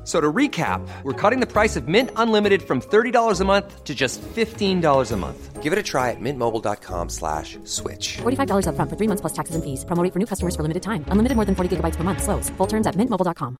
F- 0.00 0.06
So 0.06 0.20
to 0.20 0.32
recap, 0.32 0.80
we're 1.04 1.12
cutting 1.12 1.40
the 1.40 1.46
price 1.46 1.76
of 1.76 1.86
Mint 1.86 2.10
Unlimited 2.16 2.62
from 2.62 2.80
$30 2.80 3.40
a 3.40 3.44
month 3.44 3.84
to 3.84 3.94
just 3.94 4.22
$15 4.22 5.12
a 5.12 5.16
month. 5.16 5.62
Give 5.62 5.74
it 5.74 5.78
a 5.78 5.82
try 5.82 6.08
at 6.10 6.18
mintmobile.com 6.20 7.10
slash 7.10 7.58
switch. 7.64 8.16
$45 8.22 8.64
upfront 8.66 8.88
for 8.88 8.96
three 8.96 9.08
months 9.08 9.20
plus 9.20 9.34
taxes 9.34 9.54
and 9.54 9.62
fees. 9.62 9.84
Promo 9.84 10.02
for 10.10 10.18
new 10.18 10.26
customers 10.26 10.56
for 10.56 10.62
limited 10.62 10.82
time. 10.82 11.04
Unlimited 11.12 11.36
more 11.36 11.44
than 11.44 11.54
40 11.54 11.76
gigabytes 11.76 11.96
per 11.96 12.02
month. 12.02 12.22
Slows. 12.22 12.48
Full 12.56 12.66
terms 12.66 12.86
at 12.86 12.96
mintmobile.com. 12.96 13.56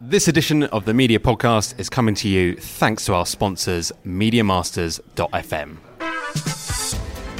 This 0.00 0.26
edition 0.26 0.64
of 0.64 0.84
the 0.84 0.94
Media 0.94 1.20
Podcast 1.20 1.78
is 1.78 1.88
coming 1.88 2.16
to 2.16 2.28
you 2.28 2.56
thanks 2.56 3.04
to 3.06 3.14
our 3.14 3.24
sponsors, 3.24 3.92
MediaMasters.fm. 4.04 6.61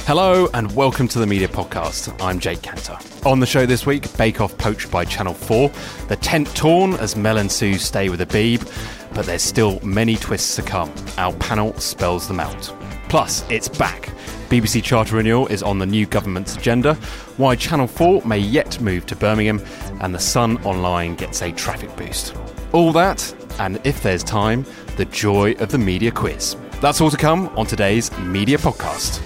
Hello 0.05 0.49
and 0.53 0.69
welcome 0.75 1.07
to 1.07 1.17
the 1.17 1.25
Media 1.25 1.47
Podcast. 1.47 2.13
I'm 2.21 2.37
Jake 2.37 2.59
Kanter. 2.59 3.25
On 3.25 3.39
the 3.39 3.45
show 3.45 3.65
this 3.65 3.85
week, 3.85 4.15
Bake 4.17 4.41
Off 4.41 4.55
poached 4.57 4.91
by 4.91 5.05
Channel 5.05 5.33
4, 5.33 5.71
the 6.09 6.17
tent 6.17 6.53
torn 6.57 6.95
as 6.95 7.15
Mel 7.15 7.37
and 7.37 7.49
Sue 7.49 7.75
stay 7.75 8.09
with 8.09 8.19
Abib, 8.19 8.67
but 9.13 9.25
there's 9.25 9.41
still 9.41 9.79
many 9.79 10.17
twists 10.17 10.57
to 10.57 10.61
come. 10.61 10.93
Our 11.17 11.31
panel 11.35 11.73
spells 11.75 12.27
them 12.27 12.41
out. 12.41 12.75
Plus, 13.07 13.49
it's 13.49 13.69
back. 13.69 14.09
BBC 14.49 14.83
Charter 14.83 15.15
renewal 15.15 15.47
is 15.47 15.63
on 15.63 15.79
the 15.79 15.85
new 15.85 16.05
government's 16.05 16.57
agenda, 16.57 16.95
why 17.37 17.55
Channel 17.55 17.87
4 17.87 18.25
may 18.25 18.39
yet 18.39 18.81
move 18.81 19.05
to 19.05 19.15
Birmingham, 19.15 19.63
and 20.01 20.13
the 20.13 20.19
Sun 20.19 20.57
Online 20.65 21.15
gets 21.15 21.41
a 21.41 21.53
traffic 21.53 21.95
boost. 21.95 22.35
All 22.73 22.91
that, 22.91 23.33
and 23.57 23.79
if 23.85 24.03
there's 24.03 24.21
time, 24.21 24.65
the 24.97 25.05
joy 25.05 25.53
of 25.59 25.71
the 25.71 25.77
media 25.77 26.11
quiz. 26.11 26.57
That's 26.81 26.99
all 26.99 27.09
to 27.09 27.15
come 27.15 27.47
on 27.57 27.67
today's 27.67 28.11
Media 28.17 28.57
Podcast. 28.57 29.21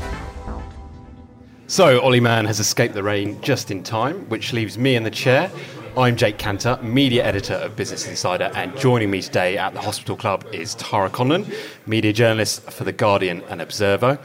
So, 1.70 2.00
Olly 2.00 2.22
Mann 2.22 2.46
has 2.46 2.62
escaped 2.62 2.94
the 2.94 3.04
rain 3.04 3.42
just 3.42 3.72
in 3.72 3.84
time, 3.84 4.30
which 4.30 4.54
leaves 4.54 4.78
me 4.78 4.96
in 4.96 5.04
the 5.04 5.12
chair. 5.12 5.52
I'm 5.98 6.16
Jake 6.16 6.38
Kanter, 6.38 6.82
media 6.82 7.26
editor 7.26 7.56
of 7.56 7.76
Business 7.76 8.08
Insider, 8.08 8.50
and 8.56 8.74
joining 8.78 9.12
me 9.12 9.22
today 9.22 9.58
at 9.58 9.74
the 9.74 9.82
Hospital 9.82 10.16
Club 10.16 10.46
is 10.54 10.76
Tara 10.76 11.10
Conlan, 11.10 11.46
media 11.86 12.14
journalist 12.14 12.62
for 12.72 12.86
The 12.86 12.94
Guardian 12.94 13.44
and 13.50 13.62
Observer. 13.62 14.18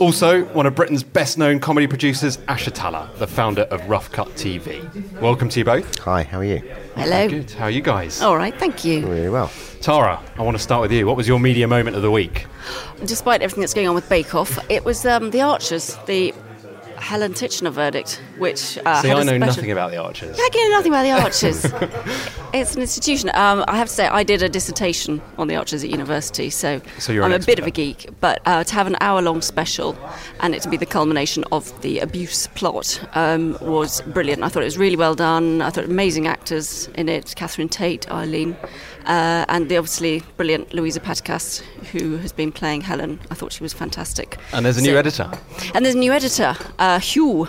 Also, 0.00 0.44
one 0.46 0.66
of 0.66 0.74
Britain's 0.74 1.02
best 1.02 1.38
known 1.38 1.60
comedy 1.60 1.86
producers, 1.86 2.38
Ash 2.46 2.66
Atalla, 2.66 3.14
the 3.16 3.26
founder 3.26 3.62
of 3.62 3.80
Roughcut 3.82 4.28
TV. 4.32 4.82
Welcome 5.18 5.48
to 5.48 5.60
you 5.60 5.64
both. 5.64 5.98
Hi, 6.00 6.24
how 6.24 6.40
are 6.40 6.44
you? 6.44 6.58
Hello. 6.94 7.26
Good. 7.26 7.52
How 7.52 7.64
are 7.64 7.70
you 7.70 7.80
guys? 7.80 8.20
All 8.20 8.36
right, 8.36 8.54
thank 8.56 8.84
you. 8.84 9.06
Really 9.06 9.30
well. 9.30 9.50
Tara, 9.80 10.20
I 10.36 10.42
want 10.42 10.58
to 10.58 10.62
start 10.62 10.82
with 10.82 10.92
you. 10.92 11.06
What 11.06 11.16
was 11.16 11.26
your 11.26 11.40
media 11.40 11.66
moment 11.66 11.96
of 11.96 12.02
the 12.02 12.10
week? 12.10 12.46
Despite 13.06 13.40
everything 13.40 13.62
that's 13.62 13.72
going 13.72 13.88
on 13.88 13.94
with 13.94 14.10
Bake 14.10 14.34
Off, 14.34 14.58
it 14.70 14.84
was 14.84 15.06
um, 15.06 15.30
The 15.30 15.40
Archers, 15.40 15.96
the 16.06 16.34
Helen 17.02 17.32
Titchener 17.32 17.72
verdict, 17.72 18.20
which 18.38 18.78
uh, 18.86 19.02
See, 19.02 19.10
I 19.10 19.14
know 19.14 19.22
special- 19.24 19.38
nothing 19.38 19.70
about 19.72 19.90
the 19.90 19.96
Archers. 19.98 20.36
I 20.40 20.48
know 20.54 20.76
nothing 20.76 20.92
about 20.92 21.02
the 21.02 21.10
Archers. 21.22 21.64
it's 22.54 22.74
an 22.76 22.80
institution. 22.80 23.28
Um, 23.34 23.64
I 23.68 23.76
have 23.76 23.88
to 23.88 23.94
say, 23.94 24.06
I 24.06 24.22
did 24.22 24.42
a 24.42 24.48
dissertation 24.48 25.20
on 25.36 25.48
the 25.48 25.56
Archers 25.56 25.82
at 25.84 25.90
university, 25.90 26.48
so, 26.48 26.80
So 26.98 27.12
I'm 27.22 27.32
a 27.32 27.38
bit 27.38 27.58
of 27.58 27.66
a 27.66 27.70
geek. 27.70 28.08
But 28.20 28.40
uh, 28.46 28.64
to 28.64 28.74
have 28.74 28.86
an 28.86 28.96
hour-long 29.00 29.42
special 29.42 29.96
and 30.40 30.54
it 30.54 30.62
to 30.62 30.68
be 30.68 30.76
the 30.76 30.86
culmination 30.86 31.44
of 31.52 31.64
the 31.82 31.98
abuse 31.98 32.46
plot 32.48 33.00
um, 33.14 33.58
was 33.60 34.00
brilliant. 34.02 34.42
I 34.42 34.48
thought 34.48 34.62
it 34.62 34.66
was 34.66 34.78
really 34.78 34.96
well 34.96 35.14
done. 35.14 35.60
I 35.60 35.70
thought 35.70 35.84
amazing 35.84 36.26
actors 36.28 36.88
in 36.94 37.08
it: 37.08 37.34
Catherine 37.36 37.68
Tate, 37.68 38.10
Eileen, 38.10 38.56
uh, 39.06 39.44
and 39.48 39.68
the 39.68 39.76
obviously 39.76 40.22
brilliant 40.36 40.70
Louiza 40.70 41.00
Patikas, 41.00 41.60
who 41.92 42.16
has 42.18 42.32
been 42.32 42.52
playing 42.52 42.82
Helen. 42.82 43.18
I 43.30 43.34
thought 43.34 43.52
she 43.52 43.62
was 43.62 43.72
fantastic. 43.72 44.38
And 44.52 44.64
there's 44.64 44.78
a 44.78 44.82
new 44.82 44.96
editor. 44.96 45.30
and 45.74 45.84
there's 45.84 45.94
a 45.96 45.98
new 45.98 46.12
editor, 46.12 46.56
uh, 46.94 46.98
Huw, 46.98 47.46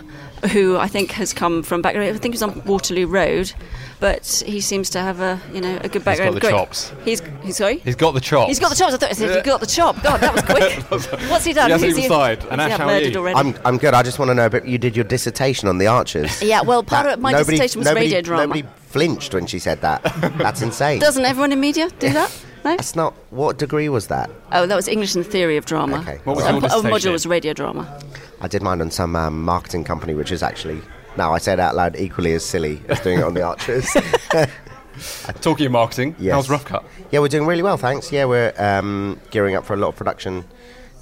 who 0.51 0.77
I 0.77 0.87
think 0.87 1.11
has 1.11 1.33
come 1.33 1.63
from 1.63 1.81
background. 1.81 2.09
I 2.15 2.19
think 2.19 2.33
he's 2.33 2.41
on 2.43 2.61
Waterloo 2.65 3.07
Road, 3.07 3.53
but 3.99 4.43
he 4.45 4.59
seems 4.61 4.89
to 4.91 4.99
have 4.99 5.19
a 5.21 5.39
you 5.53 5.61
know 5.61 5.79
a 5.83 5.89
good 5.89 6.03
background. 6.03 6.35
the 6.35 6.41
Great- 6.41 6.51
chops. 6.51 6.91
He's 7.05 7.21
he's 7.43 7.57
sorry. 7.57 7.77
He's 7.79 7.95
got 7.95 8.11
the 8.13 8.19
chops. 8.21 8.49
He's 8.49 8.59
got 8.59 8.69
the 8.69 8.75
chops. 8.75 8.93
I 8.93 8.97
thought 8.97 9.09
I 9.09 9.13
said 9.13 9.35
he 9.37 9.41
got 9.41 9.59
the 9.61 9.65
chop. 9.67 10.01
God, 10.03 10.19
that 10.21 10.33
was 10.33 10.43
quick. 10.43 10.73
What's 11.29 11.45
he 11.45 11.53
done? 11.53 11.67
He 11.67 11.71
hasn't 11.73 11.89
Who's 11.89 11.97
even 11.99 12.09
started. 12.09 12.45
And 12.51 12.59
has 12.59 12.71
Ash, 12.73 12.77
how 12.79 12.85
are 12.85 12.91
murdered 12.91 13.13
you? 13.13 13.19
already? 13.19 13.39
I'm, 13.39 13.55
I'm 13.65 13.77
good. 13.77 13.93
I 13.93 14.03
just 14.03 14.19
want 14.19 14.29
to 14.29 14.35
know, 14.35 14.49
but 14.49 14.67
you 14.67 14.77
did 14.77 14.95
your 14.97 15.05
dissertation 15.05 15.67
on 15.69 15.77
the 15.77 15.87
Archers. 15.87 16.41
yeah, 16.41 16.61
well, 16.61 16.83
part 16.83 17.05
That- 17.05 17.13
of 17.15 17.19
my 17.19 17.31
nobody- 17.31 17.51
dissertation 17.57 17.79
was 17.79 17.85
nobody, 17.87 18.05
radio 18.07 18.21
drama. 18.21 18.47
Nobody 18.47 18.67
flinched 18.87 19.33
when 19.33 19.45
she 19.47 19.59
said 19.59 19.81
that. 19.81 20.03
That's 20.37 20.61
insane. 20.67 20.99
Doesn't 20.99 21.23
everyone 21.25 21.51
in 21.51 21.59
media 21.59 21.89
do 21.99 22.09
that? 22.11 22.31
No. 22.63 22.71
That's 22.77 22.95
not. 22.95 23.13
What 23.31 23.57
degree 23.57 23.89
was 23.89 24.07
that? 24.07 24.29
Oh, 24.51 24.65
that 24.65 24.75
was 24.75 24.87
English 24.87 25.15
and 25.15 25.25
theory 25.25 25.57
of 25.57 25.65
drama. 25.65 25.99
Okay. 25.99 26.19
What 26.23 26.37
was 26.37 26.45
So 26.45 26.49
your 26.51 26.55
a 26.55 26.57
a 26.57 26.61
dissertation? 26.61 26.91
module 26.91 27.11
was 27.11 27.25
radio 27.25 27.53
drama. 27.53 27.99
I 28.41 28.47
did 28.47 28.61
mine 28.61 28.79
on 28.81 28.89
some 28.91 29.15
um, 29.15 29.43
marketing 29.43 29.83
company, 29.83 30.13
which 30.13 30.31
is 30.31 30.41
actually 30.43 30.81
now 31.17 31.33
I 31.33 31.37
say 31.39 31.53
it 31.53 31.59
out 31.59 31.75
loud, 31.75 31.95
equally 31.97 32.33
as 32.33 32.43
silly 32.45 32.81
as 32.89 32.99
doing 33.01 33.19
it 33.19 33.23
on 33.23 33.33
the 33.33 33.41
Archers. 33.51 33.87
Talking 35.41 35.65
of 35.65 35.71
marketing, 35.71 36.15
Yes. 36.19 36.33
how's 36.35 36.47
Roughcut? 36.49 36.83
yeah, 37.11 37.19
we're 37.19 37.27
doing 37.27 37.47
really 37.47 37.63
well, 37.63 37.77
thanks. 37.77 38.11
Yeah, 38.11 38.25
we're 38.25 38.53
um, 38.57 39.19
gearing 39.31 39.55
up 39.55 39.65
for 39.65 39.73
a 39.73 39.77
lot 39.77 39.87
of 39.89 39.95
production 39.95 40.43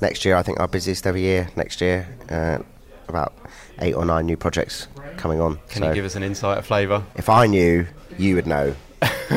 next 0.01 0.23
year. 0.25 0.35
I 0.37 0.43
think 0.43 0.59
our 0.59 0.67
busiest 0.67 1.05
ever 1.05 1.17
year 1.17 1.49
next 1.55 1.81
year. 1.81 2.07
Uh, 2.29 2.59
about 3.09 3.33
eight 3.79 3.93
or 3.93 4.05
nine 4.05 4.25
new 4.25 4.37
projects 4.37 4.87
coming 5.17 5.41
on. 5.41 5.57
Can 5.67 5.81
So 5.81 5.89
you 5.89 5.93
give 5.93 6.05
us 6.05 6.15
an 6.15 6.23
insight, 6.23 6.57
a 6.57 6.61
flavour? 6.61 7.03
if 7.15 7.27
I 7.27 7.45
knew, 7.47 7.85
you 8.17 8.35
would 8.35 8.47
know. 8.47 8.73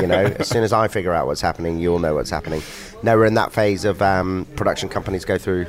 You 0.00 0.06
know, 0.06 0.25
as 0.38 0.49
soon 0.49 0.65
as 0.65 0.72
I 0.72 0.88
figure 0.88 1.12
out 1.12 1.27
what's 1.27 1.41
happening, 1.41 1.78
you'll 1.78 1.99
know 1.99 2.15
what's 2.15 2.31
happening. 2.31 2.62
Now 3.03 3.16
we're 3.16 3.27
in 3.27 3.34
that 3.34 3.53
phase 3.53 3.84
of 3.84 4.03
um, 4.03 4.47
production 4.56 4.88
companies 4.88 5.25
go 5.25 5.38
through 5.38 5.66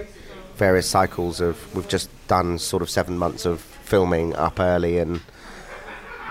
various 0.56 0.90
cycles 0.90 1.41
of. 1.41 1.58
We've 1.75 1.88
just 1.88 2.09
done 2.28 2.58
sort 2.59 2.81
of 2.81 2.90
seven 2.90 3.18
months 3.18 3.46
of 3.46 3.62
filming 3.62 4.36
up 4.36 4.59
early 4.59 4.97
and 5.00 5.22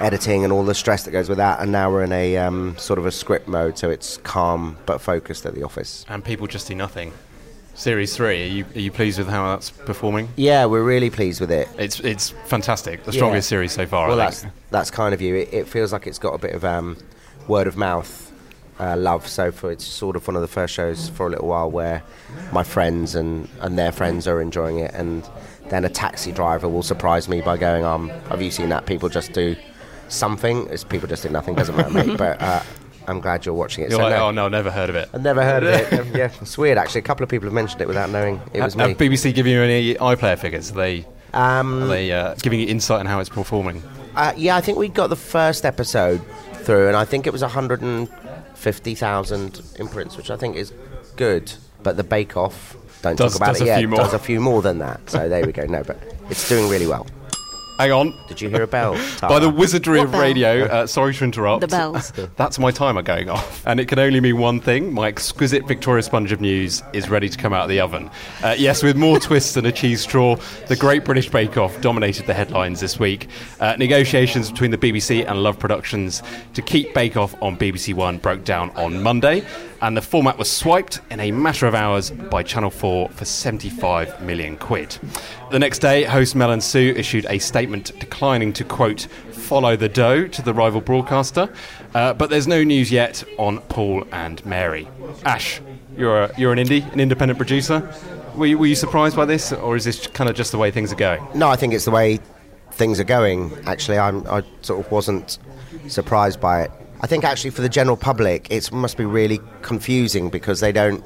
editing 0.01 0.43
and 0.43 0.53
all 0.53 0.65
the 0.65 0.75
stress 0.75 1.05
that 1.05 1.13
goes 1.13 1.29
with 1.29 1.39
that, 1.39 1.61
and 1.61 1.71
now 1.71 1.91
we're 1.91 2.03
in 2.03 2.13
a 2.13 2.37
um, 2.39 2.77
sort 2.79 2.99
of 2.99 3.07
a 3.07 3.13
script 3.13 3.47
mode, 3.49 3.79
so 3.79 3.91
it's 3.91 4.17
calm 4.19 4.77
but 4.87 5.01
focused 5.01 5.47
at 5.47 5.55
the 5.55 5.63
office. 5.63 6.05
And 6.09 6.25
people 6.25 6.47
just 6.47 6.67
do 6.67 6.75
nothing. 6.75 7.13
Series 7.77 8.17
three, 8.17 8.43
are 8.45 8.47
you, 8.47 8.65
are 8.77 8.79
you 8.81 8.93
pleased 8.93 9.19
with 9.19 9.29
how 9.29 9.51
that's 9.51 9.71
performing? 9.71 10.29
Yeah, 10.37 10.65
we're 10.67 10.85
really 10.85 11.11
pleased 11.11 11.41
with 11.41 11.51
it. 11.51 11.69
It's 11.77 11.99
it's 12.01 12.31
fantastic. 12.47 13.03
The 13.05 13.13
strongest 13.13 13.47
Yeah. 13.47 13.57
series 13.57 13.73
so 13.73 13.85
far. 13.85 14.09
Well, 14.09 14.21
I 14.21 14.25
that's 14.27 14.43
think. 14.43 14.53
that's 14.71 14.91
kind 14.93 15.13
of 15.13 15.21
you. 15.21 15.35
It, 15.37 15.53
it 15.53 15.69
feels 15.69 15.93
like 15.93 16.07
it's 16.07 16.19
got 16.21 16.35
a 16.35 16.39
bit 16.39 16.55
of 16.55 16.65
um, 16.65 16.97
word 17.49 17.67
of 17.67 17.77
mouth 17.77 18.33
uh, 18.81 18.97
love. 18.97 19.27
So 19.27 19.53
for 19.53 19.71
it's 19.71 19.85
sort 19.85 20.17
of 20.17 20.27
one 20.27 20.37
of 20.37 20.43
the 20.43 20.49
first 20.49 20.75
shows 20.75 21.09
for 21.11 21.27
a 21.27 21.31
little 21.31 21.49
while 21.49 21.71
where 21.71 22.03
my 22.53 22.65
friends 22.65 23.15
and, 23.15 23.49
and 23.61 23.79
their 23.79 23.93
friends 23.93 24.27
are 24.27 24.41
enjoying 24.41 24.79
it, 24.79 24.93
and 24.95 25.29
then 25.69 25.85
a 25.85 25.89
taxi 25.89 26.33
driver 26.33 26.69
will 26.69 26.83
surprise 26.83 27.29
me 27.29 27.41
by 27.41 27.57
going, 27.57 27.85
"Um, 27.85 28.09
have 28.29 28.43
you 28.43 28.51
seen 28.51 28.69
that? 28.71 28.87
People 28.87 29.09
just 29.09 29.33
do 29.33 29.57
something. 30.09 30.67
It's 30.71 30.85
people 30.85 31.09
just 31.09 31.23
do 31.23 31.29
nothing. 31.29 31.55
Doesn't 31.55 31.77
matter, 31.77 31.91
mate." 31.91 32.17
But 32.25 32.41
uh, 32.43 32.63
I'm 33.07 33.21
glad 33.21 33.45
you're 33.47 33.55
watching 33.55 33.85
it. 33.85 33.91
You're 33.91 33.99
So 34.01 34.05
like, 34.05 34.17
no, 34.17 34.29
oh 34.29 34.31
no, 34.31 34.49
never 34.49 34.71
heard 34.71 34.91
of 34.91 34.97
it. 34.97 35.09
I've 35.13 35.23
never 35.23 35.43
heard 35.43 35.63
of 35.63 35.69
it. 35.71 36.07
yeah, 36.17 36.31
it's 36.41 36.57
weird 36.59 36.79
actually. 36.79 37.01
A 37.01 37.05
couple 37.05 37.23
of 37.23 37.29
people 37.31 37.47
have 37.47 37.53
mentioned 37.55 37.81
it 37.83 37.89
without 37.89 38.11
knowing 38.11 38.41
it 38.53 38.63
was 38.63 38.75
Have 38.75 38.99
me. 38.99 39.09
BBC 39.09 39.35
giving 39.35 39.53
you 39.53 39.61
any 39.63 39.95
iPlayer 39.95 40.39
figures? 40.39 40.71
Are 40.71 40.75
they 40.75 41.07
Um, 41.33 41.83
are 41.85 41.87
they 41.89 42.11
uh, 42.13 42.35
giving 42.43 42.61
you 42.61 42.67
insight 42.67 43.01
on 43.01 43.07
how 43.07 43.21
it's 43.21 43.29
performing? 43.29 43.83
Uh, 44.17 44.33
yeah, 44.37 44.57
I 44.57 44.61
think 44.61 44.79
we 44.79 44.89
got 44.89 45.09
the 45.09 45.17
first 45.17 45.65
episode 45.65 46.21
through, 46.65 46.89
and 46.89 46.97
I 46.97 47.05
think 47.05 47.27
it 47.27 47.33
was 47.33 47.43
150,000 47.43 49.61
imprints, 49.79 50.17
which 50.17 50.31
I 50.31 50.37
think 50.37 50.57
is 50.57 50.73
good. 51.17 51.53
But 51.83 51.97
the 51.97 52.05
Bake 52.05 52.37
Off, 52.37 52.77
don't 53.03 53.17
Does- 53.17 53.33
talk 53.33 53.43
about 53.43 53.61
it 53.61 53.67
yet, 53.67 53.91
does 53.91 54.15
a 54.15 54.19
few 54.19 54.41
more 54.41 54.63
than 54.63 54.79
that. 54.79 55.01
So 55.11 55.29
there 55.29 55.45
we 55.45 55.53
go. 55.53 55.65
No, 55.67 55.83
but 55.83 55.99
it's 56.31 56.49
doing 56.49 56.69
really 56.71 56.87
well. 56.87 57.07
Hang 57.79 57.91
on. 57.91 58.15
Did 58.29 58.41
you 58.41 58.49
hear 58.49 58.63
a 58.63 58.67
bell? 58.69 58.95
By 59.21 59.41
the 59.41 59.51
wizardry 59.51 59.99
What 59.99 60.07
of 60.07 60.13
bell? 60.13 60.21
radio, 60.21 60.65
uh, 60.67 60.87
sorry 60.89 61.13
to 61.15 61.25
interrupt. 61.25 61.61
The 61.61 61.67
bells. 61.67 62.13
That's 62.37 62.59
my 62.59 62.71
timer 62.71 63.03
going 63.03 63.29
off. 63.29 63.67
And 63.67 63.81
it 63.81 63.89
can 63.89 63.99
only 63.99 64.21
mean 64.21 64.39
one 64.39 64.61
thing 64.61 64.93
my 64.93 65.09
exquisite 65.09 65.67
Victoria 65.67 66.03
sponge 66.05 66.31
of 66.31 66.41
news 66.41 66.83
is 66.93 67.11
ready 67.11 67.29
to 67.29 67.37
come 67.37 67.53
out 67.53 67.65
of 67.65 67.69
the 67.69 67.81
oven. 67.81 68.11
Uh, 68.45 68.55
yes, 68.57 68.83
with 68.85 68.97
more 68.97 69.19
twists 69.19 69.55
than 69.55 69.67
a 69.67 69.73
cheese 69.73 70.01
straw, 70.03 70.37
the 70.69 70.77
Great 70.77 71.05
British 71.05 71.29
Bake 71.29 71.57
Off 71.57 71.81
dominated 71.81 72.27
the 72.27 72.35
headlines 72.35 72.79
this 72.79 73.01
week. 73.01 73.27
Uh, 73.59 73.75
negotiations 73.77 74.53
between 74.53 74.71
the 74.71 74.79
BBC 74.79 75.29
and 75.29 75.43
Love 75.43 75.59
Productions 75.59 76.23
to 76.55 76.63
keep 76.63 76.95
Bake 76.95 77.17
Off 77.17 77.35
on 77.43 77.57
BBC 77.57 77.93
One 77.93 78.19
broke 78.19 78.45
down 78.45 78.71
on 78.77 79.03
Monday, 79.03 79.45
and 79.85 79.95
the 79.95 80.03
format 80.03 80.39
was 80.39 80.51
swiped 80.51 81.01
in 81.11 81.21
a 81.21 81.31
matter 81.31 81.67
of 81.67 81.75
hours 81.75 82.11
by 82.11 82.43
Channel 82.43 82.71
4 82.71 83.11
for 83.11 83.25
75 83.27 84.23
million 84.23 84.57
quid. 84.57 84.99
The 85.51 85.59
next 85.59 85.81
day, 85.81 86.05
host 86.05 86.35
Mel 86.35 86.53
and 86.53 86.65
Sue 86.65 86.95
issued 86.97 87.27
a 87.29 87.39
statement 87.39 87.93
declining 88.01 88.55
to, 88.55 88.65
quote, 88.65 89.03
follow 89.31 89.77
the 89.77 89.91
dough 89.91 90.27
to 90.27 90.41
the 90.41 90.55
rival 90.55 90.81
broadcaster. 90.81 91.53
Uh, 91.95 92.15
but 92.15 92.31
there's 92.31 92.49
no 92.49 92.65
news 92.65 92.91
yet 92.91 93.23
on 93.37 93.59
Paul 93.61 94.07
and 94.11 94.45
Mary. 94.47 94.89
Ash, 95.27 95.61
you're, 95.99 96.23
a, 96.25 96.35
you're 96.39 96.55
an 96.55 96.59
indie, 96.59 96.91
an 96.95 96.99
independent 96.99 97.37
producer. 97.37 97.93
Were 98.37 98.47
you, 98.47 98.57
were 98.57 98.67
you 98.67 98.77
surprised 98.77 99.17
by 99.17 99.27
this, 99.27 99.53
or 99.53 99.77
is 99.77 99.85
this 99.85 100.07
kind 100.07 100.31
of 100.31 100.35
just 100.35 100.51
the 100.51 100.59
way 100.59 100.71
things 100.71 100.95
are 100.95 100.97
going? 100.97 101.23
No, 101.35 101.51
I 101.51 101.57
think 101.57 101.75
it's 101.75 101.85
the 101.85 101.91
way 101.91 102.21
things 102.71 102.99
are 103.01 103.05
going. 103.05 103.53
Actually, 103.67 103.99
I'm, 103.99 104.27
I 104.29 104.45
sort 104.63 104.81
of 104.81 104.91
wasn't 104.91 105.39
surprised 105.89 106.41
by 106.41 106.63
it. 106.63 106.71
I 107.05 107.07
think 107.07 107.23
actually 107.23 107.51
for 107.51 107.61
the 107.61 107.69
general 107.69 107.99
public, 107.99 108.47
it 108.51 108.73
must 108.73 108.97
be 108.97 109.05
really 109.05 109.39
confusing 109.61 110.31
because 110.31 110.61
they 110.61 110.73
don't. 110.73 111.05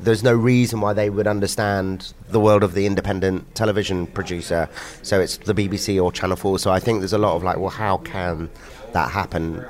There's 0.00 0.22
no 0.22 0.32
reason 0.32 0.80
why 0.80 0.94
they 0.94 1.10
would 1.10 1.26
understand 1.26 2.14
the 2.30 2.40
world 2.40 2.62
of 2.62 2.72
the 2.72 2.86
independent 2.86 3.54
television 3.54 4.06
producer. 4.06 4.70
So 5.02 5.20
it's 5.20 5.36
the 5.36 5.52
BBC 5.52 6.02
or 6.02 6.10
Channel 6.12 6.38
4. 6.38 6.58
So 6.60 6.70
I 6.70 6.80
think 6.80 7.00
there's 7.00 7.12
a 7.12 7.18
lot 7.18 7.36
of 7.36 7.42
like, 7.42 7.58
well, 7.58 7.68
how 7.68 7.98
can 7.98 8.48
that 8.94 9.10
happen? 9.10 9.62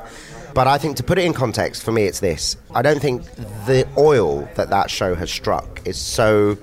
But 0.55 0.69
I 0.69 0.79
think 0.79 0.97
to 0.99 1.03
put 1.03 1.19
it 1.19 1.25
in 1.25 1.33
context, 1.33 1.83
for 1.83 1.91
me, 1.91 2.05
it's 2.05 2.21
this. 2.21 2.57
I 2.73 2.81
don't 2.81 3.01
think 3.01 3.25
the 3.67 3.85
oil 3.99 4.49
that 4.55 4.71
that 4.71 4.93
show 4.93 5.17
has 5.17 5.29
struck 5.29 5.85
is 5.85 5.99
so 5.99 6.57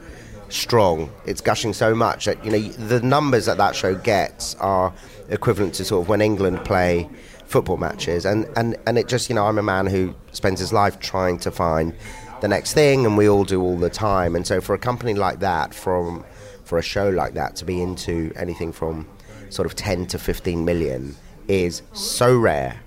strong. 0.48 1.12
It's 1.26 1.42
gushing 1.42 1.74
so 1.74 1.94
much 1.94 2.24
that 2.28 2.46
you 2.46 2.52
know 2.52 2.60
the 2.60 3.02
numbers 3.02 3.46
that 3.48 3.58
that 3.58 3.76
show 3.76 3.94
gets 3.94 4.56
are 4.56 4.94
equivalent 5.28 5.74
to 5.76 5.84
sort 5.84 6.04
of 6.04 6.08
when 6.08 6.22
England 6.22 6.64
play 6.64 7.10
football 7.52 7.78
matches, 7.78 8.26
and 8.26 8.48
and 8.56 8.78
and 8.88 8.98
it 8.98 9.08
just 9.08 9.30
you 9.30 9.36
know 9.36 9.46
I'm 9.46 9.58
a 9.58 9.64
man 9.64 9.86
who 9.86 10.16
spends 10.32 10.60
his 10.60 10.74
life 10.74 11.00
trying 11.00 11.38
to 11.40 11.52
find 11.52 11.94
the 12.42 12.48
next 12.48 12.74
thing, 12.74 13.06
and 13.06 13.18
we 13.18 13.30
all 13.30 13.44
do 13.44 13.62
all 13.62 13.78
the 13.78 13.90
time. 13.90 14.36
And 14.36 14.48
so 14.48 14.62
for 14.62 14.74
a 14.74 14.80
company 14.80 15.14
like 15.14 15.40
that, 15.40 15.74
from 15.74 16.26
for 16.64 16.78
a 16.78 16.82
show 16.82 17.10
like 17.10 17.34
that 17.34 17.56
to 17.58 17.66
be 17.66 17.82
into 17.82 18.32
anything 18.36 18.72
from 18.72 19.06
sort 19.50 19.66
of 19.66 19.76
10 19.76 20.08
to 20.08 20.18
15 20.18 20.64
million 20.64 21.16
is 21.50 21.82
so 21.92 22.38
rare. 22.38 22.80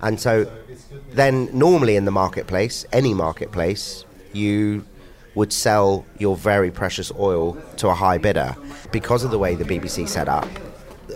And 0.00 0.18
so 0.18 0.50
then 1.10 1.48
normally 1.56 1.94
in 1.96 2.04
the 2.04 2.10
marketplace, 2.10 2.84
any 2.92 3.14
marketplace, 3.14 4.04
you 4.32 4.84
would 5.36 5.52
sell 5.52 6.04
your 6.18 6.36
very 6.36 6.70
precious 6.70 7.12
oil 7.16 7.56
to 7.76 7.88
a 7.88 7.94
high 7.94 8.18
bidder. 8.18 8.56
Because 8.90 9.22
of 9.22 9.30
the 9.30 9.38
way 9.38 9.54
the 9.54 9.64
BBC 9.64 10.08
set 10.08 10.28
up, 10.28 10.48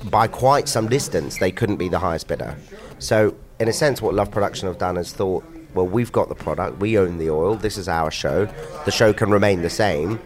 by 0.05 0.28
quite 0.28 0.69
some 0.69 0.88
distance, 0.88 1.38
they 1.38 1.50
couldn't 1.50 1.76
be 1.76 1.88
the 1.88 1.98
highest 1.98 2.28
bidder. 2.28 2.56
So, 3.02 3.34
in 3.58 3.66
a 3.66 3.72
sense, 3.72 4.00
what 4.00 4.14
Love 4.14 4.31
Production 4.31 4.69
have 4.69 4.78
done 4.78 4.96
is 4.96 5.12
thought, 5.12 5.44
well, 5.75 5.87
we've 5.87 6.12
got 6.12 6.28
the 6.28 6.37
product, 6.37 6.78
we 6.78 6.96
own 6.96 7.19
the 7.19 7.31
oil, 7.31 7.56
this 7.56 7.76
is 7.76 7.88
our 7.88 8.12
show, 8.12 8.46
the 8.84 8.93
show 8.93 9.12
can 9.12 9.28
remain 9.31 9.62
the 9.62 9.70
same. 9.70 10.20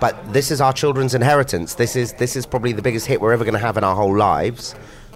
But 0.00 0.32
this 0.32 0.50
is 0.50 0.60
our 0.60 0.72
children's 0.72 1.14
inheritance. 1.14 1.74
This 1.74 1.94
is 1.94 2.14
this 2.14 2.34
is 2.34 2.44
probably 2.46 2.72
the 2.72 2.82
biggest 2.82 3.06
hit 3.06 3.20
we're 3.20 3.32
ever 3.32 3.44
going 3.44 3.54
to 3.54 3.60
have 3.60 3.76
in 3.76 3.84
our 3.84 3.94
whole 3.94 4.16
lives. 4.16 4.74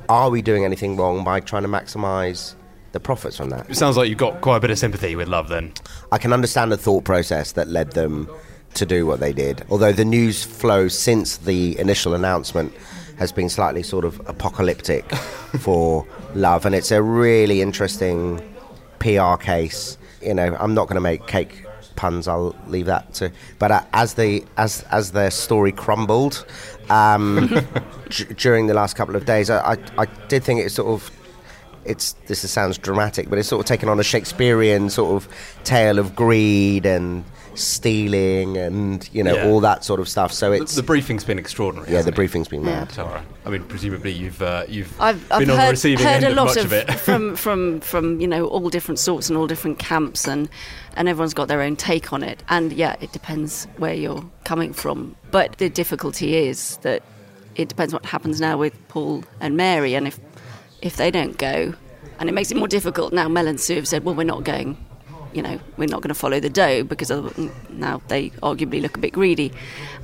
Are 0.09 0.31
we 0.31 0.43
doing 0.43 0.65
anything 0.65 0.97
wrong 0.97 1.25
by 1.25 1.41
trying 1.41 1.63
to 1.63 1.69
maximise 1.69 2.55
the 2.93 3.01
profits 3.01 3.39
from 3.39 3.49
that? 3.49 3.69
It 3.69 3.77
sounds 3.77 3.97
like 3.97 4.09
you've 4.09 4.19
got 4.19 4.41
quite 4.43 4.59
a 4.59 4.61
bit 4.61 4.71
of 4.71 4.79
sympathy 4.79 5.17
with 5.17 5.27
Love 5.27 5.49
then. 5.49 5.73
I 6.13 6.19
can 6.19 6.33
understand 6.33 6.71
the 6.71 6.77
thought 6.77 7.05
process 7.05 7.53
that 7.53 7.67
led 7.67 7.93
them 7.93 8.29
to 8.75 8.87
do 8.87 9.07
what 9.07 9.19
they 9.21 9.33
did. 9.33 9.65
Although 9.71 9.93
the 9.93 10.05
news 10.05 10.45
flow 10.45 10.87
since 10.89 11.39
the 11.39 11.77
initial 11.79 12.15
announcement 12.15 12.73
has 13.17 13.33
been 13.33 13.49
slightly 13.49 13.83
sort 13.83 14.05
of 14.05 14.21
apocalyptic 14.29 15.11
for 15.59 16.07
Love, 16.35 16.67
and 16.67 16.75
it's 16.75 16.91
a 16.91 17.03
really 17.03 17.63
interesting 17.63 18.41
PR 18.99 19.37
case. 19.37 19.97
You 20.21 20.35
know, 20.35 20.57
I'm 20.59 20.75
not 20.75 20.89
going 20.89 20.97
to 20.97 21.01
make 21.01 21.27
cake 21.27 21.65
puns. 21.97 22.27
I'll 22.27 22.57
leave 22.67 22.87
that 22.87 23.15
to. 23.15 23.31
But 23.59 23.71
uh, 23.71 23.85
as 23.93 24.15
the 24.15 24.45
as 24.57 24.83
as 24.91 25.13
their 25.13 25.31
story 25.31 25.73
crumbled 25.73 26.45
um, 26.91 27.49
d- 28.11 28.25
during 28.37 28.67
the 28.67 28.75
last 28.75 28.97
couple 28.97 29.17
of 29.17 29.27
days, 29.27 29.51
I, 29.51 29.73
I 29.73 29.77
I 29.99 30.05
did 30.29 30.43
think 30.45 30.61
it 30.61 30.71
sort 30.71 30.89
of 30.89 31.11
it's 31.85 32.13
this 32.27 32.49
sounds 32.51 32.79
dramatic, 32.79 33.29
but 33.29 33.39
it's 33.39 33.49
sort 33.49 33.61
of 33.61 33.67
taken 33.67 33.89
on 33.89 34.01
a 34.01 34.05
Shakespearean 34.05 34.91
sort 34.91 35.23
of 35.23 35.33
tale 35.65 35.99
of 35.99 36.17
greed 36.17 36.87
and 36.87 37.25
stealing 37.55 38.57
and 38.57 39.09
you 39.13 39.23
know 39.23 39.35
Yeah. 39.35 39.47
all 39.49 39.61
that 39.61 39.85
sort 39.85 40.01
of 40.01 40.09
stuff. 40.09 40.33
So 40.33 40.53
it's 40.53 40.75
the 40.77 40.83
briefing's 40.83 41.25
been 41.25 41.39
extraordinary. 41.39 41.93
yeah, 41.93 42.03
the 42.03 42.09
it? 42.09 42.15
briefing's 42.15 42.49
been 42.49 42.65
mad. 42.65 42.91
Tara. 42.91 43.25
I 43.47 43.51
mean, 43.51 43.65
presumably 43.65 44.13
you've 44.13 44.41
uh, 44.43 44.65
you've 44.69 44.99
I've, 45.01 45.21
I've 45.33 45.41
been 45.41 45.51
on 45.51 45.57
the 45.57 45.63
heard, 45.63 45.71
receiving 45.71 46.05
heard 46.07 46.15
end 46.17 46.25
a 46.25 46.29
of 46.31 46.37
lot 46.37 46.47
much 46.47 46.57
of, 46.59 46.67
of 46.67 46.73
it. 46.73 46.91
from 46.95 47.37
from 47.45 47.81
from 47.81 48.21
you 48.21 48.27
know 48.27 48.47
all 48.47 48.71
different 48.71 48.99
sorts 48.99 49.29
and 49.29 49.37
all 49.37 49.47
different 49.47 49.79
camps 49.79 50.27
and 50.27 50.49
and 50.97 51.09
everyone's 51.09 51.35
got 51.35 51.49
their 51.49 51.61
own 51.63 51.77
take 51.77 52.13
on 52.13 52.23
it 52.23 52.43
and 52.49 52.73
yeah 52.73 52.97
it 53.01 53.13
depends 53.13 53.67
where 53.79 53.95
you're 53.95 54.25
coming 54.45 54.73
from 54.73 55.15
but 55.31 55.59
the 55.59 55.69
difficulty 55.69 56.37
is 56.37 56.77
that 56.79 57.03
it 57.57 57.69
depends 57.69 57.93
what 57.93 58.05
happens 58.07 58.41
now 58.41 58.57
with 58.57 58.75
Paul 58.89 59.25
and 59.41 59.57
Mary 59.57 59.95
and 59.95 60.07
if 60.07 60.19
if 60.83 60.97
they 60.97 61.11
don't 61.11 61.37
go 61.39 61.75
and 62.21 62.29
it 62.29 62.33
makes 62.33 62.51
it 62.51 62.57
more 62.57 62.69
difficult 62.69 63.13
now 63.13 63.29
Mel 63.29 63.47
and 63.47 63.61
Sue 63.61 63.75
have 63.77 63.89
said 63.89 64.05
well 64.05 64.15
we're 64.15 64.25
not 64.25 64.45
going 64.45 64.77
you 65.35 65.43
know, 65.43 65.59
we're 65.77 65.89
not 65.89 66.01
going 66.01 66.09
to 66.09 66.15
follow 66.15 66.41
the 66.41 66.49
dough 66.49 66.85
because 66.85 67.11
now 67.71 68.01
they 68.09 68.31
arguably 68.43 68.81
look 68.81 68.97
a 68.97 69.01
bit 69.01 69.13
greedy. 69.13 69.53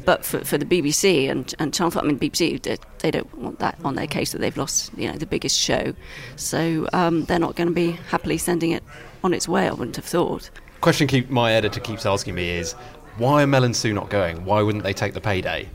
But 0.04 0.24
for, 0.24 0.44
for 0.44 0.58
the 0.58 0.64
BBC 0.64 1.30
and, 1.30 1.54
and 1.58 1.72
Channel 1.72 1.92
4, 1.92 2.02
I 2.02 2.06
mean, 2.06 2.18
BBC, 2.18 2.60
they, 2.62 2.76
they 2.98 3.10
don't 3.10 3.32
want 3.38 3.58
that 3.60 3.78
on 3.84 3.94
their 3.94 4.06
case 4.06 4.32
that 4.32 4.38
they've 4.38 4.56
lost, 4.56 4.90
you 4.96 5.10
know, 5.10 5.16
the 5.16 5.26
biggest 5.26 5.58
show. 5.58 5.94
So 6.36 6.88
um, 6.92 7.24
they're 7.24 7.38
not 7.38 7.56
going 7.56 7.68
to 7.68 7.74
be 7.74 7.92
happily 7.92 8.38
sending 8.38 8.72
it 8.72 8.82
on 9.22 9.32
its 9.32 9.46
way, 9.48 9.68
I 9.68 9.72
wouldn't 9.72 9.96
have 9.96 10.04
thought. 10.04 10.50
Question 10.80 11.06
keep, 11.06 11.30
my 11.30 11.52
editor 11.52 11.80
keeps 11.80 12.06
asking 12.06 12.34
me 12.34 12.50
is, 12.50 12.72
why 13.18 13.42
are 13.42 13.46
Mel 13.46 13.64
and 13.64 13.76
Sue 13.76 13.92
not 13.92 14.08
going? 14.08 14.44
Why 14.44 14.62
wouldn't 14.62 14.82
they 14.82 14.94
take 14.94 15.14
the 15.14 15.20
payday? 15.20 15.68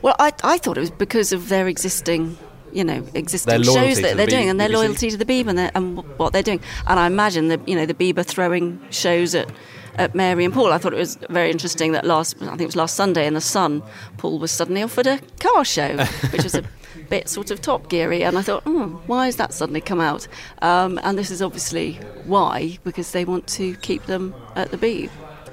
Well, 0.00 0.14
I, 0.18 0.32
I 0.42 0.58
thought 0.58 0.76
it 0.76 0.80
was 0.80 0.90
because 0.90 1.32
of 1.32 1.48
their 1.48 1.68
existing, 1.68 2.38
you 2.72 2.84
know, 2.84 3.04
existing 3.14 3.62
shows 3.62 4.00
that 4.00 4.16
they're 4.16 4.26
B- 4.26 4.30
doing 4.32 4.48
and 4.48 4.60
their 4.60 4.68
BBC. 4.68 4.72
loyalty 4.72 5.10
to 5.10 5.16
the 5.16 5.24
Bieber 5.24 5.48
and, 5.48 5.58
their- 5.58 5.70
and 5.74 5.98
what 6.18 6.32
they're 6.32 6.42
doing. 6.42 6.60
And 6.86 6.98
I 6.98 7.06
imagine 7.06 7.48
that, 7.48 7.66
you 7.68 7.74
know, 7.76 7.86
the 7.86 7.94
Bieber 7.94 8.24
throwing 8.24 8.80
shows 8.90 9.34
at, 9.34 9.50
at 9.96 10.14
Mary 10.14 10.44
and 10.44 10.52
Paul. 10.54 10.72
I 10.72 10.78
thought 10.78 10.92
it 10.92 10.98
was 10.98 11.16
very 11.30 11.50
interesting 11.50 11.92
that 11.92 12.04
last, 12.04 12.36
I 12.42 12.46
think 12.46 12.62
it 12.62 12.66
was 12.66 12.76
last 12.76 12.94
Sunday 12.94 13.26
in 13.26 13.34
The 13.34 13.40
Sun, 13.40 13.82
Paul 14.18 14.38
was 14.38 14.50
suddenly 14.50 14.82
offered 14.82 15.06
a 15.06 15.18
car 15.40 15.64
show, 15.64 15.96
which 16.32 16.42
was 16.44 16.54
a 16.54 16.64
bit 17.10 17.28
sort 17.28 17.50
of 17.50 17.60
top 17.60 17.88
geary. 17.88 18.24
And 18.24 18.38
I 18.38 18.42
thought, 18.42 18.62
hmm, 18.64 18.94
why 19.06 19.26
has 19.26 19.36
that 19.36 19.52
suddenly 19.52 19.80
come 19.80 20.00
out? 20.00 20.26
Um, 20.62 20.98
and 21.02 21.18
this 21.18 21.30
is 21.30 21.42
obviously 21.42 21.94
why, 22.24 22.78
because 22.84 23.12
they 23.12 23.24
want 23.24 23.46
to 23.48 23.74
keep 23.76 24.04
them 24.06 24.34
at 24.56 24.70
the 24.70 24.78
Beeb. 24.78 25.10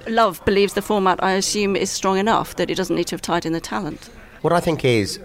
Love 0.07 0.43
believes 0.45 0.73
the 0.73 0.81
format, 0.81 1.21
I 1.23 1.33
assume, 1.33 1.75
is 1.75 1.91
strong 1.91 2.17
enough 2.17 2.55
that 2.55 2.69
it 2.69 2.75
doesn't 2.75 2.95
need 2.95 3.07
to 3.07 3.13
have 3.15 3.21
tied 3.21 3.45
in 3.45 3.51
the 3.53 3.59
talent. 3.59 4.09
What 4.41 4.53
I 4.53 4.61
think 4.61 4.85
is 4.85 5.19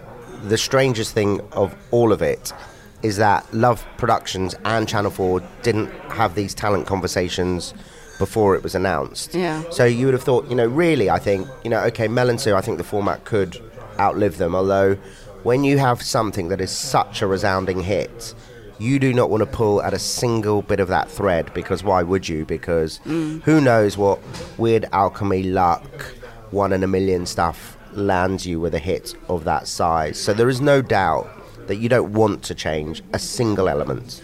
the 0.49 0.57
strangest 0.57 1.13
thing 1.13 1.41
of 1.51 1.75
all 1.91 2.11
of 2.11 2.21
it 2.21 2.53
is 3.01 3.17
that 3.17 3.51
Love 3.53 3.85
Productions 3.97 4.55
and 4.65 4.87
Channel 4.87 5.11
4 5.11 5.41
didn't 5.61 5.89
have 6.09 6.35
these 6.35 6.53
talent 6.53 6.87
conversations 6.87 7.73
before 8.17 8.55
it 8.55 8.63
was 8.63 8.75
announced. 8.75 9.35
Yeah. 9.35 9.63
So 9.69 9.85
you 9.85 10.05
would 10.05 10.13
have 10.13 10.23
thought, 10.23 10.49
you 10.49 10.55
know, 10.55 10.67
really, 10.67 11.09
I 11.09 11.19
think, 11.19 11.47
you 11.63 11.69
know, 11.69 11.81
okay, 11.85 12.07
Mel 12.07 12.29
and 12.29 12.39
Sue, 12.39 12.55
I 12.55 12.61
think 12.61 12.77
the 12.77 12.83
format 12.83 13.25
could 13.25 13.61
outlive 13.99 14.37
them, 14.37 14.55
although 14.55 14.95
when 15.43 15.63
you 15.63 15.77
have 15.77 16.01
something 16.01 16.47
that 16.49 16.61
is 16.61 16.71
such 16.71 17.21
a 17.21 17.27
resounding 17.27 17.81
hit, 17.81 18.33
you 18.79 18.99
do 18.99 19.13
not 19.13 19.29
want 19.29 19.41
to 19.41 19.45
pull 19.47 19.81
at 19.81 19.93
a 19.93 19.99
single 19.99 20.61
bit 20.61 20.79
of 20.79 20.87
that 20.87 21.09
thread 21.09 21.53
because 21.53 21.83
why 21.83 22.03
would 22.03 22.27
you? 22.27 22.45
Because 22.45 22.99
mm. 23.05 23.41
who 23.43 23.61
knows 23.61 23.97
what 23.97 24.19
weird 24.57 24.85
alchemy, 24.91 25.43
luck, 25.43 25.85
one 26.51 26.73
in 26.73 26.83
a 26.83 26.87
million 26.87 27.25
stuff 27.25 27.74
lands 27.97 28.45
you 28.45 28.59
with 28.59 28.75
a 28.75 28.79
hit 28.79 29.15
of 29.29 29.43
that 29.45 29.67
size. 29.67 30.19
So 30.19 30.33
there 30.33 30.49
is 30.49 30.61
no 30.61 30.81
doubt 30.81 31.27
that 31.67 31.77
you 31.77 31.89
don't 31.89 32.13
want 32.13 32.43
to 32.43 32.55
change 32.55 33.01
a 33.13 33.19
single 33.19 33.67
element 33.69 34.21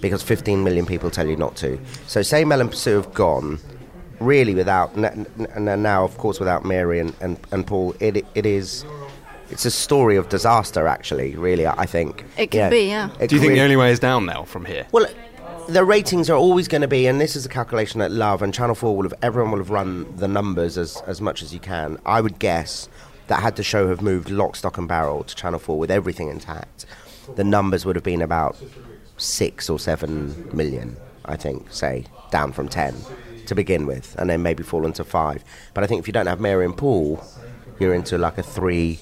because 0.00 0.22
15 0.22 0.62
million 0.62 0.84
people 0.86 1.10
tell 1.10 1.26
you 1.26 1.36
not 1.36 1.56
to. 1.56 1.78
So 2.06 2.22
say 2.22 2.44
Mel 2.44 2.60
and 2.60 2.74
Sue 2.74 2.96
have 2.96 3.14
gone, 3.14 3.58
really 4.20 4.54
without, 4.54 4.96
n- 4.96 5.26
n- 5.38 5.68
n- 5.68 5.82
now 5.82 6.04
of 6.04 6.18
course 6.18 6.38
without 6.38 6.64
Mary 6.64 7.00
and, 7.00 7.14
and, 7.20 7.38
and 7.50 7.66
Paul, 7.66 7.94
it, 8.00 8.26
it 8.34 8.44
is, 8.46 8.84
it's 9.50 9.64
a 9.64 9.70
story 9.70 10.16
of 10.16 10.28
disaster 10.28 10.86
actually, 10.86 11.34
really, 11.36 11.66
I 11.66 11.82
I 11.82 11.86
think. 11.86 12.24
It 12.36 12.50
could 12.50 12.70
be, 12.70 12.88
yeah. 12.88 13.10
It 13.20 13.28
Do 13.30 13.36
you 13.36 13.40
think 13.40 13.50
really- 13.50 13.54
the 13.60 13.64
only 13.64 13.76
way 13.76 13.90
is 13.90 13.98
down 13.98 14.26
now 14.26 14.44
from 14.44 14.64
here? 14.66 14.86
well, 14.92 15.06
the 15.68 15.84
ratings 15.84 16.30
are 16.30 16.36
always 16.36 16.68
going 16.68 16.82
to 16.82 16.86
be, 16.88 17.08
and 17.08 17.20
this 17.20 17.34
is 17.34 17.44
a 17.44 17.48
calculation 17.48 17.98
that 17.98 18.12
Love 18.12 18.40
and 18.40 18.54
Channel 18.54 18.76
4 18.76 18.94
will 18.96 19.02
have, 19.02 19.14
everyone 19.20 19.50
will 19.50 19.58
have 19.58 19.70
run 19.70 20.06
the 20.16 20.28
numbers 20.28 20.78
as, 20.78 21.02
as 21.08 21.20
much 21.20 21.42
as 21.42 21.52
you 21.52 21.58
can. 21.58 21.98
I 22.06 22.20
would 22.20 22.38
guess 22.38 22.88
that 23.28 23.42
had 23.42 23.56
the 23.56 23.62
show 23.62 23.88
have 23.88 24.02
moved 24.02 24.30
lock, 24.30 24.56
stock, 24.56 24.78
and 24.78 24.86
barrel 24.88 25.24
to 25.24 25.34
Channel 25.34 25.58
4 25.58 25.78
with 25.78 25.90
everything 25.90 26.28
intact, 26.28 26.86
the 27.34 27.44
numbers 27.44 27.84
would 27.84 27.96
have 27.96 28.04
been 28.04 28.22
about 28.22 28.56
six 29.16 29.68
or 29.68 29.78
seven 29.78 30.48
million, 30.52 30.96
I 31.24 31.36
think, 31.36 31.72
say, 31.72 32.04
down 32.30 32.52
from 32.52 32.68
10 32.68 32.94
to 33.46 33.54
begin 33.54 33.86
with, 33.86 34.14
and 34.18 34.28
then 34.30 34.42
maybe 34.42 34.62
fall 34.62 34.84
into 34.86 35.04
five. 35.04 35.44
But 35.74 35.84
I 35.84 35.86
think 35.86 36.00
if 36.00 36.06
you 36.06 36.12
don't 36.12 36.26
have 36.26 36.40
Mary 36.40 36.64
and 36.64 36.76
Paul, 36.76 37.22
you're 37.78 37.94
into 37.94 38.18
like 38.18 38.38
a 38.38 38.42
three, 38.42 38.98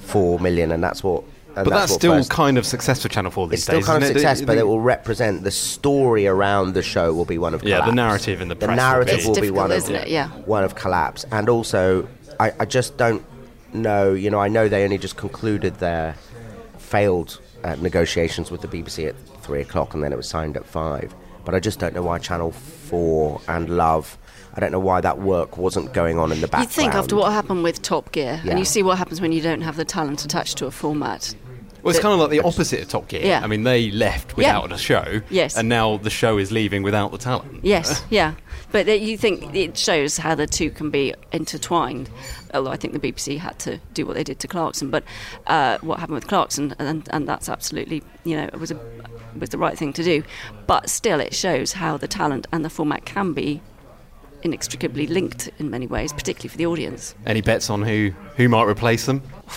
four 0.00 0.38
million, 0.40 0.72
and 0.72 0.82
that's 0.82 1.02
what. 1.02 1.24
And 1.54 1.66
But 1.66 1.70
that's, 1.74 1.90
what 1.92 2.00
still 2.00 2.14
first- 2.14 2.30
kind 2.30 2.56
of 2.56 2.64
success 2.64 3.02
for 3.02 3.08
Channel 3.10 3.30
4 3.30 3.48
these 3.48 3.66
days. 3.66 3.76
it's 3.76 3.84
still 3.84 3.92
kind 3.92 3.98
of 4.02 4.04
isn't 4.04 4.16
it? 4.16 4.20
success, 4.20 4.40
The- 4.40 4.46
but 4.46 4.56
it 4.56 4.66
will 4.66 4.80
represent 4.80 5.44
the 5.44 5.50
story 5.50 6.26
around 6.26 6.72
the 6.72 6.82
show 6.82 7.12
will 7.12 7.26
be 7.26 7.36
one 7.36 7.52
of 7.52 7.62
Yeah, 7.62 7.84
the 7.84 7.92
narrative 7.92 8.40
in 8.40 8.48
the 8.48 8.54
the 8.54 8.64
press 8.66 8.70
will 8.70 8.76
narrative 8.76 9.18
be- 9.20 9.26
will 9.26 9.34
be 9.40 9.50
one 9.50 9.70
of 9.70 9.76
difficult, 9.76 9.94
isn't 10.00 10.08
it? 10.08 10.12
Yeah. 10.12 10.28
one 10.46 10.64
of 10.64 10.74
collapse, 10.74 11.26
and 11.30 11.50
also 11.50 12.08
I, 12.40 12.52
I 12.58 12.64
just 12.64 12.96
don't 12.96 13.22
know. 13.74 14.12
You 14.12 14.30
know, 14.30 14.38
I 14.40 14.48
know 14.48 14.68
they 14.68 14.84
only 14.84 14.98
just 14.98 15.16
concluded 15.16 15.76
their 15.78 16.14
failed 16.78 17.40
uh, 17.64 17.76
negotiations 17.76 18.50
with 18.50 18.60
the 18.60 18.68
BBC 18.68 19.08
at 19.08 19.14
three 19.42 19.60
o'clock, 19.60 19.94
and 19.94 20.02
then 20.02 20.12
it 20.12 20.16
was 20.16 20.28
signed 20.28 20.56
at 20.56 20.66
five. 20.66 21.14
But 21.44 21.54
I 21.54 21.60
just 21.60 21.78
don't 21.78 21.94
know 21.94 22.02
why 22.02 22.18
Channel 22.18 22.52
Four 22.52 23.40
and 23.48 23.76
Love. 23.76 24.16
I 24.54 24.60
don't 24.60 24.70
know 24.70 24.78
why 24.80 25.00
that 25.00 25.18
work 25.18 25.56
wasn't 25.56 25.92
going 25.94 26.18
on 26.18 26.30
in 26.30 26.40
the 26.40 26.46
background. 26.46 26.68
You'd 26.70 26.74
think 26.74 26.94
after 26.94 27.16
what 27.16 27.32
happened 27.32 27.62
with 27.64 27.80
Top 27.82 28.12
Gear, 28.12 28.40
Yeah. 28.44 28.50
and 28.50 28.58
you 28.58 28.64
see 28.64 28.82
what 28.82 28.98
happens 28.98 29.20
when 29.20 29.32
you 29.32 29.40
don't 29.40 29.62
have 29.62 29.76
the 29.76 29.84
talent 29.84 30.24
attached 30.24 30.58
to 30.58 30.66
a 30.66 30.70
format. 30.70 31.34
Well, 31.82 31.90
it's 31.90 31.98
kind 32.00 32.12
of 32.14 32.20
like 32.20 32.30
the 32.30 32.46
opposite 32.46 32.80
of 32.80 32.88
Top 32.88 33.08
Gear. 33.08 33.22
Yeah. 33.24 33.40
I 33.42 33.48
mean, 33.48 33.64
they 33.64 33.90
left 33.90 34.34
Yeah. 34.36 34.58
without 34.58 34.72
a 34.72 34.78
show. 34.78 35.20
Yes. 35.30 35.56
And 35.56 35.68
now 35.68 35.96
the 35.96 36.10
show 36.10 36.38
is 36.38 36.52
leaving 36.52 36.82
without 36.84 37.10
the 37.10 37.18
talent. 37.18 37.60
Yes, 37.64 38.04
yeah. 38.10 38.34
But 38.72 38.88
you 39.00 39.18
think 39.18 39.54
it 39.54 39.76
shows 39.76 40.16
how 40.16 40.34
the 40.34 40.46
two 40.46 40.70
can 40.70 40.90
be 40.90 41.14
intertwined. 41.30 42.08
Although 42.54 42.70
I 42.70 42.76
think 42.76 42.94
the 42.94 43.12
BBC 43.12 43.38
had 43.38 43.58
to 43.60 43.78
do 43.94 44.06
what 44.06 44.14
they 44.14 44.24
did 44.24 44.40
to 44.40 44.48
Clarkson, 44.48 44.90
but 44.90 45.04
uh, 45.46 45.78
what 45.82 46.00
happened 46.00 46.14
with 46.16 46.26
Clarkson, 46.26 46.74
and, 46.78 47.06
and 47.10 47.28
that's 47.28 47.48
absolutely, 47.48 48.02
you 48.24 48.36
know, 48.36 48.44
it 48.44 48.58
was 48.58 48.70
a 48.70 48.80
was 49.38 49.50
the 49.50 49.58
right 49.58 49.78
thing 49.78 49.92
to 49.94 50.02
do. 50.02 50.22
But 50.66 50.90
still, 50.90 51.20
it 51.20 51.34
shows 51.34 51.74
how 51.74 51.96
the 51.96 52.08
talent 52.08 52.46
and 52.52 52.64
the 52.64 52.70
format 52.70 53.04
can 53.04 53.32
be 53.32 53.60
inextricably 54.42 55.06
linked 55.06 55.50
in 55.58 55.70
many 55.70 55.86
ways, 55.86 56.12
particularly 56.12 56.48
for 56.48 56.58
the 56.58 56.66
audience. 56.66 57.14
Any 57.26 57.40
bets 57.40 57.70
on 57.70 57.82
who, 57.82 58.12
who 58.36 58.48
might 58.48 58.64
replace 58.64 59.06
them? 59.06 59.22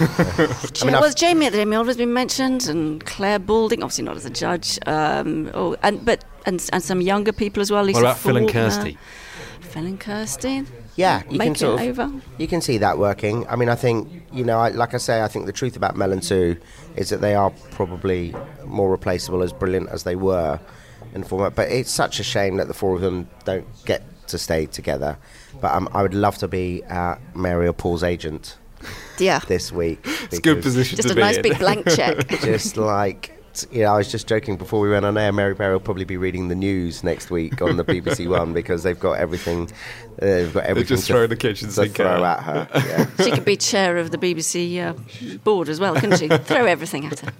I 0.00 0.84
mean, 0.84 0.92
was 0.94 1.10
I've- 1.10 1.14
Jamie 1.14 1.50
Jamie 1.50 1.76
Oliver's 1.76 1.96
been 1.96 2.12
mentioned, 2.12 2.68
and 2.68 3.04
Clare 3.04 3.38
Balding, 3.38 3.82
obviously 3.82 4.04
not 4.04 4.16
as 4.16 4.24
a 4.24 4.30
judge. 4.30 4.78
Um, 4.86 5.50
oh, 5.54 5.76
and 5.82 6.04
but 6.04 6.24
and, 6.46 6.66
and 6.72 6.82
some 6.82 7.00
younger 7.00 7.32
people 7.32 7.60
as 7.60 7.70
well. 7.70 7.82
Lisa 7.82 7.96
What 8.00 8.02
about 8.06 8.18
Phil 8.18 8.36
and 8.36 8.48
Kirsty? 8.48 8.98
Phil 9.60 9.86
and 9.86 10.00
Kirsty. 10.00 10.64
Yeah, 10.96 11.22
you 11.30 11.38
Make 11.38 11.46
can 11.46 11.52
it 11.52 11.58
sort 11.58 11.80
of, 11.80 12.00
over. 12.00 12.20
You 12.38 12.48
can 12.48 12.60
see 12.60 12.78
that 12.78 12.98
working. 12.98 13.46
I 13.48 13.56
mean, 13.56 13.68
I 13.68 13.74
think 13.74 14.24
you 14.32 14.44
know, 14.44 14.58
I, 14.58 14.68
like 14.70 14.94
I 14.94 14.98
say, 14.98 15.22
I 15.22 15.28
think 15.28 15.46
the 15.46 15.52
truth 15.52 15.76
about 15.76 15.96
Mel 15.96 16.12
and 16.12 16.24
Sue 16.24 16.56
is 16.96 17.08
that 17.10 17.20
they 17.20 17.34
are 17.34 17.50
probably 17.70 18.34
more 18.64 18.90
replaceable, 18.90 19.42
as 19.42 19.52
brilliant 19.52 19.88
as 19.90 20.02
they 20.04 20.16
were 20.16 20.60
in 21.14 21.24
format. 21.24 21.54
But 21.54 21.70
it's 21.70 21.90
such 21.90 22.20
a 22.20 22.22
shame 22.22 22.56
that 22.56 22.68
the 22.68 22.74
four 22.74 22.94
of 22.94 23.00
them 23.00 23.28
don't 23.44 23.66
get 23.84 24.02
to 24.30 24.38
stay 24.38 24.66
together. 24.66 25.18
But 25.60 25.72
um, 25.74 25.88
I 25.92 26.02
would 26.02 26.14
love 26.14 26.38
to 26.38 26.48
be 26.48 26.82
uh, 26.88 27.16
Mary 27.34 27.66
or 27.68 27.72
Paul's 27.72 28.02
agent 28.02 28.56
Yeah. 29.18 29.40
this 29.48 29.70
week. 29.72 30.00
It's 30.04 30.38
a 30.38 30.40
good 30.40 30.56
because 30.56 30.74
position 30.74 30.96
Just 30.96 31.08
to 31.08 31.14
a 31.14 31.20
nice 31.20 31.36
in. 31.36 31.42
big 31.42 31.58
blank 31.58 31.88
check. 31.88 32.28
Just 32.40 32.76
like. 32.76 33.36
You 33.72 33.82
know, 33.82 33.94
I 33.94 33.96
was 33.98 34.10
just 34.12 34.28
joking 34.28 34.56
before 34.56 34.78
we 34.78 34.88
went 34.90 35.04
on 35.04 35.18
air. 35.18 35.32
Mary 35.32 35.54
Berry 35.54 35.72
will 35.72 35.80
probably 35.80 36.04
be 36.04 36.16
reading 36.16 36.46
the 36.46 36.54
news 36.54 37.02
next 37.02 37.32
week 37.32 37.60
on 37.60 37.76
the 37.76 37.84
BBC 37.84 38.28
One 38.38 38.52
because 38.54 38.84
they've 38.84 38.98
got 38.98 39.14
everything. 39.18 39.64
Uh, 39.64 40.24
they've 40.24 40.54
got 40.54 40.64
everything 40.66 40.96
just 40.96 41.08
to, 41.08 41.12
throw 41.14 41.26
the 41.26 41.34
kitchen 41.34 41.66
to 41.66 41.74
sink 41.74 41.96
throw 41.96 42.24
at 42.24 42.38
at 42.38 42.42
her. 42.44 42.68
Yeah. 42.86 43.10
she 43.24 43.32
could 43.32 43.44
be 43.44 43.56
chair 43.56 43.96
of 43.96 44.12
the 44.12 44.18
BBC 44.18 44.78
uh, 44.80 45.36
board 45.38 45.68
as 45.68 45.80
well, 45.80 45.96
couldn't 45.96 46.18
she? 46.18 46.28
Throw 46.28 46.64
everything 46.64 47.06
at 47.06 47.18
her. 47.18 47.32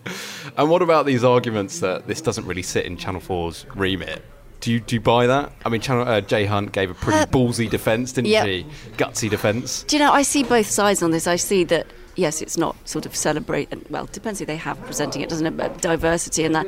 And 0.56 0.68
what 0.68 0.82
about 0.82 1.06
these 1.06 1.23
arguments 1.23 1.78
that 1.78 2.09
this 2.09 2.20
doesn't 2.20 2.44
really 2.44 2.62
sit 2.64 2.87
in 2.87 2.97
Channel 2.97 3.20
4's 3.20 3.64
remit? 3.76 4.25
Do 4.61 4.71
you, 4.71 4.81
do 4.81 4.95
you 4.95 5.00
buy 5.00 5.26
that? 5.26 5.52
I 5.64 5.71
mean, 5.71 5.81
Channel, 5.81 6.07
uh, 6.07 6.21
Jay 6.21 6.45
Hunt 6.45 6.73
gave 6.73 6.90
a 6.90 6.95
pretty 6.95 7.21
Uh, 7.21 7.26
ballsy 7.26 7.69
defence, 7.69 8.12
didn't 8.12 8.31
she? 8.31 8.67
Gutsy 8.99 9.31
defence. 9.31 9.85
Do 9.85 9.97
you 9.97 10.02
know, 10.02 10.12
I 10.12 10.23
see 10.23 10.43
both 10.45 10.67
sides 10.67 11.02
on 11.02 11.12
this. 11.12 11.26
I 11.26 11.37
see 11.37 11.64
that, 11.64 11.87
yes, 12.17 12.43
it's 12.43 12.59
not 12.59 12.76
sort 12.87 13.07
of 13.07 13.17
celebrate, 13.17 13.69
and, 13.71 13.87
well, 13.88 14.05
depends 14.12 14.38
who 14.38 14.45
they 14.45 14.57
have 14.57 14.79
presenting 14.85 15.23
it, 15.23 15.31
doesn't 15.31 15.47
it? 15.47 15.57
But 15.57 15.81
diversity 15.81 16.45
and 16.45 16.55
that. 16.55 16.67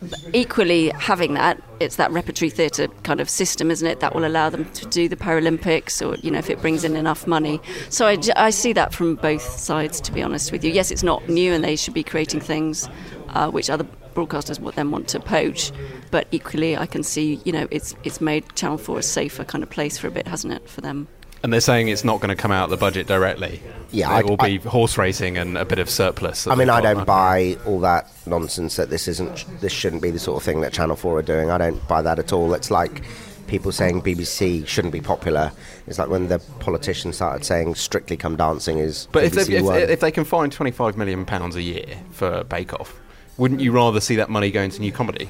But 0.00 0.18
equally, 0.32 0.88
having 0.98 1.34
that, 1.34 1.62
it's 1.80 1.96
that 1.96 2.10
repertory 2.12 2.48
theatre 2.48 2.88
kind 3.02 3.20
of 3.20 3.28
system, 3.28 3.70
isn't 3.70 3.86
it? 3.86 4.00
That 4.00 4.14
will 4.14 4.24
allow 4.24 4.48
them 4.48 4.64
to 4.72 4.86
do 4.86 5.06
the 5.06 5.16
Paralympics 5.16 6.00
or, 6.00 6.18
you 6.20 6.30
know, 6.30 6.38
if 6.38 6.48
it 6.48 6.62
brings 6.62 6.82
in 6.82 6.96
enough 6.96 7.26
money. 7.26 7.60
So 7.90 8.06
I, 8.06 8.16
I 8.36 8.48
see 8.48 8.72
that 8.72 8.94
from 8.94 9.16
both 9.16 9.42
sides, 9.42 10.00
to 10.00 10.12
be 10.12 10.22
honest 10.22 10.50
with 10.50 10.64
you. 10.64 10.72
Yes, 10.72 10.90
it's 10.90 11.02
not 11.02 11.28
new 11.28 11.52
and 11.52 11.62
they 11.62 11.76
should 11.76 11.92
be 11.92 12.04
creating 12.04 12.40
things 12.40 12.88
uh, 13.30 13.50
which 13.50 13.68
other 13.68 13.86
broadcasters 14.14 14.58
what 14.60 14.74
then 14.76 14.90
want 14.90 15.08
to 15.08 15.20
poach. 15.20 15.72
But 16.10 16.28
equally, 16.30 16.76
I 16.76 16.86
can 16.86 17.02
see, 17.02 17.40
you 17.44 17.52
know, 17.52 17.66
it's, 17.70 17.94
it's 18.04 18.20
made 18.20 18.44
Channel 18.54 18.78
4 18.78 18.98
a 18.98 19.02
safer 19.02 19.44
kind 19.44 19.62
of 19.64 19.70
place 19.70 19.98
for 19.98 20.06
a 20.08 20.10
bit, 20.10 20.26
hasn't 20.28 20.52
it, 20.52 20.68
for 20.68 20.80
them? 20.80 21.08
And 21.42 21.52
they're 21.52 21.60
saying 21.60 21.88
it's 21.88 22.04
not 22.04 22.20
going 22.20 22.34
to 22.34 22.40
come 22.40 22.50
out 22.52 22.64
of 22.64 22.70
the 22.70 22.78
budget 22.78 23.06
directly. 23.06 23.60
Yeah, 23.90 24.10
it 24.18 24.24
I- 24.24 24.28
will 24.28 24.38
be 24.38 24.58
I- 24.64 24.68
horse 24.68 24.96
racing 24.96 25.36
and 25.36 25.58
a 25.58 25.64
bit 25.66 25.78
of 25.78 25.90
surplus. 25.90 26.46
I 26.46 26.54
mean, 26.54 26.70
I 26.70 26.80
don't 26.80 27.04
buy 27.04 27.58
all 27.66 27.80
that 27.80 28.10
nonsense 28.26 28.76
that 28.76 28.88
this 28.88 29.06
isn't, 29.08 29.44
this 29.60 29.72
shouldn't 29.72 30.00
be 30.00 30.10
the 30.10 30.18
sort 30.18 30.38
of 30.38 30.42
thing 30.42 30.62
that 30.62 30.72
Channel 30.72 30.96
4 30.96 31.18
are 31.18 31.22
doing. 31.22 31.50
I 31.50 31.58
don't 31.58 31.86
buy 31.86 32.00
that 32.00 32.18
at 32.18 32.32
all. 32.32 32.54
It's 32.54 32.70
like 32.70 33.02
people 33.46 33.72
saying 33.72 34.00
BBC 34.00 34.66
shouldn't 34.66 34.92
be 34.92 35.02
popular. 35.02 35.52
It's 35.86 35.98
like 35.98 36.08
when 36.08 36.28
the 36.28 36.38
politicians 36.60 37.16
started 37.16 37.44
saying 37.44 37.74
Strictly 37.74 38.16
Come 38.16 38.36
Dancing 38.36 38.78
is 38.78 39.06
But 39.12 39.24
if 39.24 39.34
BBC 39.34 39.46
they, 39.68 39.82
if, 39.82 39.90
if 39.90 40.00
they 40.00 40.10
can 40.10 40.24
find 40.24 40.50
£25 40.50 40.96
million 40.96 41.26
pounds 41.26 41.56
a 41.56 41.62
year 41.62 41.84
for 42.10 42.42
Bake 42.44 42.72
Off, 42.72 42.98
wouldn't 43.36 43.60
you 43.60 43.72
rather 43.72 44.00
see 44.00 44.16
that 44.16 44.30
money 44.30 44.50
going 44.50 44.70
to 44.70 44.80
new 44.80 44.92
comedy? 44.92 45.28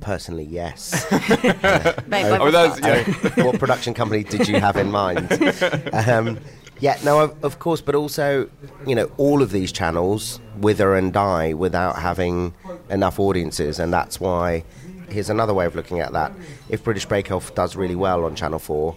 Personally, 0.00 0.44
yes. 0.44 1.10
Made 2.06 2.30
by 2.30 2.38
Oh, 2.38 2.50
that's- 2.50 2.80
Rothbard. 2.80 3.36
yeah. 3.36 3.44
what 3.44 3.58
production 3.58 3.94
company 3.94 4.22
did 4.24 4.46
you 4.48 4.60
have 4.60 4.76
in 4.76 4.90
mind? 4.90 5.28
Um, 5.92 6.38
yeah, 6.80 6.96
no, 7.04 7.18
of, 7.20 7.44
of 7.44 7.58
course, 7.58 7.80
but 7.80 7.96
also, 7.96 8.48
you 8.86 8.94
know, 8.94 9.10
all 9.16 9.42
of 9.42 9.50
these 9.50 9.72
channels 9.72 10.38
wither 10.58 10.94
and 10.94 11.12
die 11.12 11.52
without 11.52 11.96
having 11.98 12.54
enough 12.88 13.18
audiences, 13.18 13.80
and 13.80 13.92
that's 13.92 14.20
why. 14.20 14.62
Here's 15.08 15.30
another 15.30 15.54
way 15.54 15.64
of 15.66 15.74
looking 15.74 15.98
at 16.00 16.12
that. 16.12 16.32
If 16.68 16.84
British 16.84 17.06
Bake 17.06 17.32
Off 17.32 17.52
does 17.54 17.74
really 17.74 17.96
well 17.96 18.24
on 18.26 18.36
Channel 18.36 18.58
4, 18.58 18.94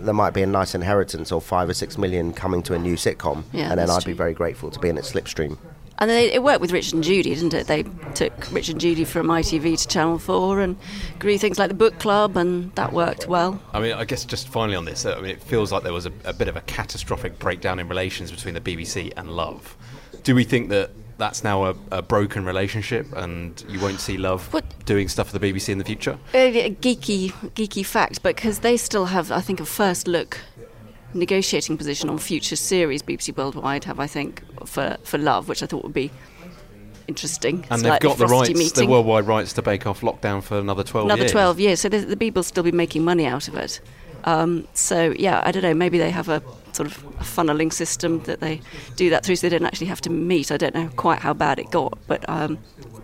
there 0.00 0.12
might 0.12 0.34
be 0.34 0.42
a 0.42 0.46
nice 0.46 0.74
inheritance 0.74 1.30
of 1.32 1.44
five 1.44 1.68
or 1.70 1.74
six 1.74 1.96
million 1.96 2.32
coming 2.34 2.62
to 2.64 2.74
a 2.74 2.78
new 2.78 2.96
sitcom, 2.96 3.44
Yeah, 3.52 3.70
and 3.70 3.78
then 3.78 3.88
I'd 3.88 4.04
be 4.04 4.12
very 4.12 4.34
grateful 4.34 4.70
to 4.72 4.78
be 4.80 4.88
in 4.88 4.98
its 4.98 5.10
slipstream. 5.12 5.56
And 6.02 6.10
they, 6.10 6.32
it 6.32 6.42
worked 6.42 6.60
with 6.60 6.72
Richard 6.72 6.94
and 6.94 7.04
Judy, 7.04 7.32
didn't 7.32 7.54
it? 7.54 7.68
They 7.68 7.84
took 8.16 8.32
Richard 8.50 8.72
and 8.72 8.80
Judy 8.80 9.04
from 9.04 9.28
ITV 9.28 9.80
to 9.82 9.86
Channel 9.86 10.18
4 10.18 10.58
and 10.60 10.76
grew 11.20 11.38
things 11.38 11.60
like 11.60 11.68
the 11.68 11.76
book 11.76 12.00
club, 12.00 12.36
and 12.36 12.74
that 12.74 12.92
worked 12.92 13.28
well. 13.28 13.62
I 13.72 13.78
mean, 13.78 13.92
I 13.92 14.04
guess 14.04 14.24
just 14.24 14.48
finally 14.48 14.74
on 14.74 14.84
this, 14.84 15.06
uh, 15.06 15.14
I 15.16 15.20
mean, 15.20 15.30
it 15.30 15.40
feels 15.40 15.70
like 15.70 15.84
there 15.84 15.92
was 15.92 16.06
a, 16.06 16.12
a 16.24 16.32
bit 16.32 16.48
of 16.48 16.56
a 16.56 16.60
catastrophic 16.62 17.38
breakdown 17.38 17.78
in 17.78 17.88
relations 17.88 18.32
between 18.32 18.54
the 18.54 18.60
BBC 18.60 19.12
and 19.16 19.30
Love. 19.30 19.76
Do 20.24 20.34
we 20.34 20.42
think 20.42 20.70
that 20.70 20.90
that's 21.18 21.44
now 21.44 21.66
a, 21.66 21.76
a 21.92 22.02
broken 22.02 22.44
relationship 22.44 23.06
and 23.12 23.64
you 23.68 23.78
won't 23.78 24.00
see 24.00 24.16
Love 24.18 24.52
What- 24.52 24.64
doing 24.84 25.06
stuff 25.06 25.30
for 25.30 25.38
the 25.38 25.52
BBC 25.52 25.68
in 25.68 25.78
the 25.78 25.84
future? 25.84 26.18
A 26.34 26.74
geeky, 26.80 27.30
geeky 27.54 27.86
fact, 27.86 28.24
because 28.24 28.58
they 28.58 28.76
still 28.76 29.04
have, 29.06 29.30
I 29.30 29.40
think, 29.40 29.60
a 29.60 29.64
first 29.64 30.08
look 30.08 30.38
negotiating 31.14 31.76
position 31.76 32.08
on 32.08 32.18
future 32.18 32.56
series. 32.56 33.02
BBC 33.02 33.36
Worldwide 33.36 33.84
have, 33.84 34.00
I 34.00 34.06
think, 34.06 34.42
for, 34.66 34.96
for 35.04 35.18
Love, 35.18 35.48
which 35.48 35.62
I 35.62 35.66
thought 35.66 35.84
would 35.84 35.92
be 35.92 36.10
interesting. 37.08 37.64
And 37.70 37.82
they've 37.82 38.00
got 38.00 38.18
the 38.18 38.26
rights, 38.26 38.48
the 38.48 38.54
meeting. 38.54 38.90
worldwide 38.90 39.26
rights 39.26 39.52
to 39.54 39.62
Bake 39.62 39.86
Off 39.86 40.00
lockdown 40.00 40.42
for 40.42 40.58
another 40.58 40.82
12 40.84 41.06
Another 41.06 41.22
years. 41.22 41.32
12 41.32 41.60
years. 41.60 41.80
So 41.80 41.88
the, 41.88 41.98
the 41.98 42.16
people 42.16 42.42
still 42.42 42.62
be 42.62 42.72
making 42.72 43.04
money 43.04 43.26
out 43.26 43.48
of 43.48 43.56
it. 43.56 43.80
Um, 44.24 44.68
so, 44.72 45.14
yeah, 45.18 45.42
I 45.44 45.52
don't 45.52 45.62
know. 45.62 45.74
Maybe 45.74 45.98
they 45.98 46.10
have 46.10 46.28
a 46.28 46.42
sort 46.72 46.90
of 46.90 47.04
a 47.20 47.24
funneling 47.24 47.72
system 47.72 48.20
that 48.22 48.40
they 48.40 48.60
do 48.96 49.10
that 49.10 49.24
through 49.24 49.36
so 49.36 49.48
they 49.48 49.56
don't 49.56 49.66
actually 49.66 49.88
have 49.88 50.00
to 50.02 50.10
meet. 50.10 50.50
I 50.50 50.56
don't 50.56 50.74
know 50.74 50.88
quite 50.96 51.18
how 51.18 51.34
bad 51.34 51.58
it 51.58 51.70
got, 51.70 51.98
but 52.06 52.26
um, 52.28 52.58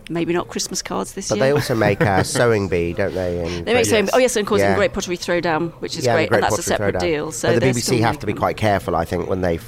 maybe 0.09 0.33
not 0.33 0.49
Christmas 0.49 0.83
cards 0.83 1.12
this 1.12 1.29
But 1.29 1.37
year. 1.37 1.41
But 1.43 1.47
they 1.47 1.53
also 1.53 1.75
make 1.75 2.00
a 2.00 2.25
Sewing 2.38 2.69
Bee, 2.69 2.93
don't 2.93 3.15
they? 3.15 3.45
And 3.45 3.67
They 3.67 3.75
make 3.75 3.87
so, 3.87 4.05
oh 4.12 4.19
yes, 4.19 4.37
and 4.37 4.45
of 4.45 4.49
course, 4.49 4.61
Yeah. 4.61 4.71
in 4.71 4.77
Great 4.77 4.93
Pottery 4.93 5.17
Throwdown, 5.17 5.73
which 5.81 5.97
is 5.97 6.05
yeah, 6.05 6.15
great, 6.15 6.29
Great 6.29 6.37
and 6.38 6.45
that's 6.45 6.59
a 6.59 6.62
separate 6.62 6.95
Throwdown. 6.97 7.00
deal. 7.00 7.33
So 7.33 7.49
but 7.49 7.55
the 7.55 7.61
they're 7.61 7.73
BBC 7.73 8.00
have 8.00 8.19
to 8.21 8.27
be 8.27 8.33
quite 8.35 8.57
careful, 8.57 8.95
I 8.97 9.05
think, 9.05 9.29
when 9.29 9.41
they 9.41 9.59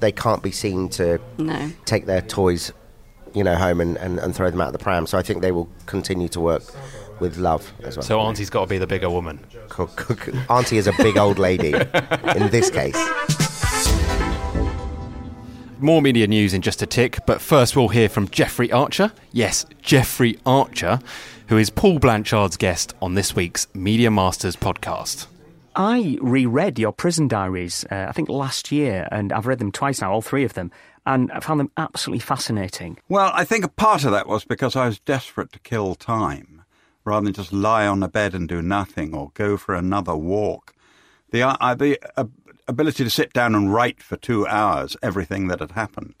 they 0.00 0.12
can't 0.12 0.42
be 0.42 0.50
seen 0.50 0.88
to 0.90 1.20
No. 1.38 1.70
take 1.84 2.06
their 2.06 2.22
toys, 2.22 2.72
you 3.34 3.44
know, 3.44 3.54
home 3.54 3.80
and, 3.80 3.96
and, 3.98 4.18
and 4.18 4.34
throw 4.34 4.50
them 4.50 4.60
out 4.60 4.66
of 4.68 4.72
the 4.72 4.78
pram. 4.80 5.06
So 5.06 5.16
I 5.16 5.22
think 5.22 5.42
they 5.42 5.52
will 5.52 5.68
continue 5.86 6.28
to 6.30 6.40
work 6.40 6.62
with 7.20 7.36
love 7.36 7.72
as 7.84 7.96
well. 7.96 8.02
So 8.02 8.18
Auntie's 8.20 8.50
got 8.50 8.62
to 8.62 8.66
be 8.66 8.78
the 8.78 8.86
bigger 8.88 9.08
woman. 9.08 9.38
Auntie 10.50 10.76
is 10.78 10.88
a 10.88 10.92
big 10.98 11.16
old 11.16 11.38
lady 11.38 11.72
in 11.72 12.48
this 12.50 12.68
case. 12.68 12.96
More 15.82 16.00
media 16.00 16.28
news 16.28 16.54
in 16.54 16.62
just 16.62 16.80
a 16.80 16.86
tick, 16.86 17.18
but 17.26 17.40
first 17.40 17.74
we'll 17.74 17.88
hear 17.88 18.08
from 18.08 18.28
Jeffrey 18.28 18.70
Archer. 18.70 19.10
Yes, 19.32 19.66
Jeffrey 19.82 20.38
Archer, 20.46 21.00
who 21.48 21.58
is 21.58 21.70
Paul 21.70 21.98
Blanchard's 21.98 22.56
guest 22.56 22.94
on 23.02 23.14
this 23.14 23.34
week's 23.34 23.66
Media 23.74 24.08
Masters 24.08 24.54
podcast. 24.54 25.26
I 25.74 26.18
reread 26.20 26.78
your 26.78 26.92
prison 26.92 27.26
diaries, 27.26 27.84
uh, 27.90 28.06
I 28.08 28.12
think 28.12 28.28
last 28.28 28.70
year, 28.70 29.08
and 29.10 29.32
I've 29.32 29.48
read 29.48 29.58
them 29.58 29.72
twice 29.72 30.00
now, 30.00 30.12
all 30.12 30.22
three 30.22 30.44
of 30.44 30.54
them, 30.54 30.70
and 31.04 31.32
I 31.32 31.40
found 31.40 31.58
them 31.58 31.72
absolutely 31.76 32.20
fascinating. 32.20 32.98
Well, 33.08 33.32
I 33.34 33.44
think 33.44 33.64
a 33.64 33.68
part 33.68 34.04
of 34.04 34.12
that 34.12 34.28
was 34.28 34.44
because 34.44 34.76
I 34.76 34.86
was 34.86 35.00
desperate 35.00 35.50
to 35.50 35.58
kill 35.58 35.96
time 35.96 36.62
rather 37.04 37.24
than 37.24 37.34
just 37.34 37.52
lie 37.52 37.88
on 37.88 38.04
a 38.04 38.08
bed 38.08 38.34
and 38.34 38.48
do 38.48 38.62
nothing 38.62 39.16
or 39.16 39.32
go 39.34 39.56
for 39.56 39.74
another 39.74 40.14
walk. 40.14 40.74
The, 41.32 41.42
uh, 41.42 41.74
the 41.74 41.98
uh, 42.16 42.26
ability 42.68 43.04
to 43.04 43.10
sit 43.10 43.32
down 43.32 43.54
and 43.54 43.72
write 43.72 44.02
for 44.02 44.16
two 44.16 44.46
hours 44.46 44.96
everything 45.02 45.48
that 45.48 45.60
had 45.60 45.72
happened. 45.72 46.14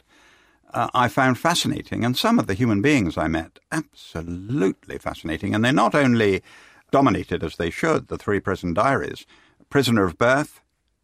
Uh, 0.72 0.88
I 0.94 1.08
found 1.08 1.38
fascinating, 1.38 2.02
and 2.02 2.16
some 2.16 2.38
of 2.38 2.46
the 2.46 2.54
human 2.54 2.80
beings 2.80 3.18
I 3.18 3.28
met 3.28 3.58
absolutely 3.70 4.96
fascinating. 4.96 5.54
And 5.54 5.62
they 5.62 5.70
not 5.70 5.94
only 5.94 6.42
dominated 6.90 7.44
as 7.44 7.56
they 7.56 7.68
should 7.68 8.08
the 8.08 8.16
three 8.16 8.40
prison 8.40 8.72
diaries, 8.72 9.26
Prisoner 9.68 10.04
of 10.04 10.16
Birth 10.16 10.62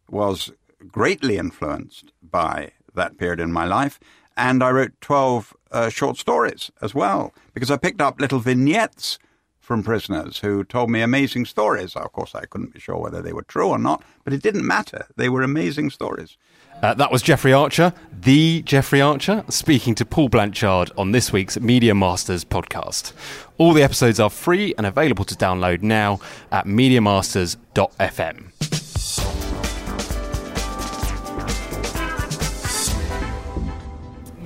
was 0.09 0.51
greatly 0.87 1.37
influenced 1.37 2.11
by 2.23 2.71
that 2.95 3.17
period 3.19 3.39
in 3.39 3.51
my 3.51 3.65
life. 3.65 3.99
And 4.35 4.63
I 4.63 4.71
wrote 4.71 4.93
12 5.01 5.55
uh, 5.71 5.89
short 5.89 6.17
stories 6.17 6.71
as 6.81 6.95
well, 6.95 7.31
because 7.53 7.69
I 7.69 7.77
picked 7.77 8.01
up 8.01 8.19
little 8.19 8.39
vignettes 8.39 9.19
from 9.69 9.83
prisoners 9.83 10.39
who 10.39 10.63
told 10.63 10.89
me 10.89 10.99
amazing 10.99 11.45
stories. 11.45 11.95
Of 11.95 12.11
course, 12.11 12.33
I 12.33 12.45
couldn't 12.45 12.73
be 12.73 12.79
sure 12.79 12.97
whether 12.97 13.21
they 13.21 13.33
were 13.33 13.43
true 13.43 13.67
or 13.67 13.77
not, 13.77 14.03
but 14.23 14.33
it 14.33 14.41
didn't 14.41 14.65
matter. 14.65 15.05
They 15.15 15.29
were 15.29 15.43
amazing 15.43 15.91
stories. 15.91 16.37
Uh, 16.81 16.95
that 16.95 17.11
was 17.11 17.21
Jeffrey 17.21 17.53
Archer, 17.53 17.93
the 18.11 18.63
Jeffrey 18.63 18.99
Archer, 18.99 19.43
speaking 19.47 19.93
to 19.93 20.05
Paul 20.05 20.29
Blanchard 20.29 20.89
on 20.97 21.11
this 21.11 21.31
week's 21.31 21.59
Media 21.59 21.93
Masters 21.93 22.43
podcast. 22.43 23.13
All 23.59 23.73
the 23.73 23.83
episodes 23.83 24.19
are 24.19 24.31
free 24.31 24.73
and 24.75 24.87
available 24.87 25.25
to 25.25 25.35
download 25.35 25.83
now 25.83 26.19
at 26.51 26.65
MediaMasters.fm. 26.65 28.88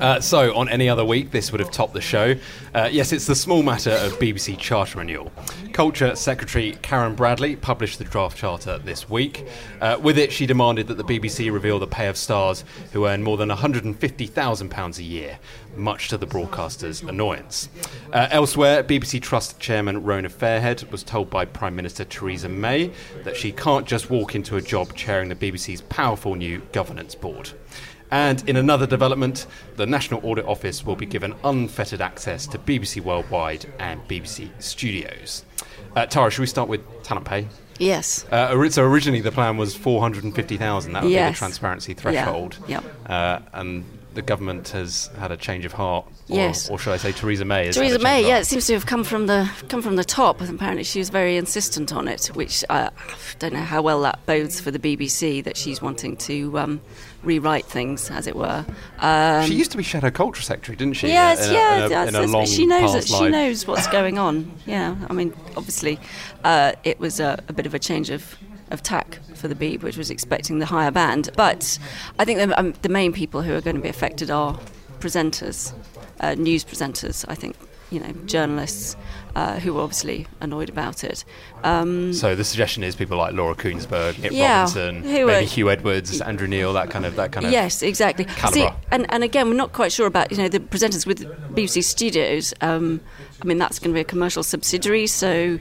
Uh, 0.04 0.20
so, 0.20 0.54
on 0.54 0.68
any 0.68 0.90
other 0.90 1.06
week, 1.06 1.32
this 1.32 1.50
would 1.54 1.62
have 1.62 1.72
topped 1.72 1.94
the 1.94 2.02
show. 2.02 2.36
Uh, 2.76 2.90
yes, 2.92 3.14
it's 3.14 3.26
the 3.26 3.34
small 3.34 3.64
matter 3.64 3.92
of 3.92 4.12
BBC 4.20 4.58
charter 4.58 5.00
renewal. 5.00 5.32
Culture 5.72 6.14
Secretary 6.14 6.74
Karen 6.82 7.16
Bradley 7.16 7.56
published 7.56 8.00
the 8.00 8.04
draft 8.04 8.38
charter 8.38 8.78
this 8.80 9.10
week. 9.10 9.48
Uh, 9.80 9.98
with 10.02 10.18
it, 10.18 10.30
she 10.30 10.46
demanded 10.46 10.88
that 10.90 10.96
the 10.96 11.06
BBC 11.06 11.54
reveal 11.54 11.80
the 11.80 11.88
pay 11.88 12.10
of 12.10 12.18
stars 12.18 12.66
who 12.92 13.08
earn 13.08 13.24
more 13.24 13.38
than 13.38 13.48
£150,000 13.48 14.98
a 14.98 15.04
year, 15.04 15.40
much 15.78 16.10
to 16.10 16.18
the 16.18 16.26
broadcaster's 16.26 17.02
annoyance. 17.02 17.70
Uh, 18.12 18.28
elsewhere, 18.30 18.84
BBC 18.84 19.22
Trust 19.22 19.58
Chairman 19.58 20.04
Rona 20.04 20.28
Fairhead 20.28 20.92
was 20.92 21.04
told 21.04 21.30
by 21.30 21.46
Prime 21.46 21.78
Minister 21.78 22.04
Theresa 22.04 22.50
May 22.50 22.92
that 23.24 23.38
she 23.38 23.54
can't 23.54 23.88
just 23.88 24.10
walk 24.10 24.36
into 24.36 24.58
a 24.58 24.62
job 24.62 24.94
chairing 24.96 25.30
the 25.30 25.36
BBC's 25.36 25.80
powerful 25.80 26.36
new 26.36 26.62
governance 26.74 27.16
board. 27.16 27.52
And 28.14 28.48
in 28.48 28.58
another 28.58 28.86
development, 28.86 29.48
the 29.76 29.88
National 29.88 30.22
Audit 30.24 30.46
Office 30.46 30.86
will 30.86 30.96
be 30.96 31.08
given 31.08 31.34
unfettered 31.44 32.00
access 32.00 32.46
to 32.46 32.60
BBC 32.60 33.02
Worldwide 33.02 33.66
and 33.80 34.08
BBC 34.08 34.52
Studios. 34.62 35.44
Uh, 35.96 36.06
Tara, 36.06 36.30
should 36.30 36.42
we 36.42 36.46
start 36.46 36.70
with 36.70 36.82
talent 37.02 37.26
pay? 37.26 37.48
Yes. 37.80 38.24
Uh, 38.32 38.70
so 38.70 38.84
originally 38.84 39.22
the 39.22 39.32
plan 39.32 39.58
was 39.58 39.76
450,000. 39.76 40.94
That 40.94 41.02
would 41.02 41.12
yes. 41.12 41.28
be 41.28 41.34
the 41.34 41.38
transparency 41.40 41.96
threshold. 41.96 42.60
Yeah. 42.68 42.82
Yep. 42.82 43.10
Uh, 43.10 43.40
and 43.54 43.84
the 44.14 44.22
government 44.22 44.70
has 44.70 45.10
had 45.18 45.32
a 45.32 45.38
change 45.38 45.66
of 45.66 45.74
heart. 45.74 46.06
Or, 46.30 46.36
yes. 46.36 46.70
Or 46.70 46.78
should 46.78 46.94
I 46.94 46.98
say 46.98 47.14
Theresa 47.14 47.46
May? 47.46 47.72
Theresa 47.72 47.98
May, 47.98 48.28
yeah, 48.28 48.38
it 48.38 48.46
seems 48.46 48.68
to 48.68 48.74
have 48.74 48.86
come 48.86 49.04
from 49.04 49.26
the 49.26 49.50
come 49.70 49.82
from 49.82 49.96
the 49.96 50.04
top. 50.04 50.40
Apparently, 50.40 50.84
she 50.84 51.00
was 51.00 51.10
very 51.10 51.36
insistent 51.36 51.92
on 51.92 52.08
it, 52.08 52.28
which 52.28 52.64
uh, 52.70 52.92
I 52.96 53.14
don't 53.40 53.54
know 53.54 53.62
how 53.62 53.82
well 53.82 54.02
that 54.02 54.24
bodes 54.28 54.60
for 54.60 54.70
the 54.70 54.78
BBC 54.78 55.44
that 55.44 55.58
she's 55.58 55.82
wanting 55.82 56.16
to 56.18 56.60
um, 56.60 56.82
rewrite 57.24 57.66
things, 57.66 58.10
as 58.12 58.28
it 58.28 58.36
were. 58.36 58.66
Um, 59.00 59.46
she 59.46 59.56
used 59.56 59.72
to 59.72 59.78
be 59.78 59.84
shadow 59.84 60.12
culture 60.12 60.42
secretary, 60.42 60.76
didn't 60.76 60.96
she? 60.96 61.08
Yes, 61.08 61.48
in 61.48 61.52
a, 61.52 61.54
yeah. 61.54 61.86
in 61.86 61.92
a, 61.92 62.08
in 62.08 62.16
a 62.16 62.28
long 62.28 62.46
she 62.46 62.66
knows 62.66 62.94
that 62.94 63.08
she 63.08 63.30
knows 63.30 63.66
what's 63.68 63.88
going 63.88 64.18
on. 64.18 64.52
Yeah, 64.66 64.96
I 65.10 65.14
mean, 65.14 65.34
obviously, 65.58 66.00
uh, 66.44 66.74
it 66.84 67.00
was 67.00 67.20
a, 67.20 67.44
a, 67.48 67.54
bit 67.54 67.66
of 67.66 67.74
a 67.74 67.80
change 67.80 68.10
of. 68.10 68.38
Of 68.72 68.82
tack 68.82 69.20
for 69.36 69.48
the 69.48 69.54
Beeb, 69.54 69.84
which 69.84 69.98
was 69.98 70.10
expecting 70.10 70.58
the 70.58 70.66
higher 70.66 70.90
band, 70.90 71.30
but 71.36 71.78
I 72.18 72.26
think 72.26 72.40
the, 72.40 72.60
um, 72.60 72.74
the 72.82 72.90
main 72.90 73.14
people 73.14 73.44
who 73.44 73.54
are 73.54 73.62
going 73.62 73.76
to 73.76 73.82
be 73.82 73.90
affected 73.90 74.32
are 74.32 74.60
presenters, 75.00 75.74
uh, 76.22 76.34
news 76.34 76.66
presenters. 76.66 77.24
I 77.28 77.36
think 77.36 77.56
you 77.92 78.00
know 78.00 78.12
journalists 78.26 78.96
uh, 79.36 79.60
who 79.60 79.74
were 79.74 79.82
obviously 79.82 80.28
annoyed 80.42 80.70
about 80.70 81.04
it. 81.04 81.26
Um, 81.64 82.14
so 82.14 82.36
the 82.36 82.44
suggestion 82.44 82.84
is 82.84 82.96
people 82.96 83.18
like 83.18 83.34
Laura 83.34 83.56
Kuenssberg, 83.56 84.20
Nick 84.20 84.32
yeah, 84.32 84.62
Robinson, 84.62 85.02
maybe 85.02 85.22
are, 85.24 85.42
Huw 85.42 85.72
Edwards, 85.72 86.22
Andrew 86.22 86.48
Neil, 86.48 86.74
that 86.74 86.90
kind 86.90 87.06
of 87.06 87.16
that 87.16 87.32
kind 87.32 87.46
of 87.46 87.52
yes, 87.52 87.82
exactly. 87.82 88.28
See, 88.52 88.68
and 88.92 89.06
and 89.12 89.24
again, 89.24 89.50
we're 89.50 89.56
not 89.56 89.74
quite 89.74 89.92
sure 89.92 90.08
about 90.08 90.32
you 90.32 90.38
know 90.38 90.50
the 90.50 90.60
presenters 90.60 91.06
with 91.06 91.24
BBC 91.56 91.84
Studios. 91.84 92.54
Um, 92.62 93.02
I 93.42 93.46
mean, 93.46 93.58
that's 93.58 93.78
going 93.78 93.92
to 93.92 93.94
be 93.94 94.02
a 94.02 94.06
commercial 94.06 94.42
subsidiary. 94.42 95.06
So, 95.06 95.60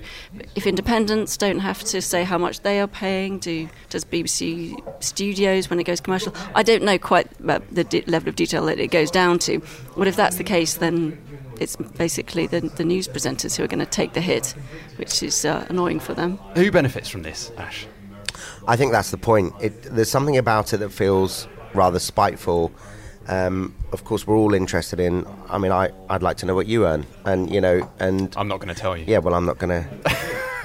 if 0.54 0.66
independents 0.68 1.36
don't 1.36 1.58
have 1.58 1.82
to 1.84 2.00
say 2.00 2.22
how 2.22 2.38
much 2.38 2.60
they 2.60 2.80
are 2.80 2.86
paying, 2.86 3.38
do 3.38 3.68
does 3.90 4.04
BBC 4.04 5.02
Studios 5.02 5.68
when 5.68 5.80
it 5.80 5.84
goes 5.84 6.00
commercial? 6.00 6.32
I 6.54 6.62
don't 6.62 6.84
know 6.84 6.98
quite 6.98 7.28
the 7.40 7.84
de- 7.84 8.02
level 8.02 8.28
of 8.28 8.36
detail 8.36 8.66
that 8.66 8.78
it 8.78 8.88
goes 8.92 9.10
down 9.10 9.38
to. 9.40 9.60
But 9.96 10.06
if 10.06 10.14
that's 10.14 10.36
the 10.36 10.44
case, 10.44 10.74
then 10.74 11.18
it's 11.62 11.76
basically 11.76 12.46
the, 12.46 12.60
the 12.60 12.84
news 12.84 13.08
presenters 13.08 13.56
who 13.56 13.64
are 13.64 13.68
going 13.68 13.78
to 13.78 13.86
take 13.86 14.12
the 14.12 14.20
hit, 14.20 14.54
which 14.96 15.22
is 15.22 15.44
uh, 15.44 15.64
annoying 15.68 16.00
for 16.00 16.12
them. 16.14 16.36
Who 16.56 16.70
benefits 16.70 17.08
from 17.08 17.22
this, 17.22 17.52
Ash? 17.56 17.86
I 18.66 18.76
think 18.76 18.92
that's 18.92 19.10
the 19.10 19.18
point. 19.18 19.54
It, 19.60 19.82
there's 19.82 20.10
something 20.10 20.36
about 20.36 20.72
it 20.72 20.78
that 20.78 20.90
feels 20.90 21.48
rather 21.74 21.98
spiteful. 21.98 22.72
Um, 23.28 23.74
of 23.92 24.04
course, 24.04 24.26
we're 24.26 24.36
all 24.36 24.54
interested 24.54 24.98
in. 24.98 25.26
I 25.48 25.58
mean, 25.58 25.72
I, 25.72 25.90
I'd 26.10 26.22
like 26.22 26.36
to 26.38 26.46
know 26.46 26.54
what 26.54 26.66
you 26.66 26.86
earn, 26.86 27.06
and 27.24 27.52
you 27.52 27.60
know, 27.60 27.88
and 28.00 28.34
I'm 28.36 28.48
not 28.48 28.58
going 28.58 28.74
to 28.74 28.80
tell 28.80 28.96
you. 28.96 29.04
Yeah, 29.06 29.18
well, 29.18 29.34
I'm 29.34 29.46
not 29.46 29.58
going 29.58 29.84
to. 29.84 30.12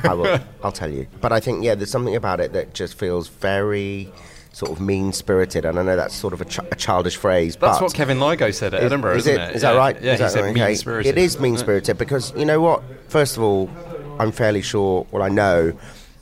I 0.04 0.14
will. 0.14 0.40
I'll 0.64 0.72
tell 0.72 0.92
you. 0.92 1.08
But 1.22 1.32
I 1.32 1.40
think, 1.40 1.64
yeah, 1.64 1.76
there's 1.76 1.92
something 1.92 2.16
about 2.16 2.40
it 2.40 2.54
that 2.54 2.74
just 2.74 2.98
feels 2.98 3.28
very 3.28 4.12
sort 4.58 4.72
of 4.72 4.82
mean 4.82 5.13
spirited. 5.13 5.65
And 5.65 5.78
I 5.78 5.84
know 5.84 5.96
that's 5.96 6.15
sort 6.15 6.34
of 6.34 6.41
a, 6.41 6.46
ch- 6.46 6.58
a 6.72 6.76
childish 6.76 7.15
phrase. 7.15 7.56
But 7.56 7.67
That's 7.67 7.82
what 7.82 7.93
Kevin 7.93 8.17
Lygo 8.17 8.52
said 8.52 8.74
at 8.74 8.80
is, 8.80 8.88
Edinburgh, 8.88 9.17
is 9.17 9.28
isn't 9.28 9.39
it? 9.41 9.50
it? 9.52 9.56
Is 9.58 9.62
that 9.62 9.74
right? 9.76 10.02
Yeah, 10.02 10.13
is 10.13 10.20
he 10.20 10.30
said 10.30 10.46
right? 10.46 10.56
mean 10.56 10.76
spirited. 10.76 11.15
It 11.15 11.22
is 11.22 11.39
mean 11.39 11.58
spirited 11.58 12.00
because 12.00 12.34
you 12.36 12.43
know 12.43 12.60
what? 12.60 12.82
First 13.08 13.38
of 13.38 13.43
all, 13.43 13.70
I'm 14.20 14.32
fairly 14.32 14.63
sure. 14.63 15.06
Well, 15.12 15.22
I 15.22 15.30
know 15.30 15.74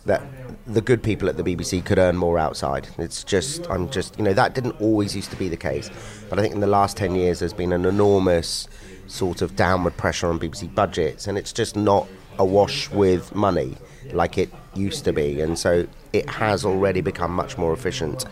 that 0.06 0.22
the 0.68 0.82
good 0.82 1.02
people 1.02 1.30
at 1.30 1.38
the 1.38 1.44
BBC 1.44 1.86
could 1.86 1.98
earn 1.98 2.18
more 2.18 2.38
outside. 2.38 2.90
It's 2.98 3.24
just, 3.24 3.70
I'm 3.70 3.90
just, 3.90 4.18
you 4.18 4.26
know, 4.26 4.34
that 4.34 4.54
didn't 4.54 4.82
always 4.82 5.16
used 5.16 5.30
to 5.32 5.38
be 5.38 5.48
the 5.48 5.56
case. 5.56 5.90
But 6.30 6.38
I 6.38 6.42
think 6.42 6.54
in 6.54 6.60
the 6.60 6.68
last 6.68 6.98
10 6.98 7.16
years, 7.16 7.40
there's 7.40 7.54
been 7.54 7.72
an 7.72 7.86
enormous 7.86 8.68
sort 9.08 9.42
of 9.42 9.56
downward 9.56 9.96
pressure 9.96 10.28
on 10.28 10.40
BBC 10.40 10.76
budgets, 10.76 11.28
and 11.28 11.38
it's 11.38 11.54
just 11.54 11.78
not 11.78 12.06
awash 12.38 12.90
with 12.90 13.34
money 13.34 13.78
like 14.12 14.38
it 14.38 14.50
used 14.74 15.06
to 15.06 15.14
be. 15.14 15.40
And 15.40 15.58
so 15.58 15.88
it 16.16 16.30
has 16.30 16.64
already 16.64 17.02
become 17.02 17.32
much 17.32 17.58
more 17.58 17.74
efficient. 17.74 18.24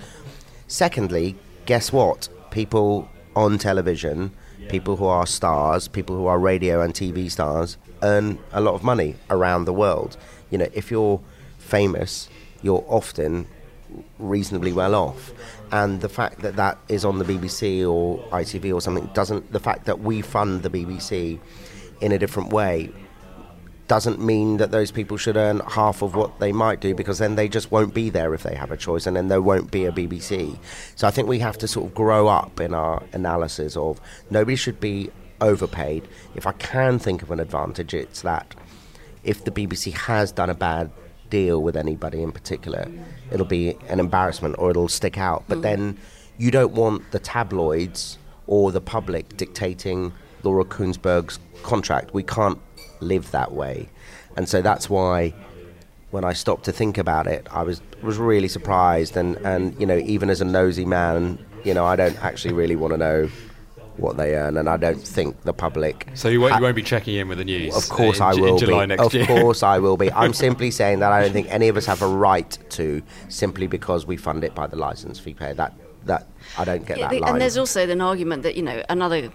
Secondly, 0.67 1.35
guess 1.65 1.91
what? 1.91 2.29
People 2.49 3.09
on 3.35 3.57
television, 3.57 4.31
people 4.69 4.95
who 4.95 5.05
are 5.05 5.27
stars, 5.27 5.89
people 5.89 6.15
who 6.15 6.25
are 6.25 6.39
radio 6.39 6.81
and 6.81 6.93
TV 6.93 7.29
stars, 7.29 7.75
earn 8.01 8.39
a 8.53 8.61
lot 8.61 8.73
of 8.73 8.83
money 8.83 9.15
around 9.29 9.65
the 9.65 9.73
world. 9.73 10.15
You 10.49 10.59
know, 10.59 10.69
if 10.73 10.89
you're 10.89 11.19
famous, 11.57 12.29
you're 12.61 12.85
often 12.87 13.47
reasonably 14.17 14.71
well 14.71 14.95
off. 14.95 15.33
And 15.73 15.99
the 15.99 16.09
fact 16.09 16.39
that 16.39 16.55
that 16.55 16.77
is 16.87 17.03
on 17.03 17.19
the 17.19 17.25
BBC 17.25 17.85
or 17.85 18.19
ITV 18.29 18.73
or 18.73 18.79
something 18.79 19.09
doesn't, 19.13 19.51
the 19.51 19.59
fact 19.59 19.85
that 19.85 19.99
we 19.99 20.21
fund 20.21 20.63
the 20.63 20.69
BBC 20.69 21.37
in 21.99 22.13
a 22.13 22.17
different 22.17 22.53
way 22.53 22.91
doesn't 23.93 24.19
mean 24.19 24.57
that 24.57 24.71
those 24.71 24.89
people 24.89 25.17
should 25.17 25.37
earn 25.37 25.59
half 25.67 26.01
of 26.01 26.15
what 26.15 26.39
they 26.39 26.51
might 26.51 26.79
do 26.79 26.95
because 26.95 27.19
then 27.19 27.35
they 27.35 27.47
just 27.47 27.69
won't 27.69 27.93
be 27.93 28.09
there 28.09 28.33
if 28.33 28.41
they 28.41 28.55
have 28.55 28.71
a 28.71 28.75
choice 28.75 29.05
and 29.05 29.15
then 29.15 29.27
there 29.27 29.39
won't 29.39 29.69
be 29.69 29.85
a 29.85 29.91
BBC. 29.91 30.57
So 30.95 31.07
I 31.07 31.11
think 31.11 31.27
we 31.27 31.37
have 31.37 31.59
to 31.59 31.67
sort 31.67 31.85
of 31.85 31.93
grow 31.93 32.27
up 32.27 32.59
in 32.59 32.73
our 32.73 33.03
analysis 33.11 33.77
of 33.77 34.01
nobody 34.31 34.55
should 34.55 34.79
be 34.79 35.11
overpaid. 35.41 36.07
If 36.33 36.47
I 36.47 36.53
can 36.53 36.97
think 36.97 37.21
of 37.21 37.29
an 37.29 37.39
advantage, 37.39 37.93
it's 37.93 38.23
that 38.23 38.55
if 39.23 39.45
the 39.45 39.51
BBC 39.51 39.93
has 39.93 40.31
done 40.31 40.49
a 40.49 40.55
bad 40.55 40.89
deal 41.29 41.61
with 41.61 41.77
anybody 41.77 42.23
in 42.23 42.31
particular, 42.31 42.91
it'll 43.31 43.45
be 43.45 43.77
an 43.89 43.99
embarrassment 43.99 44.55
or 44.57 44.71
it'll 44.71 44.87
stick 44.87 45.19
out. 45.19 45.43
But 45.47 45.59
mm. 45.59 45.61
then 45.61 45.99
you 46.39 46.49
don't 46.49 46.73
want 46.73 47.11
the 47.11 47.19
tabloids 47.19 48.17
or 48.47 48.71
the 48.71 48.81
public 48.81 49.37
dictating 49.37 50.13
Laura 50.41 50.65
Kuenssberg's 50.65 51.37
contract. 51.61 52.15
We 52.15 52.23
can't 52.23 52.57
live 53.03 53.31
that 53.31 53.51
way. 53.51 53.89
And 54.35 54.49
so 54.49 54.61
that's 54.61 54.89
why 54.89 55.33
when 56.11 56.23
I 56.23 56.33
stopped 56.33 56.65
to 56.65 56.71
think 56.71 56.97
about 56.97 57.27
it, 57.27 57.47
I 57.51 57.63
was 57.63 57.81
was 58.01 58.17
really 58.17 58.47
surprised 58.47 59.15
and, 59.17 59.35
and 59.37 59.79
you 59.79 59.85
know, 59.85 59.97
even 59.97 60.29
as 60.29 60.41
a 60.41 60.45
nosy 60.45 60.85
man, 60.85 61.43
you 61.63 61.73
know, 61.73 61.85
I 61.85 61.95
don't 61.95 62.17
actually 62.23 62.53
really 62.53 62.75
want 62.75 62.93
to 62.93 62.97
know 62.97 63.29
what 63.97 64.17
they 64.17 64.33
earn, 64.35 64.57
and 64.57 64.67
I 64.67 64.77
don't 64.77 64.99
think 64.99 65.39
the 65.43 65.53
public. 65.53 66.07
So 66.15 66.27
you 66.27 66.41
won't, 66.41 66.53
ha- 66.53 66.57
you 66.57 66.63
won't 66.63 66.75
be 66.75 66.81
checking 66.81 67.15
in 67.15 67.27
with 67.27 67.37
the 67.37 67.45
news. 67.45 67.75
Of 67.75 67.87
course, 67.89 68.17
in, 68.17 68.23
I 68.23 68.33
will 68.33 68.53
in 68.53 68.57
July 68.57 68.83
be. 68.85 68.87
next 68.87 69.03
of 69.03 69.13
year. 69.13 69.25
course, 69.27 69.61
I 69.61 69.77
will 69.77 69.97
be. 69.97 70.11
I'm 70.11 70.33
simply 70.47 70.71
saying 70.71 70.99
that 70.99 71.11
I 71.11 71.21
don't 71.21 71.31
think 71.31 71.47
any 71.51 71.67
of 71.67 71.77
us 71.77 71.85
have 71.85 72.01
a 72.01 72.07
right 72.07 72.57
to 72.71 73.03
simply 73.29 73.67
because 73.67 74.07
we 74.07 74.17
fund 74.17 74.43
it 74.43 74.55
by 74.55 74.65
the 74.65 74.75
license 74.77 75.19
fee 75.19 75.35
payer. 75.35 75.53
That 75.53 75.73
that 76.05 76.27
I 76.57 76.65
don't 76.65 76.85
get 76.87 76.97
Yeah, 76.97 77.03
that 77.07 77.11
the- 77.13 77.19
line. 77.19 77.31
and 77.33 77.41
there's 77.41 77.57
also 77.57 77.87
an 77.87 78.01
argument 78.01 78.41
that 78.43 78.55
you 78.55 78.63
know 78.63 78.83
another. 78.89 79.31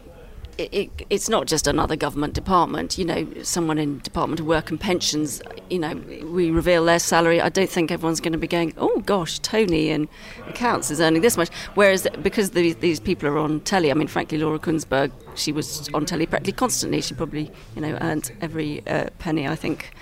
It, 0.59 0.75
it, 0.75 1.07
it's 1.09 1.29
not 1.29 1.47
just 1.47 1.69
another 1.69 1.95
government 1.95 2.35
department. 2.35 2.99
You 2.99 3.05
know, 3.05 3.33
someone 3.43 3.79
in 3.79 4.01
Department 4.01 4.41
of 4.41 4.47
Work 4.47 4.71
and 4.71 4.81
Pensions. 4.81 5.41
You 5.71 5.79
know, 5.79 5.95
we 6.25 6.51
reveal 6.51 6.85
their 6.85 6.99
salary. 6.99 7.41
I 7.41 7.49
don't 7.49 7.71
think 7.71 7.93
everyone's 7.93 8.21
going 8.21 8.33
to 8.33 8.39
be 8.39 8.49
going, 8.49 8.75
"Oh 8.77 9.01
gosh, 9.07 9.39
Tony 9.39 9.91
in 9.91 10.09
accounts 10.49 10.91
is 10.91 11.01
earning 11.01 11.23
this 11.23 11.37
much." 11.37 11.49
Whereas 11.75 12.07
because 12.23 12.51
the, 12.51 12.73
these 12.73 12.99
people 12.99 13.29
are 13.29 13.39
on 13.39 13.61
telly, 13.61 13.91
I 13.91 13.95
mean, 13.95 14.09
frankly, 14.09 14.39
Laura 14.39 14.59
Kuenssberg, 14.59 15.13
she 15.37 15.53
was 15.53 15.89
on 15.95 16.05
telly 16.05 16.27
practically 16.27 16.53
constantly. 16.55 17.01
She 17.03 17.15
probably, 17.15 17.51
you 17.77 17.83
know, 17.83 17.97
earned 18.01 18.33
every 18.41 18.85
uh, 18.87 19.11
penny. 19.21 19.47
I 19.47 19.55
think 19.55 19.93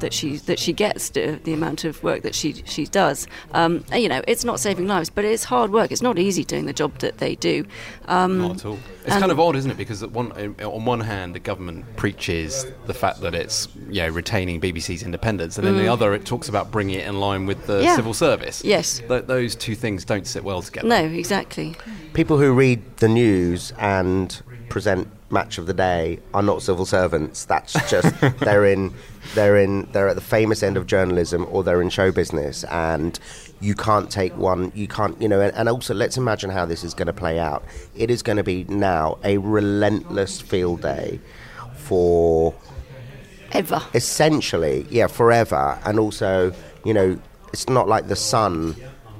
that 0.00 0.12
she 0.12 0.36
that 0.38 0.58
she 0.58 0.72
gets 0.72 1.10
the, 1.10 1.38
the 1.44 1.52
amount 1.52 1.84
of 1.84 2.02
work 2.02 2.22
that 2.22 2.34
she 2.34 2.52
she 2.66 2.86
does. 2.86 3.26
Um, 3.52 3.84
and, 3.92 4.02
you 4.02 4.08
know, 4.08 4.22
it's 4.26 4.44
not 4.44 4.60
saving 4.60 4.86
lives, 4.88 5.10
but 5.10 5.24
it's 5.24 5.44
hard 5.44 5.70
work. 5.72 5.92
It's 5.92 6.02
not 6.02 6.18
easy 6.18 6.44
doing 6.44 6.66
the 6.66 6.72
job 6.72 6.98
that 6.98 7.18
they 7.18 7.36
do. 7.36 7.64
Um, 8.06 8.38
Not 8.38 8.56
at 8.56 8.64
all. 8.66 8.78
It's 9.06 9.16
kind 9.18 9.30
of 9.30 9.38
odd, 9.38 9.54
isn't 9.56 9.70
it? 9.70 9.76
Because 9.76 10.04
one, 10.06 10.32
on 10.62 10.84
one 10.84 11.00
hand, 11.00 11.34
the 11.34 11.38
government 11.40 11.84
preaches 11.96 12.66
the 12.86 12.94
fact 12.94 13.20
that 13.20 13.34
it's 13.34 13.68
you 13.88 14.02
know 14.02 14.08
retaining 14.08 14.60
BBC's 14.60 15.02
independence, 15.02 15.58
and 15.58 15.66
then 15.66 15.76
the 15.76 15.88
other, 15.88 16.14
it 16.14 16.24
talks 16.24 16.48
about 16.48 16.70
bringing 16.70 16.98
it 16.98 17.06
in 17.06 17.20
line 17.20 17.46
with 17.46 17.66
the 17.66 17.74
Mm. 17.74 17.84
Yeah. 17.84 17.96
civil 17.96 18.14
service. 18.14 18.62
Yes. 18.64 19.00
Th- 19.06 19.24
those 19.24 19.54
two 19.56 19.74
things 19.74 20.04
don't 20.04 20.26
sit 20.26 20.42
well 20.44 20.62
together. 20.62 20.88
No, 20.88 20.96
exactly. 21.04 21.74
People 22.14 22.38
who 22.38 22.52
read 22.52 22.82
the 22.98 23.08
news 23.08 23.72
and 23.78 24.40
present 24.74 25.06
match 25.30 25.56
of 25.56 25.66
the 25.66 25.72
day 25.72 26.18
are 26.34 26.42
not 26.42 26.60
civil 26.60 26.84
servants. 26.84 27.44
That's 27.44 27.74
just 27.88 28.12
they're 28.40 28.64
in 28.64 28.92
they're 29.36 29.56
in 29.56 29.88
they're 29.92 30.08
at 30.08 30.16
the 30.16 30.20
famous 30.20 30.64
end 30.64 30.76
of 30.76 30.88
journalism 30.88 31.46
or 31.48 31.62
they're 31.62 31.80
in 31.80 31.90
show 31.90 32.10
business 32.10 32.64
and 32.64 33.20
you 33.60 33.76
can't 33.76 34.10
take 34.10 34.36
one 34.36 34.72
you 34.74 34.88
can't 34.88 35.22
you 35.22 35.28
know 35.28 35.40
and, 35.40 35.54
and 35.54 35.68
also 35.68 35.94
let's 35.94 36.16
imagine 36.16 36.50
how 36.50 36.64
this 36.64 36.82
is 36.82 36.92
going 36.92 37.06
to 37.06 37.12
play 37.12 37.38
out 37.38 37.64
it 37.94 38.10
is 38.10 38.20
going 38.20 38.36
to 38.36 38.42
be 38.42 38.64
now 38.64 39.16
a 39.22 39.38
relentless 39.38 40.40
field 40.40 40.82
day 40.82 41.20
for 41.76 42.52
Ever. 43.52 43.80
essentially, 43.94 44.84
yeah, 44.90 45.06
forever. 45.06 45.78
And 45.84 46.00
also, 46.00 46.52
you 46.84 46.92
know, 46.92 47.16
it's 47.52 47.68
not 47.68 47.86
like 47.86 48.08
the 48.08 48.16
Sun 48.16 48.74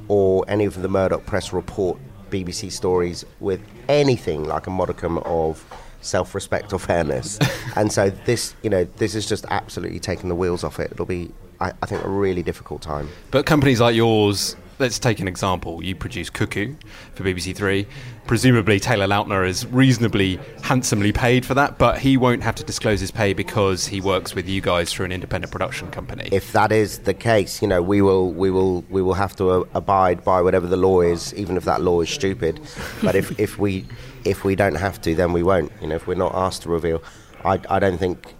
or 0.08 0.44
any 0.48 0.64
of 0.64 0.82
the 0.82 0.88
Murdoch 0.88 1.24
press 1.24 1.52
report 1.52 1.96
BBC 2.30 2.72
stories 2.72 3.24
with 3.38 3.60
anything 3.88 4.44
like 4.44 4.66
a 4.66 4.70
modicum 4.70 5.18
of 5.18 5.64
self-respect 6.00 6.72
or 6.72 6.78
fairness. 6.78 7.38
and 7.76 7.92
so 7.92 8.10
this, 8.10 8.54
you 8.62 8.70
know, 8.70 8.84
this 8.96 9.14
is 9.14 9.26
just 9.26 9.44
absolutely 9.50 9.98
taking 9.98 10.28
the 10.28 10.34
wheels 10.34 10.64
off 10.64 10.78
it. 10.78 10.92
It'll 10.92 11.06
be, 11.06 11.32
I, 11.60 11.72
I 11.82 11.86
think, 11.86 12.04
a 12.04 12.08
really 12.08 12.42
difficult 12.42 12.82
time. 12.82 13.08
But 13.30 13.46
companies 13.46 13.80
like 13.80 13.94
yours, 13.94 14.56
let's 14.78 14.98
take 14.98 15.20
an 15.20 15.28
example. 15.28 15.82
You 15.82 15.94
produce 15.94 16.30
Cuckoo 16.30 16.74
for 17.14 17.24
BBC 17.24 17.54
Three. 17.54 17.86
Presumably, 18.26 18.80
Taylor 18.80 19.06
Lautner 19.06 19.46
is 19.46 19.66
reasonably 19.66 20.38
handsomely 20.62 21.12
paid 21.12 21.44
for 21.44 21.54
that, 21.54 21.78
but 21.78 21.98
he 21.98 22.16
won't 22.16 22.42
have 22.42 22.54
to 22.56 22.64
disclose 22.64 23.00
his 23.00 23.10
pay 23.10 23.34
because 23.34 23.86
he 23.86 24.00
works 24.00 24.34
with 24.34 24.48
you 24.48 24.60
guys 24.60 24.92
through 24.92 25.06
an 25.06 25.12
independent 25.12 25.52
production 25.52 25.90
company. 25.90 26.28
If 26.32 26.52
that 26.52 26.72
is 26.72 27.00
the 27.00 27.14
case, 27.14 27.60
you 27.60 27.68
know, 27.68 27.82
we 27.82 28.00
will, 28.00 28.32
we 28.32 28.50
will, 28.50 28.82
we 28.88 29.02
will 29.02 29.14
have 29.14 29.36
to 29.36 29.50
uh, 29.50 29.64
abide 29.74 30.24
by 30.24 30.40
whatever 30.40 30.66
the 30.66 30.78
law 30.78 31.02
is, 31.02 31.34
even 31.34 31.56
if 31.56 31.64
that 31.64 31.82
law 31.82 32.00
is 32.00 32.08
stupid. 32.08 32.60
But 33.02 33.14
if, 33.14 33.38
if 33.38 33.58
we, 33.58 33.86
if 34.24 34.44
we 34.44 34.56
don't 34.56 34.76
have 34.76 35.00
to, 35.02 35.14
then 35.14 35.32
we 35.32 35.42
won't. 35.42 35.70
You 35.82 35.88
know, 35.88 35.96
if 35.96 36.06
we're 36.06 36.14
not 36.14 36.34
asked 36.34 36.62
to 36.62 36.70
reveal, 36.70 37.02
I, 37.44 37.60
I 37.68 37.78
don't 37.78 37.98
think 37.98 38.34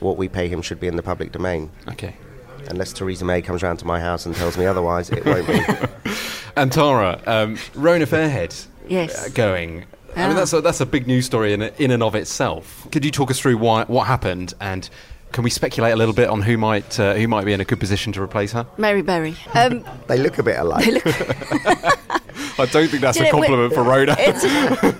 what 0.00 0.16
we 0.16 0.28
pay 0.28 0.48
him 0.48 0.62
should 0.62 0.80
be 0.80 0.88
in 0.88 0.96
the 0.96 1.02
public 1.02 1.32
domain. 1.32 1.70
okay. 1.88 2.16
Unless 2.70 2.92
Theresa 2.94 3.24
May 3.24 3.42
comes 3.42 3.62
round 3.62 3.78
to 3.80 3.86
my 3.86 4.00
house 4.00 4.26
and 4.26 4.34
tells 4.34 4.56
me 4.58 4.66
otherwise, 4.66 5.10
it 5.10 5.24
won't 5.24 5.46
be. 5.46 5.60
And 6.56 6.72
Tara, 6.72 7.20
um, 7.26 7.56
Rona 7.76 8.04
Fairhead 8.04 8.66
Yes. 8.88 9.26
uh, 9.26 9.30
going. 9.32 9.84
I 10.16 10.26
mean, 10.26 10.30
Ah. 10.32 10.40
that's 10.40 10.52
a, 10.52 10.60
that's 10.60 10.80
a 10.80 10.86
big 10.86 11.06
news 11.06 11.24
story 11.26 11.52
in, 11.52 11.62
in 11.62 11.92
and 11.92 12.02
of 12.02 12.16
itself. 12.16 12.88
Could 12.90 13.04
you 13.04 13.12
talk 13.12 13.30
us 13.30 13.38
through 13.38 13.58
why, 13.58 13.84
what 13.84 14.08
happened 14.08 14.54
and 14.60 14.88
can 15.30 15.44
we 15.44 15.50
speculate 15.50 15.92
a 15.92 15.96
little 15.96 16.14
bit 16.14 16.28
on 16.28 16.42
who 16.42 16.56
might 16.56 16.98
uh, 16.98 17.14
who 17.14 17.28
might 17.28 17.44
be 17.44 17.52
in 17.52 17.60
a 17.60 17.64
good 17.64 17.78
position 17.78 18.12
to 18.14 18.22
replace 18.22 18.50
her? 18.52 18.66
Mary 18.76 19.02
Berry. 19.02 19.36
Um, 19.54 19.84
they 20.08 20.18
look 20.18 20.38
a 20.38 20.42
bit 20.42 20.58
alike. 20.58 20.86
I 22.58 22.66
don't 22.66 22.88
think 22.88 23.02
that's 23.02 23.16
a 23.18 23.20
you 23.20 23.26
know, 23.26 23.30
compliment 23.32 23.74
for 23.74 23.82
Rhoda. 23.82 24.16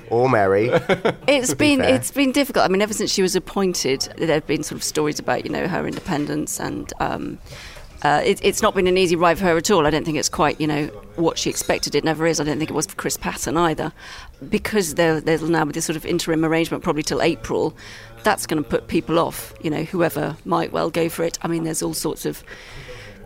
or 0.10 0.28
Mary. 0.28 0.68
it's 1.28 1.54
been 1.54 1.80
fair. 1.80 1.94
it's 1.94 2.10
been 2.10 2.32
difficult. 2.32 2.64
I 2.64 2.68
mean, 2.68 2.82
ever 2.82 2.94
since 2.94 3.12
she 3.12 3.22
was 3.22 3.36
appointed, 3.36 4.08
there 4.16 4.28
have 4.28 4.46
been 4.46 4.62
sort 4.62 4.76
of 4.78 4.84
stories 4.84 5.18
about 5.18 5.44
you 5.44 5.50
know 5.50 5.68
her 5.68 5.86
independence 5.86 6.60
and. 6.60 6.92
Um, 7.00 7.38
uh, 8.02 8.22
it, 8.24 8.38
it's 8.44 8.62
not 8.62 8.76
been 8.76 8.86
an 8.86 8.96
easy 8.96 9.16
ride 9.16 9.38
for 9.38 9.44
her 9.44 9.56
at 9.56 9.70
all. 9.72 9.84
I 9.84 9.90
don't 9.90 10.04
think 10.04 10.18
it's 10.18 10.28
quite, 10.28 10.60
you 10.60 10.68
know, 10.68 10.86
what 11.16 11.36
she 11.36 11.50
expected. 11.50 11.96
It 11.96 12.04
never 12.04 12.26
is. 12.26 12.38
I 12.38 12.44
don't 12.44 12.58
think 12.58 12.70
it 12.70 12.74
was 12.74 12.86
for 12.86 12.94
Chris 12.94 13.16
Patten 13.16 13.56
either, 13.56 13.92
because 14.48 14.94
there, 14.94 15.20
there's 15.20 15.42
now 15.42 15.64
this 15.64 15.86
sort 15.86 15.96
of 15.96 16.06
interim 16.06 16.44
arrangement, 16.44 16.84
probably 16.84 17.02
till 17.02 17.20
April. 17.20 17.76
That's 18.22 18.46
going 18.46 18.62
to 18.62 18.68
put 18.68 18.86
people 18.86 19.18
off. 19.18 19.52
You 19.62 19.70
know, 19.70 19.82
whoever 19.82 20.36
might 20.44 20.70
well 20.70 20.90
go 20.90 21.08
for 21.08 21.24
it. 21.24 21.38
I 21.42 21.48
mean, 21.48 21.64
there's 21.64 21.82
all 21.82 21.94
sorts 21.94 22.24
of 22.24 22.44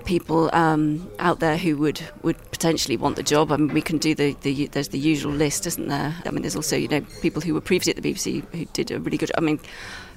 people 0.04 0.50
um, 0.52 1.10
out 1.18 1.40
there 1.40 1.56
who 1.56 1.76
would, 1.78 2.00
would 2.22 2.36
potentially 2.50 2.96
want 2.96 3.16
the 3.16 3.22
job. 3.22 3.52
I 3.52 3.56
mean, 3.56 3.72
we 3.72 3.82
can 3.82 3.98
do 3.98 4.14
the, 4.14 4.36
the 4.42 4.66
there's 4.68 4.88
the 4.88 4.98
usual 4.98 5.32
list, 5.32 5.66
isn't 5.66 5.88
there? 5.88 6.14
I 6.24 6.30
mean, 6.30 6.42
there's 6.42 6.56
also 6.56 6.76
you 6.76 6.88
know 6.88 7.00
people 7.20 7.42
who 7.42 7.54
were 7.54 7.60
previously 7.60 7.94
at 7.94 8.02
the 8.02 8.12
BBC 8.12 8.44
who 8.54 8.64
did 8.66 8.90
a 8.90 9.00
really 9.00 9.18
good. 9.18 9.32
I 9.36 9.40
mean. 9.40 9.60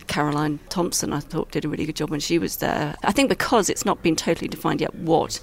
Caroline 0.07 0.59
Thompson, 0.69 1.13
I 1.13 1.19
thought, 1.19 1.49
did 1.49 1.65
a 1.65 1.67
really 1.67 1.87
good 1.87 1.95
job 1.95 2.11
when 2.11 2.19
she 2.19 2.37
was 2.37 2.57
there. 2.57 2.95
I 3.03 3.11
think 3.11 3.27
because 3.27 3.71
it's 3.71 3.85
not 3.85 4.03
been 4.03 4.15
totally 4.15 4.47
defined 4.47 4.79
yet 4.79 4.93
what 4.93 5.41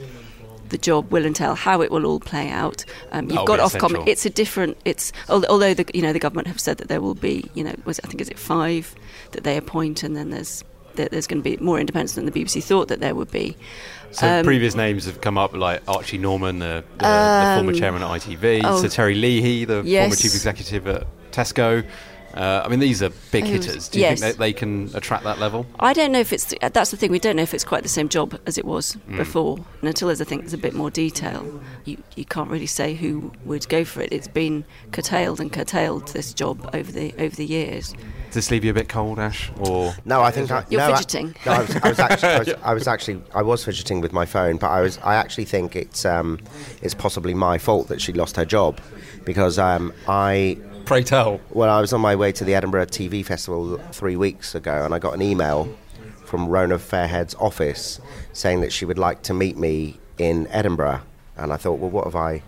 the 0.73 0.79
job 0.79 1.13
will 1.13 1.25
entail, 1.25 1.55
how 1.55 1.81
it 1.83 1.91
will 1.91 2.07
all 2.07 2.19
play 2.19 2.49
out. 2.49 2.85
Um, 3.13 3.25
you've 3.25 3.31
That'll 3.31 3.47
got 3.47 3.61
Ofcom. 3.61 3.87
essential. 3.87 4.05
It's 4.09 4.27
a 4.27 4.31
different. 4.31 4.77
It's 4.85 5.13
although 5.29 5.75
the 5.75 5.85
you 5.95 6.03
know 6.03 6.13
the 6.13 6.19
government 6.19 6.49
have 6.49 6.61
said 6.61 6.79
that 6.79 6.89
there 6.89 7.01
will 7.01 7.15
be 7.15 7.49
you 7.55 7.63
know 7.63 7.75
was 7.85 8.01
I 8.03 8.09
think 8.09 8.21
is 8.21 8.29
it 8.29 8.39
five 8.39 8.95
that 9.33 9.45
they 9.45 9.57
appoint, 9.57 10.03
and 10.03 10.17
then 10.17 10.31
there's 10.31 10.65
there's 10.95 11.27
going 11.27 11.43
to 11.43 11.49
be 11.49 11.57
more 11.63 11.79
independence 11.79 12.15
than 12.15 12.27
the 12.27 12.33
BBC 12.33 12.63
thought 12.63 12.89
that 12.89 13.01
there 13.01 13.15
would 13.15 13.31
be. 13.31 13.57
So 14.13 14.27
Um, 14.29 14.45
previous 14.45 14.75
names 14.75 15.07
have 15.07 15.21
come 15.21 15.39
up 15.39 15.55
like 15.55 15.83
Archie 15.89 16.19
Norman, 16.19 16.59
the, 16.59 16.85
the, 16.99 17.05
the 17.05 17.53
former 17.57 17.73
chairman 17.73 18.03
at 18.03 18.09
ITV, 18.11 18.61
oh. 18.65 18.81
Sir 18.81 18.89
Terry 18.89 19.15
Leahy, 19.15 19.65
the 19.65 19.83
former 19.83 20.15
chief 20.17 20.35
executive 20.35 20.87
at 20.87 21.07
Tesco. 21.33 21.85
Uh, 22.35 22.63
I 22.65 22.69
mean, 22.69 22.79
these 22.81 23.03
are 23.03 23.11
big 23.31 23.45
Oh, 23.45 23.47
hitters. 23.47 23.89
Do 23.91 23.99
you 23.99 24.07
yes. 24.07 24.21
think 24.21 24.33
that 24.33 24.39
they 24.41 24.55
can 24.55 24.91
attract 24.95 25.25
that 25.25 25.39
level? 25.39 25.67
I 25.79 25.93
don't 25.93 26.13
know 26.13 26.19
if 26.21 26.33
it's 26.33 26.55
that's 26.73 26.91
the 26.91 26.97
thing. 26.97 27.11
We 27.11 27.19
don't 27.19 27.37
know 27.37 27.43
if 27.43 27.53
it's 27.53 27.65
quite 27.65 27.83
the 27.83 27.91
same 27.91 28.09
job 28.09 28.39
as 28.47 28.57
it 28.57 28.65
was 28.65 28.97
Mm. 29.11 29.19
before. 29.19 29.57
And 29.81 29.89
until 29.89 30.09
there's 30.09 30.23
I 30.23 30.25
think 30.25 30.41
there's 30.43 30.55
a 30.55 30.59
bit 30.59 30.73
more 30.73 30.91
detail, 30.91 31.61
you 31.85 31.99
you 32.17 32.25
can't 32.25 32.49
really 32.51 32.65
say 32.67 32.95
who 32.95 33.33
would 33.45 33.69
go 33.69 33.85
for 33.85 34.01
it. 34.01 34.13
It's 34.15 34.29
been 34.29 34.65
curtailed 34.93 35.41
and 35.41 35.53
curtailed 35.53 36.09
this 36.09 36.33
job 36.33 36.71
over 36.73 36.91
the 36.91 37.13
over 37.19 37.37
the 37.37 37.45
years. 37.45 37.95
Does 38.33 38.47
this 38.47 38.51
leave 38.51 38.65
you 38.65 38.71
a 38.71 38.75
bit 38.75 38.89
cold, 38.89 39.19
Ash? 39.19 39.51
Or 39.61 39.95
No, 40.07 40.23
I 40.23 40.31
think 40.31 40.51
I, 40.51 40.65
You're 40.71 40.81
no, 40.81 40.93
I- 40.93 40.97
fidgeting. 40.97 41.35
no, 41.45 41.53
I 41.53 41.59
was, 41.61 41.77
I 41.77 41.89
was 41.91 41.99
actually, 41.99 42.29
I 42.31 42.39
was, 42.39 42.49
I 42.65 42.73
was 42.75 42.89
actually, 42.89 43.23
I 43.35 43.43
was 43.43 43.63
fidgeting 43.63 44.01
with 44.01 44.15
my 44.15 44.25
phone, 44.25 44.57
but 44.57 44.69
I 44.71 44.81
was, 44.81 44.97
I 45.05 45.17
actually 45.17 45.45
think 45.45 45.77
it's, 45.77 46.07
um, 46.07 46.39
it's 46.81 46.95
possibly 46.95 47.35
my 47.35 47.59
fault 47.59 47.89
that 47.89 48.01
she 48.01 48.15
lost 48.15 48.37
her 48.37 48.47
job, 48.47 48.81
because 49.25 49.59
um, 49.59 49.93
I, 50.09 50.57
pray 50.87 51.03
tell. 51.03 51.41
well, 51.51 51.69
I 51.69 51.83
was 51.83 51.93
on 51.93 52.01
my 52.01 52.17
way 52.17 52.33
to 52.33 52.43
the 52.43 52.55
Edinburgh 52.55 52.87
TV 52.87 53.23
Festival 53.23 53.77
three 53.93 54.17
weeks 54.17 54.55
ago, 54.55 54.83
and 54.83 54.95
I 54.95 54.99
got 54.99 55.13
an 55.13 55.21
email 55.21 55.69
from 56.25 56.49
Rona 56.49 56.79
Fairhead's 56.79 57.35
office 57.35 58.01
saying 58.33 58.63
that 58.63 58.73
she 58.73 58.87
would 58.87 58.99
like 58.99 59.21
to 59.25 59.35
meet 59.35 59.59
me 59.59 59.99
in 60.17 60.47
Edinburgh, 60.47 61.03
and 61.37 61.53
I 61.53 61.59
thought, 61.59 61.81
well, 61.81 61.91
what 61.91 62.05
have 62.05 62.17
I, 62.17 62.43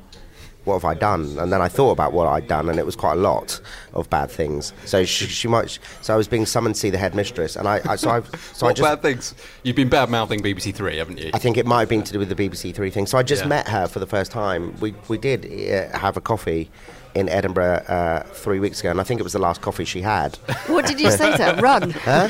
what 0.64 0.74
have 0.74 0.85
I 0.85 0.94
done? 0.94 1.38
And 1.38 1.53
then 1.53 1.61
I 1.61 1.68
thought 1.68 1.90
about 1.92 2.12
what 2.12 2.27
I'd 2.27 2.48
done, 2.48 2.68
and 2.68 2.79
it 2.79 2.87
was 2.87 2.96
quite 2.96 3.12
a 3.14 3.20
lot 3.20 3.61
of 3.92 4.09
bad 4.11 4.31
things. 4.31 4.72
So 4.85 5.05
she, 5.05 5.27
she 5.27 5.48
might. 5.48 5.79
So 6.03 6.14
I 6.14 6.16
was 6.16 6.29
being 6.29 6.46
summoned 6.46 6.74
to 6.74 6.81
see 6.81 6.90
the 6.90 6.98
headmistress, 6.98 7.57
and 7.57 7.68
I. 7.68 7.81
I 7.88 7.96
so 7.96 8.11
I. 8.11 8.22
So 8.53 8.66
I 8.66 8.72
just, 8.72 8.83
bad 8.83 9.03
things? 9.03 9.35
You've 9.62 9.77
been 9.77 9.88
bad 9.88 10.11
mouthing 10.11 10.40
BBC 10.40 10.74
Three, 10.74 10.96
haven't 10.96 11.18
you? 11.18 11.31
I 11.35 11.38
think 11.38 11.57
it 11.57 11.66
might 11.66 11.81
have 11.81 11.88
been 11.88 12.03
to 12.03 12.12
do 12.12 12.18
with 12.18 12.29
the 12.29 12.37
BBC 12.37 12.74
Three 12.74 12.90
thing. 12.90 13.07
So 13.07 13.18
I 13.18 13.22
just 13.22 13.42
Yeah. 13.42 13.48
met 13.48 13.68
her 13.68 13.87
for 13.87 13.98
the 13.98 14.07
first 14.07 14.33
time. 14.33 14.74
We 14.81 14.94
we 15.09 15.18
did 15.18 15.46
uh, 15.46 15.96
have 15.98 16.16
a 16.16 16.20
coffee 16.20 16.70
in 17.14 17.29
Edinburgh 17.29 17.85
uh, 17.88 18.22
three 18.24 18.59
weeks 18.59 18.81
ago, 18.81 18.90
and 18.90 19.00
I 19.00 19.05
think 19.05 19.20
it 19.20 19.22
was 19.22 19.33
the 19.33 19.38
last 19.38 19.61
coffee 19.61 19.85
she 19.85 20.03
had. 20.03 20.37
What 20.66 20.87
did 20.87 21.00
you 21.00 21.11
say 21.11 21.37
to 21.37 21.55
her? 21.55 21.61
Run. 21.61 21.94
Huh? 22.05 22.29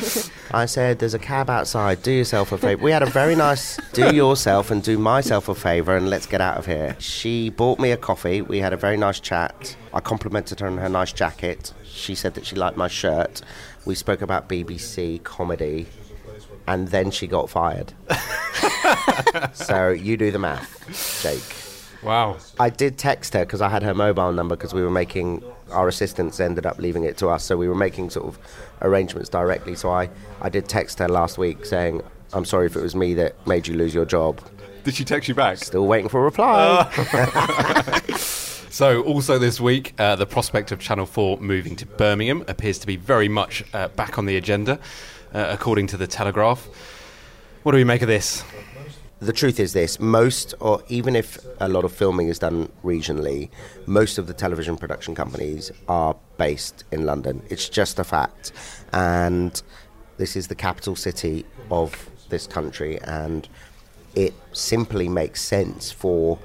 I 0.53 0.67
said, 0.67 0.99
"There's 0.99 1.15
a 1.15 1.19
cab 1.19 1.51
outside. 1.51 2.03
Do 2.03 2.13
yourself 2.13 2.53
a 2.53 2.59
favour." 2.59 2.83
We 2.83 2.93
had 2.93 3.03
a 3.03 3.07
very 3.07 3.35
nice 3.35 3.79
"do 3.93 4.15
yourself 4.15 4.71
and 4.71 4.83
do 4.83 4.99
myself 4.99 5.49
a 5.49 5.55
favour, 5.55 5.97
and 5.97 6.09
let's 6.09 6.27
get 6.27 6.41
out 6.41 6.59
of 6.59 6.67
here." 6.67 6.97
She 7.01 7.51
bought 7.51 7.81
me 7.81 7.91
a 7.91 7.97
coffee. 7.97 8.41
We 8.43 8.59
had 8.59 8.73
a 8.73 8.77
very 8.77 8.97
nice 8.97 9.19
chat. 9.19 9.77
I 9.93 10.01
complimented 10.01 10.61
her 10.61 10.67
on 10.67 10.79
her 10.79 10.89
nice 10.89 11.13
jacket. 11.13 11.73
She 11.85 12.15
said 12.15 12.35
that 12.35 12.47
she 12.47 12.55
liked 12.57 12.77
my 12.77 12.89
shirt. 12.89 13.41
We 13.85 13.95
spoke 13.95 14.23
about 14.23 14.49
BBC 14.49 15.23
comedy, 15.25 15.87
and 16.67 16.89
then 16.89 17.11
she 17.11 17.27
got 17.27 17.51
fired. 17.51 17.93
so 19.55 19.91
you 19.91 20.17
do 20.17 20.31
the 20.31 20.39
math, 20.39 21.23
Jake. 21.23 21.64
Wow. 22.05 22.37
I 22.59 22.71
did 22.71 22.99
text 22.99 23.35
her 23.35 23.45
because 23.45 23.61
I 23.61 23.69
had 23.69 23.83
her 23.83 23.95
mobile 23.95 24.33
number 24.33 24.57
because 24.57 24.75
we 24.75 24.83
were 24.83 24.91
making. 24.91 25.43
our 25.71 25.89
assistants 25.89 26.41
ended 26.41 26.67
up 26.67 26.79
leaving 26.79 27.05
it 27.05 27.17
to 27.19 27.29
us. 27.29 27.45
So 27.45 27.57
we 27.57 27.69
were 27.69 27.75
making 27.75 28.11
sort 28.11 28.27
of 28.27 28.39
arrangements 28.83 29.29
directly. 29.29 29.75
So 29.75 29.91
I, 29.91 30.11
I 30.41 30.49
did 30.49 30.69
text 30.69 30.99
her 30.99 31.09
last 31.09 31.39
week 31.39 31.65
saying, 31.65 32.03
I'm 32.33 32.45
sorry 32.45 32.67
if 32.67 32.77
it 32.77 32.83
was 32.83 32.95
me 32.95 33.15
that 33.15 33.47
made 33.47 33.67
you 33.67 33.75
lose 33.75 33.95
your 33.95 34.05
job. 34.05 34.41
Did 34.85 34.95
she 34.95 35.05
text 35.05 35.29
you 35.29 35.35
back? 35.35 35.59
Still 35.59 35.87
waiting 35.87 36.09
for 36.09 36.21
a 36.21 36.25
reply. 36.25 36.91
So, 38.75 39.05
also 39.05 39.39
this 39.39 39.61
week, 39.61 39.95
uh, 40.01 40.17
the 40.17 40.27
prospect 40.27 40.73
of 40.73 40.81
Channel 40.81 41.07
4 41.07 41.39
moving 41.39 41.77
to 41.77 41.87
Birmingham 41.87 42.45
appears 42.49 42.77
to 42.81 42.89
be 42.89 42.97
very 42.97 43.29
much 43.29 43.63
uh, 43.73 43.87
back 43.87 44.19
on 44.19 44.27
the 44.27 44.37
agenda, 44.37 44.81
uh, 45.33 45.47
according 45.49 45.87
to 45.87 45.97
The 45.97 46.09
Telegraph. 46.09 46.67
What 47.63 47.71
do 47.71 47.79
we 47.79 47.85
make 47.85 48.03
of 48.03 48.09
this? 48.09 48.43
The 49.21 49.33
truth 49.33 49.61
is 49.61 49.73
this 49.73 50.01
most 50.01 50.55
or 50.61 50.83
even 50.89 51.15
if 51.17 51.39
a 51.61 51.69
lot 51.69 51.85
of 51.85 51.93
filming 51.93 52.29
is 52.29 52.39
done 52.39 52.69
regionally 52.83 53.49
most 53.87 54.19
of 54.19 54.27
the 54.27 54.35
television 54.35 54.77
production 54.77 55.15
companies 55.15 55.71
are 55.89 56.17
based 56.37 56.85
in 56.91 57.07
london. 57.07 57.43
It's 57.49 57.69
just 57.69 57.99
a 57.99 58.05
fact. 58.05 58.53
And 58.93 59.61
this 60.17 60.37
is 60.37 60.49
the 60.49 60.55
capital 60.55 60.97
city 60.97 61.47
of 61.71 62.11
this 62.29 62.47
country 62.47 63.01
and 63.03 63.49
it 64.15 64.35
simply 64.53 65.09
makes 65.09 65.43
sense 65.43 65.91
for 65.91 66.39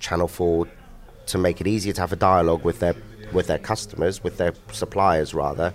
channel 0.00 0.28
4 0.28 0.68
to 1.26 1.38
make 1.38 1.60
it 1.60 1.66
easier 1.66 1.92
to 1.94 2.00
have 2.00 2.12
a 2.12 2.16
dialogue 2.16 2.64
with 2.64 2.78
their 2.78 2.94
with 3.32 3.48
their 3.48 3.58
customers 3.58 4.22
with 4.22 4.36
their 4.36 4.54
suppliers 4.72 5.34
rather 5.34 5.74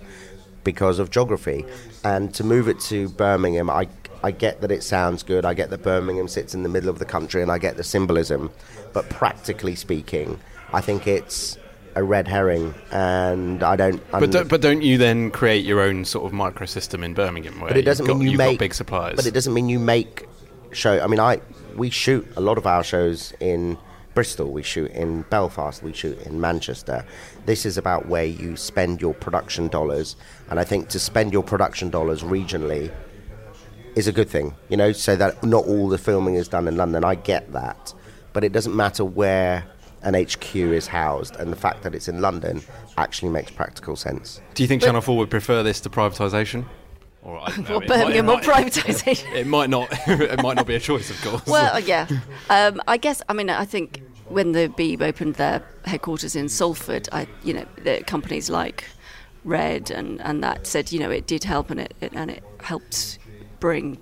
because 0.62 0.98
of 0.98 1.10
geography. 1.10 1.64
And 2.04 2.34
to 2.34 2.44
move 2.44 2.68
it 2.68 2.80
to 2.80 3.08
birmingham 3.10 3.68
i 3.68 3.86
I 4.22 4.30
get 4.30 4.60
that 4.60 4.70
it 4.70 4.82
sounds 4.82 5.22
good. 5.22 5.44
I 5.44 5.54
get 5.54 5.70
that 5.70 5.82
Birmingham 5.82 6.28
sits 6.28 6.54
in 6.54 6.62
the 6.62 6.68
middle 6.68 6.90
of 6.90 6.98
the 6.98 7.04
country, 7.04 7.42
and 7.42 7.50
I 7.50 7.58
get 7.58 7.76
the 7.76 7.84
symbolism. 7.84 8.50
But 8.92 9.08
practically 9.08 9.74
speaking, 9.74 10.38
I 10.72 10.80
think 10.80 11.06
it's 11.06 11.58
a 11.94 12.02
red 12.02 12.28
herring, 12.28 12.74
and 12.90 13.62
I 13.62 13.76
don't. 13.76 14.02
But 14.10 14.30
don't, 14.30 14.48
but 14.48 14.60
don't 14.60 14.82
you 14.82 14.98
then 14.98 15.30
create 15.30 15.64
your 15.64 15.80
own 15.80 16.04
sort 16.04 16.26
of 16.26 16.32
microsystem 16.32 17.04
in 17.04 17.14
Birmingham? 17.14 17.60
but 17.60 17.76
it 17.76 17.82
doesn't 17.82 18.06
got, 18.06 18.18
mean 18.18 18.28
you 18.28 18.38
make 18.38 18.58
big 18.58 18.74
suppliers. 18.74 19.16
But 19.16 19.26
it 19.26 19.34
doesn't 19.34 19.54
mean 19.54 19.68
you 19.68 19.78
make 19.78 20.26
show. 20.72 21.00
I 21.00 21.06
mean, 21.06 21.20
I 21.20 21.40
we 21.76 21.90
shoot 21.90 22.26
a 22.36 22.40
lot 22.40 22.58
of 22.58 22.66
our 22.66 22.84
shows 22.84 23.32
in 23.40 23.78
Bristol. 24.14 24.52
We 24.52 24.62
shoot 24.62 24.90
in 24.92 25.22
Belfast. 25.22 25.82
We 25.82 25.92
shoot 25.92 26.20
in 26.26 26.40
Manchester. 26.40 27.04
This 27.46 27.64
is 27.64 27.78
about 27.78 28.06
where 28.06 28.24
you 28.24 28.56
spend 28.56 29.00
your 29.00 29.14
production 29.14 29.68
dollars, 29.68 30.16
and 30.50 30.60
I 30.60 30.64
think 30.64 30.88
to 30.90 30.98
spend 30.98 31.32
your 31.32 31.42
production 31.42 31.90
dollars 31.90 32.22
regionally 32.22 32.92
is 34.00 34.08
a 34.08 34.12
good 34.12 34.28
thing, 34.28 34.54
you 34.68 34.76
know, 34.76 34.90
so 34.92 35.14
that 35.16 35.42
not 35.44 35.64
all 35.66 35.88
the 35.88 35.98
filming 35.98 36.34
is 36.34 36.48
done 36.48 36.66
in 36.66 36.76
London. 36.76 37.04
I 37.04 37.14
get 37.14 37.52
that. 37.52 37.94
But 38.32 38.42
it 38.44 38.52
doesn't 38.52 38.74
matter 38.74 39.04
where 39.04 39.64
an 40.02 40.14
HQ 40.14 40.54
is 40.56 40.86
housed, 40.86 41.36
and 41.36 41.52
the 41.52 41.56
fact 41.56 41.82
that 41.82 41.94
it's 41.94 42.08
in 42.08 42.20
London 42.20 42.62
actually 42.96 43.30
makes 43.30 43.50
practical 43.50 43.96
sense. 43.96 44.40
Do 44.54 44.62
you 44.62 44.66
think 44.68 44.82
Channel 44.82 45.02
4 45.02 45.16
would 45.18 45.30
prefer 45.30 45.62
this 45.62 45.80
to 45.82 45.90
privatisation? 45.90 46.64
Or, 47.22 47.38
I 47.38 47.50
don't 47.50 47.68
know, 47.68 47.74
Or 47.76 47.82
it 47.82 47.88
might- 47.88 47.98
Birmingham 47.98 48.28
it 48.28 48.32
or 48.32 48.36
might- 48.36 48.44
privatisation. 48.44 49.34
It 49.34 49.46
might 49.46 49.68
not. 49.68 49.88
it 50.08 50.42
might 50.42 50.56
not 50.56 50.66
be 50.66 50.74
a 50.74 50.80
choice, 50.80 51.10
of 51.10 51.20
course. 51.22 51.46
Well, 51.46 51.74
uh, 51.74 51.78
yeah. 51.78 52.06
Um, 52.48 52.80
I 52.88 52.96
guess. 52.96 53.20
I 53.28 53.34
mean, 53.34 53.50
I 53.50 53.66
think 53.66 54.02
when 54.28 54.52
the 54.52 54.68
Beeb 54.68 55.02
opened 55.02 55.34
their 55.34 55.62
headquarters 55.84 56.34
in 56.34 56.48
Salford, 56.48 57.08
I, 57.12 57.26
you 57.44 57.52
know, 57.52 57.66
the 57.84 58.02
companies 58.06 58.48
like 58.48 58.84
Red 59.44 59.90
and, 59.90 60.20
and 60.22 60.42
that 60.44 60.66
said, 60.66 60.92
you 60.92 60.98
know, 61.00 61.10
it 61.10 61.26
did 61.26 61.44
help 61.44 61.68
and 61.70 61.80
it, 61.80 61.92
it 62.00 62.12
and 62.14 62.30
it 62.30 62.42
helped 62.62 63.18
bring 63.60 63.98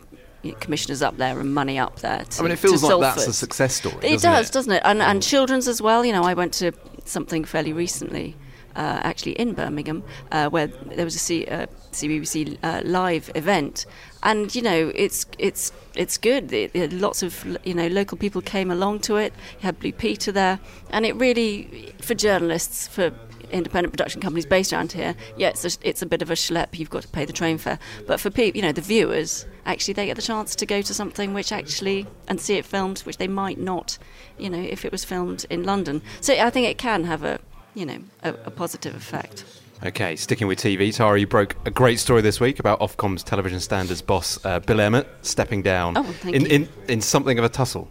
commissioners 0.60 1.02
up 1.02 1.16
there 1.16 1.38
and 1.40 1.52
money 1.52 1.78
up 1.78 1.98
there. 2.00 2.24
To, 2.24 2.40
I 2.40 2.42
mean, 2.44 2.52
it 2.52 2.58
feels 2.58 2.82
like 2.82 3.00
that's 3.00 3.26
a 3.26 3.32
success 3.32 3.74
story. 3.74 3.96
It 4.02 4.20
does, 4.20 4.48
it? 4.48 4.52
doesn't 4.52 4.72
it? 4.72 4.82
And, 4.84 5.02
and 5.02 5.22
children's 5.22 5.68
as 5.68 5.82
well. 5.82 6.04
You 6.04 6.12
know, 6.12 6.22
I 6.22 6.34
went 6.34 6.54
to 6.54 6.72
something 7.04 7.44
fairly 7.44 7.72
recently, 7.72 8.36
uh, 8.76 9.00
actually 9.02 9.32
in 9.32 9.52
Birmingham, 9.54 10.04
uh, 10.30 10.48
where 10.48 10.68
there 10.68 11.04
was 11.04 11.16
a 11.16 11.18
C, 11.18 11.44
uh, 11.46 11.66
CBBC 11.92 12.58
uh, 12.62 12.82
live 12.84 13.30
event, 13.34 13.84
and 14.22 14.54
you 14.54 14.62
know, 14.62 14.92
it's 14.94 15.26
it's 15.38 15.72
it's 15.94 16.16
good. 16.16 16.52
It, 16.52 16.70
it- 16.74 16.92
lots 16.92 17.22
of 17.22 17.58
you 17.64 17.74
know 17.74 17.88
local 17.88 18.16
people 18.16 18.40
came 18.40 18.70
along 18.70 19.00
to 19.00 19.16
it. 19.16 19.32
You 19.60 19.66
had 19.66 19.80
Blue 19.80 19.92
Peter 19.92 20.30
there, 20.32 20.60
and 20.90 21.04
it 21.04 21.16
really 21.16 21.92
for 22.00 22.14
journalists 22.14 22.86
for. 22.86 23.12
Independent 23.50 23.92
production 23.92 24.20
companies 24.20 24.46
based 24.46 24.72
around 24.72 24.92
here, 24.92 25.14
yeah, 25.36 25.48
it's 25.48 25.64
a, 25.64 25.78
it's 25.88 26.02
a 26.02 26.06
bit 26.06 26.22
of 26.22 26.30
a 26.30 26.34
schlep. 26.34 26.78
You've 26.78 26.90
got 26.90 27.02
to 27.02 27.08
pay 27.08 27.24
the 27.24 27.32
train 27.32 27.58
fare, 27.58 27.78
but 28.06 28.20
for 28.20 28.30
people, 28.30 28.56
you 28.56 28.62
know, 28.62 28.72
the 28.72 28.80
viewers, 28.80 29.46
actually, 29.66 29.94
they 29.94 30.06
get 30.06 30.16
the 30.16 30.22
chance 30.22 30.54
to 30.56 30.66
go 30.66 30.82
to 30.82 30.94
something 30.94 31.34
which 31.34 31.52
actually 31.52 32.06
and 32.28 32.40
see 32.40 32.54
it 32.54 32.64
filmed, 32.64 33.00
which 33.00 33.16
they 33.18 33.28
might 33.28 33.58
not, 33.58 33.98
you 34.38 34.50
know, 34.50 34.60
if 34.60 34.84
it 34.84 34.92
was 34.92 35.04
filmed 35.04 35.46
in 35.50 35.64
London. 35.64 36.02
So 36.20 36.34
I 36.34 36.50
think 36.50 36.66
it 36.66 36.78
can 36.78 37.04
have 37.04 37.24
a, 37.24 37.40
you 37.74 37.86
know, 37.86 37.98
a, 38.22 38.30
a 38.44 38.50
positive 38.50 38.94
effect. 38.94 39.44
Okay, 39.84 40.16
sticking 40.16 40.48
with 40.48 40.58
TV, 40.58 40.92
Tara, 40.94 41.20
you 41.20 41.26
broke 41.28 41.54
a 41.64 41.70
great 41.70 42.00
story 42.00 42.20
this 42.20 42.40
week 42.40 42.58
about 42.58 42.80
Ofcom's 42.80 43.22
television 43.22 43.60
standards 43.60 44.02
boss 44.02 44.44
uh, 44.44 44.58
Bill 44.58 44.80
Emmott 44.80 45.06
stepping 45.22 45.62
down 45.62 45.96
Oh, 45.96 46.14
in, 46.24 46.46
in 46.46 46.68
in 46.88 47.00
something 47.00 47.38
of 47.38 47.44
a 47.44 47.48
tussle. 47.48 47.88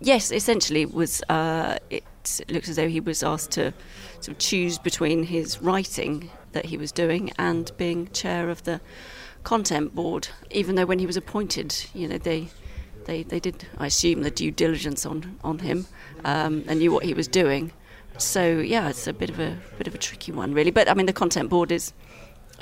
Yes, 0.00 0.30
essentially, 0.30 0.82
it 0.82 0.92
was 0.92 1.22
uh, 1.28 1.78
it 1.90 2.04
looks 2.48 2.68
as 2.68 2.76
though 2.76 2.88
he 2.88 3.00
was 3.00 3.22
asked 3.22 3.52
to 3.52 3.72
sort 4.20 4.28
of 4.28 4.38
choose 4.38 4.78
between 4.78 5.22
his 5.22 5.62
writing 5.62 6.30
that 6.52 6.66
he 6.66 6.76
was 6.76 6.92
doing 6.92 7.32
and 7.38 7.70
being 7.76 8.08
chair 8.08 8.50
of 8.50 8.62
the 8.64 8.80
content 9.44 9.94
board. 9.94 10.28
Even 10.50 10.74
though 10.74 10.86
when 10.86 10.98
he 10.98 11.06
was 11.06 11.16
appointed, 11.16 11.74
you 11.94 12.08
know, 12.08 12.18
they 12.18 12.48
they, 13.06 13.22
they 13.22 13.40
did, 13.40 13.66
I 13.78 13.86
assume, 13.86 14.22
the 14.22 14.30
due 14.30 14.50
diligence 14.50 15.06
on 15.06 15.38
on 15.42 15.60
him 15.60 15.86
um, 16.24 16.64
and 16.68 16.78
knew 16.80 16.92
what 16.92 17.04
he 17.04 17.14
was 17.14 17.28
doing. 17.28 17.72
So 18.18 18.58
yeah, 18.58 18.88
it's 18.88 19.06
a 19.06 19.12
bit 19.12 19.30
of 19.30 19.38
a 19.38 19.56
bit 19.78 19.86
of 19.86 19.94
a 19.94 19.98
tricky 19.98 20.32
one, 20.32 20.52
really. 20.52 20.70
But 20.70 20.90
I 20.90 20.94
mean, 20.94 21.06
the 21.06 21.12
content 21.12 21.48
board 21.48 21.72
is 21.72 21.92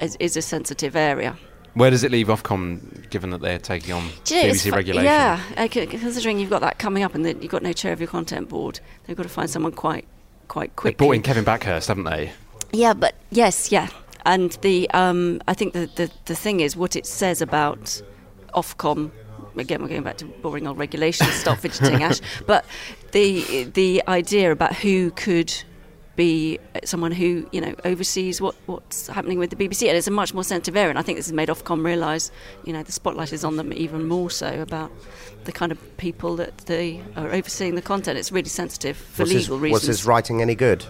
is, 0.01 0.17
is 0.21 0.37
a 0.37 0.43
sensitive 0.43 0.95
area. 0.95 1.37
Where 1.75 1.91
does 1.91 2.05
it 2.05 2.13
leave 2.13 2.29
Ofcom, 2.29 3.11
given 3.11 3.31
that 3.31 3.41
they're 3.41 3.59
taking 3.59 3.93
on 3.93 4.05
you 4.05 4.09
know, 4.09 4.49
BBC 4.49 4.73
regulation? 4.73 5.07
Yeah, 5.07 5.41
uh, 5.57 5.69
considering 5.69 6.39
you've 6.39 6.51
got 6.51 6.61
that 6.61 6.79
coming 6.79 7.03
up 7.03 7.15
and 7.15 7.25
that 7.25 7.43
you've 7.43 7.51
got 7.51 7.63
no 7.63 7.73
chair 7.73 7.93
of 7.93 8.01
your 8.01 8.09
content 8.09 8.49
board, 8.49 8.79
they've 9.07 9.17
got 9.17 9.25
to 9.25 9.29
find 9.29 9.51
someone 9.51 9.73
quite 9.73 10.07
quite 10.49 10.71
They 10.71 10.75
quickly. 10.77 10.97
brought 10.97 11.13
in 11.13 11.23
Kevin 11.23 11.45
Bakhurst, 11.45 11.89
haven't 11.89 12.05
they? 12.05 12.33
Yeah, 12.73 12.95
but 12.95 13.15
yes, 13.31 13.73
yeah, 13.73 13.89
and 14.25 14.53
the 14.63 14.89
um, 14.91 15.41
I 15.49 15.55
think 15.55 15.73
the, 15.73 15.91
the 15.97 16.11
the 16.27 16.37
thing 16.37 16.61
is 16.61 16.77
what 16.77 16.95
it 16.97 17.07
says 17.07 17.43
about 17.43 18.01
Ofcom. 18.55 19.11
Again, 19.57 19.83
we're 19.83 19.89
going 19.89 20.03
back 20.03 20.17
to 20.19 20.25
boring 20.25 20.67
old 20.67 20.79
regulations. 20.79 21.31
Stop 21.33 21.59
fidgeting, 21.59 22.03
Ash. 22.03 22.21
But 22.47 22.65
the 23.13 23.65
the 23.75 24.03
idea 24.09 24.51
about 24.53 24.75
who 24.77 25.11
could 25.13 25.53
be 26.17 26.59
someone 26.85 27.13
who 27.13 27.49
you 27.53 27.61
know 27.61 27.75
oversees 27.85 28.41
what 28.41 28.55
what's 28.67 29.09
happening 29.09 29.39
with 29.39 29.51
the 29.51 29.57
BBC, 29.57 29.89
and 29.89 29.97
it's 29.97 30.07
a 30.07 30.11
much 30.13 30.35
more 30.35 30.45
sensitive 30.45 30.77
area. 30.77 30.91
And 30.91 30.99
I 30.99 31.03
think 31.03 31.19
this 31.19 31.27
has 31.27 31.33
made 31.33 31.49
Ofcom 31.49 31.85
realise, 31.85 32.31
you 32.65 32.73
know, 32.73 32.83
the 32.83 32.93
spotlight 32.93 33.33
is 33.33 33.45
on 33.45 33.57
them 33.57 33.73
even 33.73 34.07
more 34.07 34.31
so 34.31 34.61
about 34.61 34.91
the 35.45 35.53
kind 35.53 35.73
of 35.73 35.97
people 35.97 36.37
that 36.37 36.57
they 36.59 37.03
are 37.17 37.31
overseeing 37.33 37.75
the 37.75 37.83
content. 37.83 38.19
It's 38.19 38.33
really 38.33 38.49
sensitive 38.49 38.97
for 38.97 39.23
was 39.23 39.33
legal 39.35 39.57
his, 39.57 39.63
reasons. 39.63 39.83
Was 39.83 39.87
his 39.89 40.07
writing 40.07 40.41
any 40.43 40.55
good? 40.55 40.85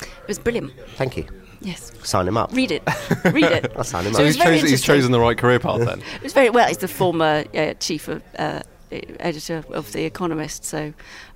it 0.00 0.28
was 0.28 0.38
brilliant. 0.38 0.72
Thank 0.96 1.16
you. 1.16 1.26
Yes, 1.62 1.92
Sign 2.04 2.26
him 2.26 2.38
up. 2.38 2.54
read 2.54 2.70
it, 2.72 2.82
read 3.26 3.44
it. 3.44 3.72
I'll 3.76 3.84
sign 3.84 4.06
him 4.06 4.14
So 4.14 4.20
up. 4.20 4.26
it's 4.26 4.36
he's, 4.36 4.42
very 4.42 4.56
chosen, 4.56 4.68
he's 4.70 4.80
chosen 4.82 5.12
the 5.12 5.20
right 5.20 5.36
career 5.36 5.58
path 5.58 5.80
then. 5.84 6.00
It 6.16 6.22
was 6.22 6.32
very 6.32 6.48
well. 6.48 6.66
He's 6.68 6.78
the 6.78 6.88
former 6.88 7.44
uh, 7.54 7.74
chief 7.74 8.08
of 8.08 8.22
uh, 8.38 8.62
editor 8.90 9.64
of 9.70 9.92
the 9.92 10.04
Economist, 10.04 10.64
so 10.64 10.92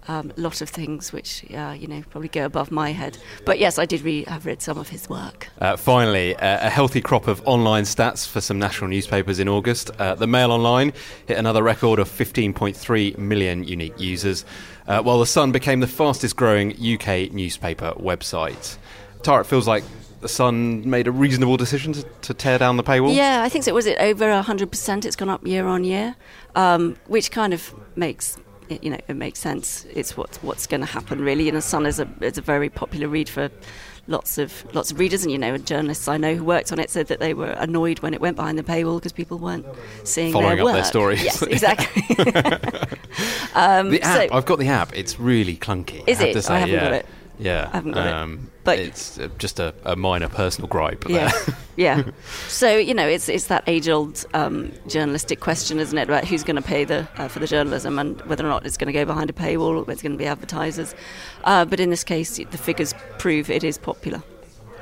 um, 0.09 0.33
a 0.37 0.41
lot 0.41 0.61
of 0.61 0.69
things 0.69 1.13
which 1.13 1.45
uh, 1.53 1.75
you 1.79 1.87
know 1.87 2.03
probably 2.11 2.29
go 2.29 2.45
above 2.45 2.71
my 2.71 2.93
head. 2.93 3.19
But 3.45 3.59
yes, 3.59 3.79
I 3.79 3.87
did 3.87 4.03
read. 4.03 4.29
I've 4.29 4.47
read 4.47 4.63
some 4.63 4.79
of 4.79 4.89
his 4.89 5.09
work. 5.09 5.49
Uh, 5.61 5.77
finally, 5.77 6.35
uh, 6.37 6.67
a 6.67 6.71
healthy 6.71 7.01
crop 7.01 7.27
of 7.27 7.43
online 7.47 7.85
stats 7.85 8.27
for 8.27 8.41
some 8.41 8.59
national 8.59 8.91
newspapers 8.91 9.39
in 9.39 9.49
August. 9.49 9.91
Uh, 9.99 10.15
the 10.15 10.27
Mail 10.27 10.53
Online 10.53 10.93
hit 11.27 11.39
another 11.39 11.63
record 11.63 11.99
of 11.99 12.09
15.3 12.09 13.19
million 13.19 13.65
unique 13.65 13.99
users, 13.99 14.45
uh, 14.87 15.03
while 15.03 15.19
The 15.19 15.27
Sun 15.27 15.53
became 15.53 15.81
the 15.81 15.87
fastest 15.87 16.37
growing 16.37 16.73
UK 16.73 17.33
newspaper 17.33 17.93
website. 17.93 18.77
Tara, 19.23 19.41
it 19.41 19.47
feels 19.47 19.67
like 19.67 19.85
The 20.25 20.29
Sun 20.29 20.89
made 20.89 21.07
a 21.07 21.13
reasonable 21.13 21.59
decision 21.59 21.93
to, 21.93 22.03
to 22.23 22.33
tear 22.33 22.57
down 22.57 22.79
the 22.79 22.83
paywall. 22.83 23.15
Yeah, 23.15 23.43
I 23.43 23.51
think 23.51 23.63
so. 23.63 23.75
Was 23.75 23.85
it 23.85 23.99
over 24.01 24.41
hundred 24.41 24.71
percent? 24.71 25.05
It's 25.05 25.17
gone 25.17 25.29
up 25.29 25.47
year 25.47 25.67
on 25.67 25.85
year, 25.85 26.17
um, 26.55 26.97
which 27.09 27.31
kind 27.31 27.53
of 27.53 27.75
makes 27.95 28.39
you 28.71 28.89
know 28.89 28.99
it 29.07 29.17
makes 29.17 29.39
sense. 29.39 29.85
It's 29.93 30.17
what's 30.17 30.39
what's 30.39 30.67
going 30.67 30.81
to 30.81 30.87
happen 30.87 31.21
really. 31.21 31.47
And 31.49 31.59
the 31.59 31.61
Sun 31.61 31.85
is 31.85 32.01
a 32.01 32.09
is 32.23 32.39
a 32.39 32.41
very 32.41 32.71
popular 32.71 33.07
read 33.07 33.29
for 33.29 33.51
lots 34.07 34.39
of 34.39 34.65
lots 34.75 34.91
of 34.91 34.99
readers, 34.99 35.25
and 35.25 35.31
you 35.31 35.37
know 35.37 35.59
journalists 35.59 36.09
I 36.09 36.17
know 36.17 36.35
who 36.35 36.43
worked 36.43 36.73
on 36.73 36.79
it 36.79 36.89
said 36.89 37.09
that 37.09 37.21
they 37.21 37.35
were 37.35 37.51
annoyed 37.59 37.99
when 37.99 38.15
it 38.15 38.23
went 38.23 38.37
behind 38.37 38.59
the 38.59 38.63
paywall 38.63 38.97
because 38.97 39.13
people 39.13 39.37
weren't 39.37 39.67
seeing 40.05 40.33
Following 40.33 40.57
their 40.57 40.69
up 40.69 40.73
their 40.73 40.85
stories. 40.85 41.23
Yes, 41.23 41.43
exactly. 41.43 42.03
um, 43.55 43.91
The 43.91 44.01
app, 44.01 44.31
so- 44.31 44.35
I've 44.35 44.47
got 44.47 44.59
the 44.59 44.69
app. 44.69 44.97
It's 44.97 45.21
really 45.21 45.59
clunky. 45.59 46.03
Is 46.07 46.19
I 46.23 46.29
have 46.29 46.37
it? 46.37 46.41
To 46.41 46.53
I 46.55 46.59
haven't 46.61 46.75
yeah. 46.75 46.81
got 46.81 46.93
it. 46.95 47.07
Yeah, 47.39 47.69
I 47.73 47.77
haven't 47.77 47.93
got 47.93 48.07
it. 48.07 48.13
um, 48.13 48.51
But- 48.63 48.79
it's 48.79 49.19
uh, 49.19 49.29
just 49.39 49.59
a, 49.59 49.75
a 49.85 49.97
minor 49.97 50.29
personal 50.29 50.69
gripe. 50.69 51.09
Yeah, 51.09 51.31
there. 51.31 51.57
yeah. 51.77 52.03
So 52.49 52.77
you 52.77 52.95
know, 52.95 53.07
it's 53.09 53.29
it's 53.29 53.47
that 53.49 53.65
age-old 53.67 54.25
um, 54.35 54.71
journalistic 54.87 55.41
question, 55.41 55.79
isn't 55.81 55.99
it, 55.99 56.09
about 56.09 56.25
who's 56.27 56.45
going 56.45 56.57
to 56.57 56.63
pay 56.63 56.85
the 56.85 57.09
uh, 57.17 57.29
for 57.29 57.41
the 57.41 57.47
journalism 57.47 57.99
and 57.99 58.21
whether 58.23 58.45
or 58.45 58.49
not 58.49 58.65
it's 58.65 58.77
going 58.77 58.87
to 58.87 58.93
go 58.93 59.05
behind 59.05 59.31
a 59.31 59.33
paywall 59.33 59.85
or 59.85 59.91
it's 59.91 60.01
going 60.03 60.13
to 60.13 60.19
be 60.19 60.27
advertisers. 60.27 60.95
Uh, 61.45 61.65
but 61.65 61.81
in 61.81 61.91
this 61.91 62.05
case, 62.05 62.37
the 62.37 62.59
figures 62.59 62.95
prove 63.19 63.51
it 63.51 63.65
is 63.65 63.79
popular. 63.79 64.23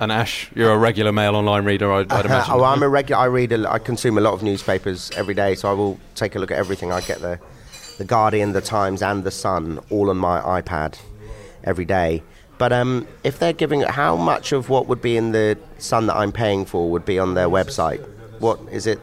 And 0.01 0.11
Ash, 0.11 0.51
you're 0.55 0.73
a 0.73 0.79
regular 0.79 1.13
Mail 1.13 1.37
Online 1.37 1.65
reader, 1.65 1.93
I'd, 1.93 2.11
I'd 2.13 2.25
imagine. 2.27 2.55
oh, 2.55 2.65
I'm 2.65 2.83
a 2.83 2.89
regular. 2.89 3.23
I 3.23 3.27
read. 3.27 3.53
A, 3.53 3.71
I 3.71 3.79
consume 3.79 4.19
a 4.19 4.21
lot 4.21 4.35
of 4.35 4.43
newspapers 4.43 5.11
every 5.17 5.35
day, 5.35 5.55
so 5.55 5.71
I 5.71 5.75
will 5.75 5.99
take 6.17 6.35
a 6.35 6.39
look 6.41 6.51
at 6.51 6.59
everything. 6.59 6.91
I 6.91 7.01
get 7.03 7.21
the, 7.21 7.39
the 7.99 8.05
Guardian, 8.05 8.53
the 8.53 8.61
Times, 8.61 9.01
and 9.01 9.23
the 9.23 9.31
Sun 9.31 9.79
all 9.91 10.11
on 10.11 10.17
my 10.17 10.41
iPad 10.61 10.99
every 11.63 11.85
day. 11.85 12.23
But 12.63 12.73
um, 12.73 13.09
if 13.25 13.41
they're 13.41 13.53
giving, 13.53 13.81
how 13.81 14.15
much 14.15 14.53
of 14.53 14.69
what 14.69 14.87
would 14.87 15.03
be 15.03 15.17
in 15.17 15.33
the 15.33 15.59
Sun 15.79 16.07
that 16.07 16.15
I'm 16.15 16.31
paying 16.31 16.65
for 16.65 16.93
would 16.93 17.05
be 17.05 17.19
on 17.19 17.35
their 17.35 17.49
website? 17.49 17.99
What 18.39 18.61
is 18.71 18.87
it? 18.87 19.01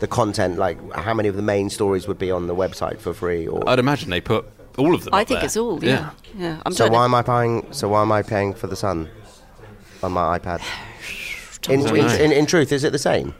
The 0.00 0.08
content, 0.08 0.58
like 0.58 0.76
how 0.92 1.14
many 1.14 1.28
of 1.28 1.36
the 1.36 1.42
main 1.42 1.70
stories 1.70 2.08
would 2.08 2.18
be 2.18 2.32
on 2.32 2.48
the 2.48 2.56
website 2.56 2.98
for 2.98 3.14
free? 3.14 3.46
Or 3.46 3.62
I'd 3.68 3.78
imagine 3.78 4.10
they 4.10 4.20
put 4.20 4.46
all 4.78 4.96
of 4.96 5.04
them. 5.04 5.14
I 5.14 5.22
up 5.22 5.28
think 5.28 5.38
there. 5.38 5.44
it's 5.46 5.56
all. 5.56 5.84
Yeah, 5.84 6.10
yeah. 6.36 6.60
I'm 6.66 6.72
so 6.72 6.78
trying 6.78 6.90
to- 6.90 6.94
why 6.96 7.04
am 7.04 7.14
I 7.14 7.22
paying? 7.22 7.72
So 7.72 7.86
why 7.88 8.02
am 8.02 8.10
I 8.10 8.22
paying 8.22 8.52
for 8.52 8.66
the 8.66 8.74
Sun 8.74 9.10
on 10.02 10.10
my 10.10 10.36
iPad? 10.36 10.60
In, 11.68 11.86
in, 11.86 11.96
in, 12.20 12.32
in 12.32 12.46
truth, 12.46 12.72
is 12.72 12.82
it 12.82 12.90
the 12.90 12.98
same? 12.98 13.32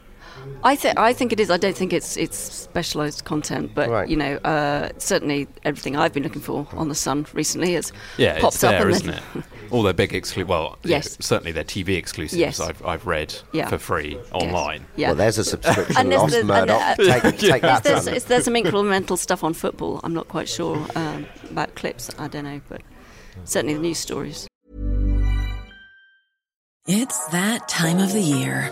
I 0.63 0.75
think 0.75 0.97
I 0.97 1.13
think 1.13 1.31
it 1.31 1.39
is. 1.39 1.49
I 1.51 1.57
don't 1.57 1.75
think 1.75 1.93
it's 1.93 2.17
it's 2.17 2.37
specialised 2.37 3.25
content, 3.25 3.71
but 3.75 3.89
Right. 3.89 4.09
you 4.09 4.15
know, 4.17 4.35
uh, 4.37 4.89
certainly 4.97 5.47
everything 5.63 5.95
I've 5.95 6.13
been 6.13 6.23
looking 6.23 6.41
for 6.41 6.67
on 6.73 6.89
the 6.89 6.95
Sun 6.95 7.27
recently 7.33 7.73
has 7.73 7.91
Yeah, 8.17 8.39
popped 8.39 8.55
it's 8.55 8.63
up. 8.63 8.71
there, 8.71 8.81
and 8.87 8.91
isn't 8.91 9.09
it? 9.09 9.23
All 9.71 9.83
their 9.83 9.93
big 9.93 10.13
exclusive. 10.13 10.49
Well, 10.49 10.77
yeah, 10.83 10.97
Yes. 10.97 11.17
certainly 11.19 11.51
their 11.51 11.63
TV 11.63 11.95
exclusives. 11.95 12.39
Yes. 12.39 12.59
I've 12.59 12.83
I've 12.85 13.05
read 13.05 13.35
Yeah. 13.53 13.69
for 13.69 13.77
free 13.77 14.17
online. 14.33 14.85
Yeah. 14.95 15.09
Well, 15.09 15.15
there's 15.15 15.37
a 15.37 15.43
subscription 15.43 15.95
And 15.97 16.11
there's 16.11 16.21
lost, 16.21 16.33
the- 16.33 16.53
and, 16.53 16.71
uh, 16.71 16.95
take, 16.95 17.23
take 17.39 17.55
If 17.55 17.61
that, 17.61 17.83
there's, 17.83 18.03
son. 18.05 18.13
if 18.15 18.25
there's 18.27 18.45
some 18.45 18.55
incremental 18.55 19.17
stuff 19.17 19.43
on 19.43 19.53
football, 19.53 19.99
I'm 20.03 20.13
not 20.13 20.27
quite 20.27 20.49
sure 20.49 20.85
um, 20.95 21.25
about 21.51 21.75
clips. 21.75 22.09
I 22.17 22.27
don't 22.27 22.43
know, 22.45 22.61
but 22.69 22.81
certainly 23.45 23.75
the 23.75 23.81
news 23.81 23.99
stories. 23.99 24.47
It's 26.87 27.25
that 27.27 27.67
time 27.67 27.99
of 27.99 28.13
the 28.13 28.21
year. 28.21 28.71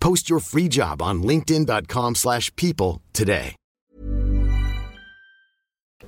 Post 0.00 0.28
your 0.30 0.40
free 0.40 0.68
job 0.68 1.02
on 1.02 1.22
linkedin.com/people 1.22 2.14
slash 2.14 2.54
people 2.56 3.02
today. 3.12 3.54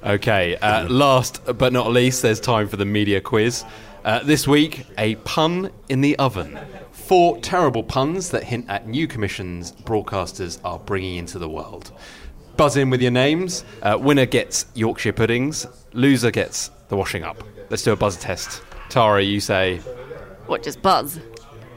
Okay, 0.02 0.56
uh, 0.56 0.88
last 0.88 1.42
but 1.58 1.72
not 1.72 1.90
least, 1.90 2.22
there's 2.22 2.40
time 2.40 2.68
for 2.68 2.76
the 2.76 2.86
media 2.86 3.20
quiz. 3.20 3.64
Uh, 4.04 4.22
this 4.22 4.48
week, 4.48 4.86
a 4.96 5.16
pun 5.16 5.70
in 5.90 6.00
the 6.00 6.16
oven. 6.18 6.58
Four 6.92 7.38
terrible 7.40 7.82
puns 7.82 8.30
that 8.30 8.44
hint 8.44 8.64
at 8.70 8.88
new 8.88 9.06
commissions 9.06 9.72
broadcasters 9.72 10.58
are 10.64 10.78
bringing 10.78 11.16
into 11.16 11.38
the 11.38 11.48
world. 11.48 11.92
Buzz 12.56 12.76
in 12.78 12.88
with 12.88 13.02
your 13.02 13.10
names. 13.10 13.64
Uh, 13.82 13.98
winner 14.00 14.24
gets 14.26 14.66
Yorkshire 14.74 15.12
puddings. 15.12 15.66
Loser 15.92 16.30
gets 16.30 16.70
the 16.88 16.96
washing 16.96 17.22
up. 17.24 17.42
Let's 17.68 17.82
do 17.82 17.92
a 17.92 17.96
buzz 17.96 18.16
test. 18.16 18.62
Tara, 18.88 19.22
you 19.22 19.40
say 19.40 19.78
What, 20.46 20.62
just 20.62 20.80
Buzz? 20.82 21.20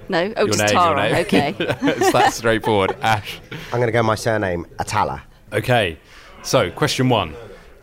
No? 0.10 0.34
Oh, 0.38 0.46
your 0.46 0.48
just 0.48 0.60
name. 0.60 0.74
your 0.74 0.82
Tara. 0.82 1.10
name. 1.12 1.16
Okay. 1.26 1.56
it's 1.60 2.12
that 2.12 2.34
straightforward. 2.34 2.96
Ash. 3.02 3.40
I'm 3.72 3.80
going 3.80 3.88
to 3.88 3.92
go 3.92 4.04
my 4.04 4.16
surname, 4.16 4.66
Atalla. 4.78 5.22
Okay, 5.52 5.98
so 6.42 6.72
question 6.72 7.10
one 7.10 7.36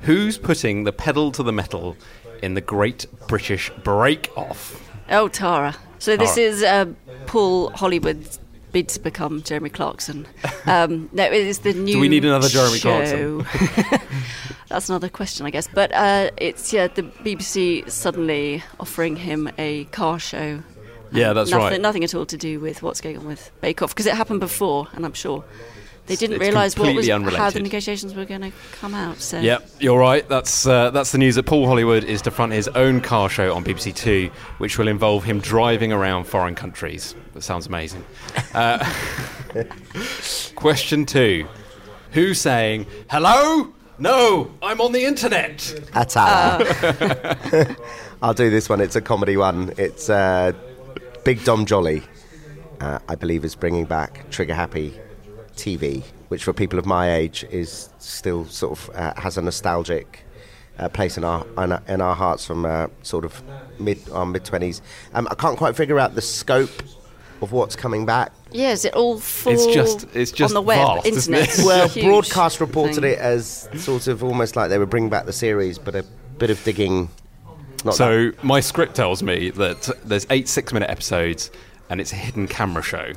Who's 0.03 0.39
putting 0.39 0.85
the 0.85 0.93
pedal 0.93 1.31
to 1.33 1.43
the 1.43 1.53
metal 1.53 1.97
in 2.43 2.55
the 2.55 2.61
Great 2.61 3.07
British 3.29 3.71
Break 3.85 4.31
Off? 4.37 4.81
oh, 5.11 5.29
Tara. 5.29 5.77
So 5.99 6.17
this 6.17 6.35
Tara. 6.35 6.47
is 6.47 6.63
uh, 6.63 6.87
Paul 7.27 7.71
Hollywood's 7.71 8.41
bid 8.73 8.89
to 8.89 9.01
become 9.01 9.43
Jeremy 9.43 9.71
Clarkson. 9.71 10.27
Um, 10.67 11.09
no, 11.13 11.25
it 11.25 11.33
is 11.33 11.61
the 11.61 11.73
new 11.73 11.95
Do 11.95 12.01
we 12.01 12.09
need 12.09 12.25
another 12.25 12.49
Jeremy 12.49 12.79
show. 12.79 13.43
That's 14.69 14.89
another 14.91 15.09
question, 15.09 15.47
I 15.47 15.51
guess. 15.51 15.67
But 15.67 15.91
uh, 15.93 16.31
it's 16.37 16.73
yeah, 16.73 16.87
the 16.87 17.03
BBC 17.03 17.91
suddenly 17.91 18.63
offering 18.79 19.17
him 19.17 19.51
a 19.57 19.85
car 19.87 20.19
show. 20.19 20.63
Yeah, 21.13 21.33
that's 21.33 21.51
nothing, 21.51 21.67
right. 21.67 21.81
Nothing 21.81 22.05
at 22.05 22.15
all 22.15 22.27
to 22.27 22.37
do 22.37 22.61
with 22.61 22.83
what's 22.83 23.01
going 23.01 23.19
on 23.19 23.27
with 23.27 23.51
Bake 23.61 23.83
Off 23.83 23.91
because 23.91 24.07
it 24.07 24.15
happened 24.15 24.41
before, 24.41 24.89
and 24.93 25.05
I'm 25.05 25.13
sure 25.13 25.45
they 26.07 26.17
didn't 26.17 26.37
it's 26.37 26.41
realise 26.41 26.77
what 26.77 26.95
was 26.95 27.07
completely 27.07 27.37
how 27.37 27.51
the 27.51 27.61
negotiations 27.61 28.15
were 28.15 28.25
going 28.25 28.41
to 28.41 28.53
come 28.73 28.95
out. 28.95 29.19
So 29.19 29.39
Yep, 29.39 29.71
you're 29.79 29.99
right. 29.99 30.29
That's 30.29 30.67
uh, 30.67 30.91
that's 30.91 31.13
the 31.13 31.19
news 31.19 31.37
that 31.37 31.45
Paul 31.45 31.67
Hollywood 31.67 32.03
is 32.03 32.21
to 32.23 32.31
front 32.31 32.53
his 32.53 32.67
own 32.69 33.01
car 33.01 33.29
show 33.29 33.55
on 33.55 33.65
BBC 33.65 33.95
Two, 33.95 34.31
which 34.59 34.77
will 34.77 34.89
involve 34.89 35.23
him 35.23 35.39
driving 35.39 35.93
around 35.93 36.25
foreign 36.25 36.55
countries. 36.57 37.15
That 37.35 37.43
sounds 37.43 37.67
amazing. 37.67 38.05
Uh, 38.55 38.85
question 40.57 41.07
two: 41.07 41.47
Who's 42.13 42.41
saying 42.41 42.87
hello? 43.09 43.73
No, 44.01 44.51
I'm 44.63 44.81
on 44.81 44.93
the 44.93 45.05
internet. 45.05 45.59
Atalla. 45.93 47.77
I'll 48.23 48.35
do 48.35 48.51
this 48.51 48.69
one. 48.69 48.81
It's 48.81 48.97
a 48.97 49.01
comedy 49.01 49.37
one. 49.37 49.75
It's 49.77 50.11
uh, 50.11 50.53
Big 51.25 51.45
Dom 51.45 51.67
Joly, 51.67 52.03
uh, 52.81 52.99
I 53.09 53.15
believe, 53.15 53.45
is 53.45 53.55
bringing 53.55 53.85
back 53.85 54.29
Trigger 54.31 54.55
Happy 54.55 54.95
TV, 55.55 56.03
which 56.29 56.45
for 56.45 56.53
people 56.53 56.79
of 56.79 56.87
my 56.87 57.13
age 57.13 57.45
is 57.51 57.91
still 57.99 58.47
sort 58.47 58.79
of 58.79 58.91
uh, 58.97 59.15
has 59.21 59.37
a 59.37 59.43
nostalgic 59.43 60.25
uh, 60.79 60.89
place 60.89 61.19
in 61.19 61.25
our 61.25 61.45
in 61.89 62.01
our, 62.01 62.15
hearts 62.15 62.47
from 62.47 62.65
uh, 62.65 62.87
sort 63.03 63.25
of 63.25 63.43
mid 63.79 63.99
our 64.11 64.25
mid 64.25 64.45
twenties. 64.45 64.81
Um, 65.13 65.29
I 65.31 65.35
can't 65.35 65.59
quite 65.59 65.77
figure 65.77 65.99
out 65.99 66.15
the 66.15 66.23
scope 66.23 66.71
of 67.43 67.53
what's 67.53 67.77
coming 67.77 68.05
back. 68.07 68.33
yeah, 68.51 68.71
is 68.73 68.85
it 68.85 68.95
all 68.95 69.19
full? 69.19 69.53
It's 69.53 69.67
just- 69.67 70.07
it's 70.15 70.31
just 70.33 70.51
on 70.51 70.55
the 70.55 70.63
web, 70.63 70.79
vast, 71.03 71.07
internet. 71.07 71.59
it? 71.59 71.65
Well, 71.65 71.89
broadcast 71.89 72.61
reported 72.61 72.97
thing. 73.03 73.13
it 73.13 73.19
as 73.19 73.69
sort 73.77 74.09
of 74.09 74.23
almost 74.25 74.57
like 74.57 74.69
they 74.71 74.79
were 74.79 74.87
bringing 74.87 75.11
back 75.11 75.27
the 75.27 75.33
series, 75.33 75.79
but 75.79 75.95
a 75.95 76.05
bit 76.39 76.51
of 76.51 76.63
digging. 76.65 77.11
Not 77.85 77.93
that 77.93 77.97
So 77.97 78.33
my 78.43 78.61
script 78.61 78.95
tells 78.95 79.23
me 79.23 79.51
that 79.51 79.91
there's 80.05 80.27
eight 80.31 80.49
six-minute 80.49 80.89
episodes, 80.91 81.51
and 81.89 82.01
it's 82.01 82.13
a 82.13 82.17
hidden 82.17 82.47
camera 82.49 82.83
show 82.83 83.13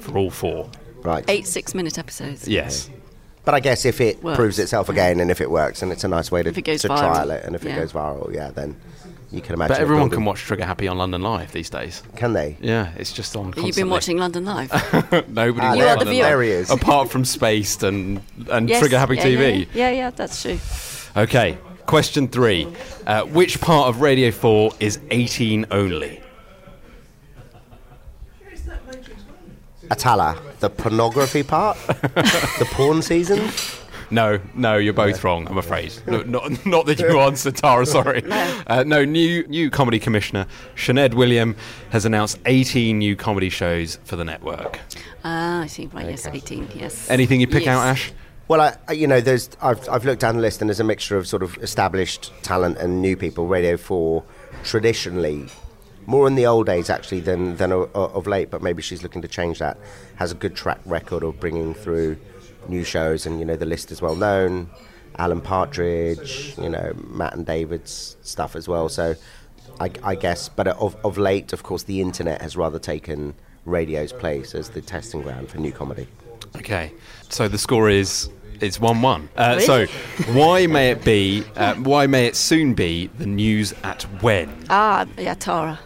for 0.00 0.16
all 0.18 0.30
four. 0.30 0.70
right. 1.02 1.24
eight 1.28 1.46
six-minute 1.46 1.98
episodes. 1.98 2.46
Yes. 2.48 2.90
But 3.44 3.54
I 3.54 3.60
guess 3.60 3.84
if 3.84 4.00
it 4.00 4.22
Works. 4.22 4.36
proves 4.36 4.58
itself 4.58 4.88
again 4.88 5.20
and 5.20 5.30
if 5.30 5.40
it 5.42 5.50
works 5.50 5.82
and 5.82 5.92
it's 5.92 6.02
a 6.02 6.08
nice 6.08 6.32
way 6.32 6.42
to, 6.42 6.48
If 6.48 6.56
it 6.56 6.62
goes 6.62 6.80
to 6.82 6.88
viral, 6.88 6.98
trial 6.98 7.30
it 7.30 7.44
and 7.44 7.54
if 7.54 7.62
yeah. 7.62 7.72
it 7.72 7.80
goes 7.80 7.92
viral, 7.92 8.32
yeah, 8.34 8.50
then 8.50 8.74
you 9.30 9.42
can 9.42 9.52
imagine. 9.54 9.74
But 9.74 9.82
everyone 9.82 10.08
can 10.08 10.24
watch 10.24 10.40
Trigger 10.40 10.64
Happy 10.64 10.88
on 10.88 10.96
London 10.96 11.20
Live 11.20 11.52
these 11.52 11.68
days. 11.68 12.02
Can 12.16 12.32
they? 12.32 12.56
Yeah, 12.60 12.92
it's 12.96 13.12
just 13.12 13.36
on. 13.36 13.52
You've 13.58 13.76
been 13.76 13.90
watching 13.90 14.16
London 14.16 14.46
Live. 14.46 14.70
Nobody. 15.28 15.60
Ah, 15.60 15.74
watches 15.74 15.78
You 15.78 15.84
are 15.84 15.96
the 15.98 16.04
London 16.06 16.08
viewer. 16.08 16.22
Live, 16.22 16.30
There 16.30 16.42
he 16.42 16.50
is. 16.52 16.70
Apart 16.70 17.10
from 17.10 17.24
Spaced 17.26 17.82
and 17.82 18.22
and 18.50 18.66
Yes, 18.68 18.80
Trigger 18.80 18.98
Happy 18.98 19.16
yeah, 19.16 19.24
TV. 19.26 19.58
Yeah, 19.58 19.66
yeah, 19.74 19.90
yeah, 19.90 20.10
that's 20.10 20.40
true. 20.40 20.58
Okay, 21.16 21.58
question 21.86 22.28
three. 22.28 22.66
Uh, 23.06 23.24
which 23.24 23.60
part 23.60 23.88
of 23.88 24.00
Radio 24.00 24.30
4 24.30 24.72
is 24.80 24.98
18 25.10 25.66
only? 25.70 26.20
Atalla, 29.88 30.38
the 30.60 30.70
pornography 30.70 31.42
part, 31.42 31.76
the 31.86 32.66
porn 32.72 33.02
season. 33.02 33.50
No, 34.10 34.40
no, 34.54 34.76
you're 34.76 34.92
both 34.94 35.22
wrong. 35.24 35.46
I'm 35.48 35.58
afraid. 35.58 35.92
No, 36.06 36.22
not, 36.22 36.64
not 36.66 36.86
that 36.86 36.98
you 36.98 37.18
answered, 37.20 37.56
Tara. 37.56 37.84
Sorry. 37.84 38.22
Uh, 38.66 38.84
no, 38.84 39.04
new 39.04 39.46
new 39.46 39.70
comedy 39.70 39.98
commissioner 39.98 40.46
Sioned 40.74 41.14
William 41.14 41.54
has 41.90 42.04
announced 42.04 42.38
18 42.46 42.98
new 42.98 43.14
comedy 43.16 43.48
shows 43.50 43.98
for 44.04 44.16
the 44.16 44.24
network. 44.24 44.78
Ah, 45.24 45.62
I 45.62 45.66
see. 45.66 45.86
Right, 45.86 46.08
yes, 46.08 46.26
18, 46.26 46.68
yes. 46.76 47.10
Anything 47.10 47.40
you 47.40 47.46
pick 47.46 47.64
Yes. 47.64 47.76
out, 47.76 47.86
Ash? 47.86 48.12
Well, 48.48 48.60
I, 48.60 48.76
I- 48.88 48.92
you 48.92 49.06
know, 49.06 49.20
there's 49.20 49.50
I've, 49.62 49.88
I've 49.88 50.04
looked 50.04 50.20
down 50.20 50.36
the 50.36 50.42
list 50.42 50.60
and 50.60 50.68
there's 50.68 50.80
a 50.80 50.84
mixture 50.84 51.16
of 51.16 51.26
sort 51.26 51.42
of 51.42 51.56
established 51.58 52.32
talent 52.42 52.78
and 52.78 53.00
new 53.00 53.16
people. 53.16 53.46
Radio 53.46 53.76
4 53.76 54.22
traditionally, 54.64 55.46
more 56.06 56.26
in 56.26 56.34
the 56.34 56.46
old 56.46 56.66
days 56.66 56.90
actually 56.90 57.20
than, 57.20 57.56
than 57.56 57.72
o- 57.72 57.88
o- 57.94 58.04
of 58.06 58.26
late, 58.26 58.50
but 58.50 58.62
maybe 58.62 58.82
she's 58.82 59.02
looking 59.02 59.22
to 59.22 59.28
change 59.28 59.58
that, 59.58 59.78
has 60.16 60.32
a 60.32 60.34
good 60.34 60.54
track 60.54 60.78
record 60.84 61.22
of 61.22 61.40
bringing 61.40 61.74
through 61.74 62.16
new 62.68 62.84
shows 62.84 63.26
and, 63.26 63.38
you 63.38 63.44
know, 63.44 63.56
the 63.56 63.66
list 63.66 63.90
is 63.90 64.00
well 64.02 64.16
known. 64.16 64.68
Alan 65.16 65.40
Partridge, 65.40 66.54
you 66.60 66.68
know, 66.68 66.92
Matt 67.08 67.34
and 67.34 67.46
David's 67.46 68.16
stuff 68.22 68.56
as 68.56 68.66
well. 68.68 68.88
So 68.88 69.14
I, 69.80 69.90
I 70.02 70.14
guess, 70.16 70.48
but 70.48 70.66
of, 70.68 70.96
of 71.04 71.16
late, 71.18 71.52
of 71.52 71.62
course, 71.62 71.84
the 71.84 72.00
internet 72.00 72.42
has 72.42 72.56
rather 72.56 72.78
taken 72.78 73.34
radio's 73.64 74.12
place 74.12 74.54
as 74.54 74.70
the 74.70 74.80
testing 74.80 75.22
ground 75.22 75.48
for 75.50 75.58
new 75.58 75.72
comedy. 75.72 76.08
Okay, 76.56 76.92
so 77.34 77.48
the 77.48 77.58
score 77.58 77.90
is 77.90 78.30
it's 78.60 78.80
one 78.80 79.02
one. 79.02 79.28
Uh, 79.36 79.58
so 79.58 79.86
why 80.32 80.66
may 80.66 80.90
it 80.90 81.04
be? 81.04 81.44
Uh, 81.56 81.74
why 81.74 82.06
may 82.06 82.26
it 82.26 82.36
soon 82.36 82.74
be 82.74 83.08
the 83.18 83.26
news 83.26 83.74
at 83.82 84.04
when? 84.22 84.64
Ah, 84.70 85.06
yeah, 85.18 85.34
Tara. 85.34 85.80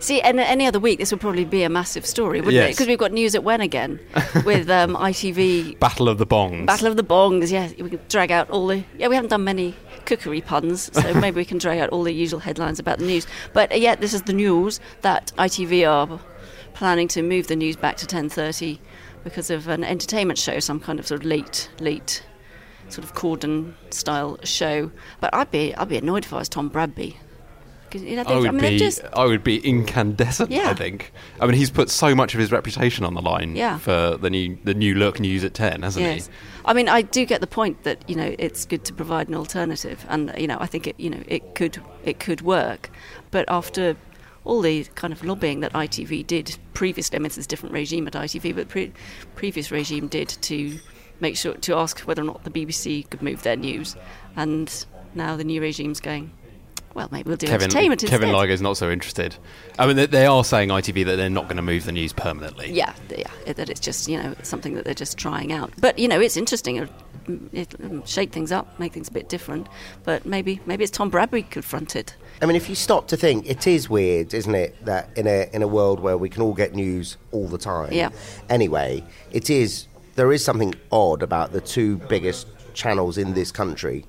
See, 0.00 0.20
and 0.20 0.40
any 0.40 0.66
other 0.66 0.80
week, 0.80 0.98
this 0.98 1.12
would 1.12 1.20
probably 1.20 1.44
be 1.44 1.62
a 1.62 1.68
massive 1.68 2.04
story, 2.04 2.40
wouldn't 2.40 2.60
it? 2.60 2.70
Because 2.70 2.88
we've 2.88 2.98
got 2.98 3.12
news 3.12 3.36
at 3.36 3.44
when 3.44 3.60
again 3.60 4.00
with 4.44 4.68
um, 4.68 4.96
ITV 5.10 5.78
Battle 5.78 6.08
of 6.08 6.18
the 6.18 6.26
Bongs. 6.26 6.66
Battle 6.66 6.88
of 6.88 6.96
the 6.96 7.04
Bongs. 7.04 7.52
Yeah, 7.52 7.70
we 7.80 7.90
can 7.90 8.00
drag 8.08 8.32
out 8.32 8.50
all 8.50 8.66
the. 8.66 8.82
Yeah, 8.98 9.06
we 9.06 9.14
haven't 9.14 9.30
done 9.30 9.44
many 9.44 9.76
cookery 10.04 10.40
puns, 10.40 10.90
so 11.00 11.14
maybe 11.20 11.36
we 11.36 11.44
can 11.44 11.58
drag 11.58 11.78
out 11.78 11.90
all 11.90 12.02
the 12.02 12.12
usual 12.12 12.40
headlines 12.40 12.80
about 12.80 12.98
the 12.98 13.06
news. 13.06 13.28
But 13.52 13.70
uh, 13.70 13.76
yeah, 13.76 13.94
this 13.94 14.12
is 14.12 14.22
the 14.22 14.32
news 14.32 14.80
that 15.02 15.32
ITV 15.38 15.88
are 15.88 16.18
planning 16.74 17.06
to 17.06 17.22
move 17.22 17.46
the 17.46 17.54
news 17.54 17.76
back 17.76 17.96
to 17.98 18.06
10:30 18.06 18.80
because 19.24 19.50
of 19.50 19.68
an 19.68 19.84
entertainment 19.84 20.38
show, 20.38 20.58
some 20.60 20.80
kind 20.80 20.98
of 20.98 21.06
sort 21.06 21.20
of 21.20 21.26
late, 21.26 21.70
late, 21.80 22.22
sort 22.88 23.04
of 23.04 23.14
Corden 23.14 23.74
style 23.90 24.38
show. 24.44 24.90
But 25.20 25.34
I'd 25.34 25.50
be, 25.50 25.74
I'd 25.74 25.88
be 25.88 25.96
annoyed 25.96 26.24
if 26.24 26.32
I 26.32 26.38
was 26.38 26.48
Tom 26.48 26.70
Bradby. 26.70 27.16
you 27.94 28.16
know, 28.16 28.22
I 28.22 28.38
would 28.38 28.52
mean, 28.54 28.60
be, 28.60 28.78
just 28.78 29.02
I 29.12 29.24
would 29.26 29.44
be 29.44 29.58
incandescent. 29.58 30.50
I 30.52 30.74
think. 30.74 31.12
I 31.40 31.46
mean, 31.46 31.56
he's 31.56 31.70
put 31.70 31.90
so 31.90 32.14
much 32.14 32.32
of 32.34 32.40
his 32.40 32.50
reputation 32.50 33.04
on 33.04 33.14
the 33.14 33.20
line 33.20 33.54
Yeah. 33.54 33.78
for 33.78 34.16
the 34.16 34.30
new, 34.30 34.58
the 34.64 34.74
new 34.74 34.94
look 34.94 35.20
news 35.20 35.44
at 35.44 35.52
ten, 35.54 35.82
hasn't 35.82 36.04
yes. 36.04 36.26
he? 36.26 36.32
I 36.64 36.72
mean, 36.72 36.88
I 36.88 37.02
do 37.02 37.26
get 37.26 37.40
the 37.40 37.46
point 37.46 37.82
that 37.82 38.08
you 38.08 38.16
know 38.16 38.34
it's 38.38 38.64
good 38.64 38.84
to 38.86 38.94
provide 38.94 39.28
an 39.28 39.34
alternative, 39.34 40.06
and 40.08 40.32
you 40.38 40.46
know 40.46 40.56
I 40.58 40.66
think 40.66 40.86
it 40.86 40.98
you 40.98 41.10
know 41.10 41.22
it 41.26 41.54
could 41.54 41.82
it 42.04 42.18
could 42.18 42.40
work, 42.40 42.90
but 43.30 43.44
after 43.48 43.96
all 44.44 44.60
the 44.60 44.84
kind 44.94 45.12
of 45.12 45.24
lobbying 45.24 45.60
that 45.60 45.72
ITV 45.72 46.26
did 46.26 46.56
previously, 46.74 47.16
I 47.16 47.18
mean, 47.20 47.26
it's 47.26 47.36
a 47.38 47.42
different 47.42 47.74
regime 47.74 48.06
at 48.06 48.14
ITV, 48.14 48.54
but 48.54 48.68
pre- 48.68 48.92
previous 49.34 49.70
regime 49.70 50.08
did 50.08 50.28
to 50.28 50.78
make 51.20 51.36
sure 51.36 51.54
to 51.54 51.74
ask 51.76 52.00
whether 52.00 52.22
or 52.22 52.24
not 52.24 52.44
the 52.44 52.50
BBC 52.50 53.08
could 53.08 53.22
move 53.22 53.42
their 53.42 53.56
news, 53.56 53.96
and 54.36 54.84
now 55.14 55.36
the 55.36 55.44
new 55.44 55.60
regime's 55.60 56.00
going. 56.00 56.32
Well, 56.94 57.08
maybe 57.10 57.28
we'll 57.28 57.38
do 57.38 57.46
Kevin 57.46 57.64
entertainment 57.64 58.02
Kevin 58.02 58.28
instead. 58.28 58.36
Lygo's 58.36 58.60
not 58.60 58.76
so 58.76 58.90
interested. 58.90 59.34
I 59.78 59.86
mean, 59.86 59.96
they, 59.96 60.04
they 60.04 60.26
are 60.26 60.44
saying 60.44 60.68
ITV 60.68 61.06
that 61.06 61.16
they're 61.16 61.30
not 61.30 61.44
going 61.44 61.56
to 61.56 61.62
move 61.62 61.86
the 61.86 61.92
news 61.92 62.12
permanently. 62.12 62.70
Yeah, 62.70 62.92
yeah, 63.08 63.52
that 63.54 63.70
it's 63.70 63.80
just 63.80 64.08
you 64.08 64.22
know 64.22 64.34
something 64.42 64.74
that 64.74 64.84
they're 64.84 64.92
just 64.92 65.16
trying 65.16 65.52
out. 65.52 65.72
But 65.78 65.98
you 65.98 66.06
know 66.06 66.20
it's 66.20 66.36
interesting. 66.36 66.76
It, 66.76 66.90
it 67.52 67.74
um, 67.82 68.04
shake 68.04 68.30
things 68.30 68.52
up, 68.52 68.78
make 68.78 68.92
things 68.92 69.08
a 69.08 69.12
bit 69.12 69.30
different. 69.30 69.68
But 70.04 70.26
maybe 70.26 70.60
maybe 70.66 70.84
it's 70.84 70.90
Tom 70.90 71.08
Bradbury 71.08 71.44
could 71.44 71.64
front 71.64 71.96
it. 71.96 72.14
I 72.42 72.46
mean, 72.46 72.56
if 72.56 72.68
you 72.68 72.74
stop 72.74 73.06
to 73.08 73.16
think, 73.16 73.48
it 73.48 73.68
is 73.68 73.88
weird, 73.88 74.34
isn't 74.34 74.54
it, 74.54 74.84
that 74.84 75.16
in 75.16 75.28
a 75.28 75.48
in 75.52 75.62
a 75.62 75.68
world 75.68 76.00
where 76.00 76.18
we 76.18 76.28
can 76.28 76.42
all 76.42 76.54
get 76.54 76.74
news 76.74 77.16
all 77.30 77.46
the 77.46 77.58
time. 77.58 77.92
Yeah. 77.92 78.10
Anyway, 78.50 79.04
it 79.30 79.48
is 79.48 79.86
there 80.16 80.32
is 80.32 80.44
something 80.44 80.74
odd 80.90 81.22
about 81.22 81.52
the 81.52 81.60
two 81.60 81.98
biggest 82.08 82.48
channels 82.74 83.16
in 83.16 83.34
this 83.34 83.52
country 83.52 84.04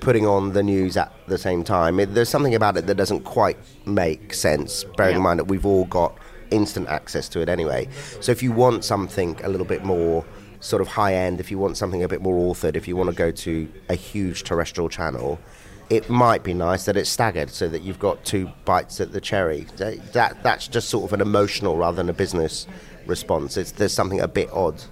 putting 0.00 0.26
on 0.26 0.52
the 0.52 0.62
news 0.62 0.96
at 0.96 1.12
the 1.26 1.38
same 1.38 1.64
time. 1.64 1.98
It, 1.98 2.14
there's 2.14 2.28
something 2.28 2.54
about 2.54 2.76
it 2.76 2.86
that 2.86 2.94
doesn't 2.96 3.24
quite 3.24 3.58
make 3.86 4.32
sense. 4.32 4.84
Bearing 4.96 5.16
in 5.16 5.22
mind 5.22 5.40
that 5.40 5.46
we've 5.46 5.66
all 5.66 5.86
got 5.86 6.16
instant 6.50 6.88
access 6.88 7.28
to 7.30 7.40
it 7.40 7.48
anyway. 7.48 7.88
So 8.20 8.30
if 8.30 8.42
you 8.42 8.52
want 8.52 8.84
something 8.84 9.38
a 9.42 9.48
little 9.48 9.66
bit 9.66 9.84
more 9.84 10.24
sort 10.60 10.82
of 10.82 10.88
high 10.88 11.14
end, 11.14 11.40
if 11.40 11.50
you 11.50 11.58
want 11.58 11.76
something 11.76 12.02
a 12.02 12.08
bit 12.08 12.22
more 12.22 12.54
authored, 12.54 12.76
if 12.76 12.86
you 12.86 12.94
want 12.94 13.10
to 13.10 13.16
go 13.16 13.30
to 13.30 13.68
a 13.88 13.94
huge 13.94 14.44
terrestrial 14.44 14.88
channel, 14.88 15.40
it 15.88 16.10
might 16.10 16.42
be 16.42 16.54
nice 16.54 16.84
that 16.86 16.96
it's 16.96 17.10
staggered 17.10 17.50
so 17.50 17.68
that 17.68 17.82
you've 17.82 17.98
got 17.98 18.24
two 18.24 18.50
bites 18.64 19.00
at 19.00 19.12
the 19.12 19.20
cherry. 19.20 19.66
That, 19.76 20.12
that 20.12 20.42
that's 20.42 20.68
just 20.68 20.88
sort 20.88 21.04
of 21.04 21.12
an 21.12 21.20
emotional 21.20 21.76
rather 21.76 21.96
than 21.96 22.08
a 22.08 22.12
business 22.12 22.66
response. 23.06 23.56
It's, 23.56 23.72
there's 23.72 23.92
something 23.92 24.20
a 24.20 24.28
bit 24.28 24.50
odd 24.52 24.82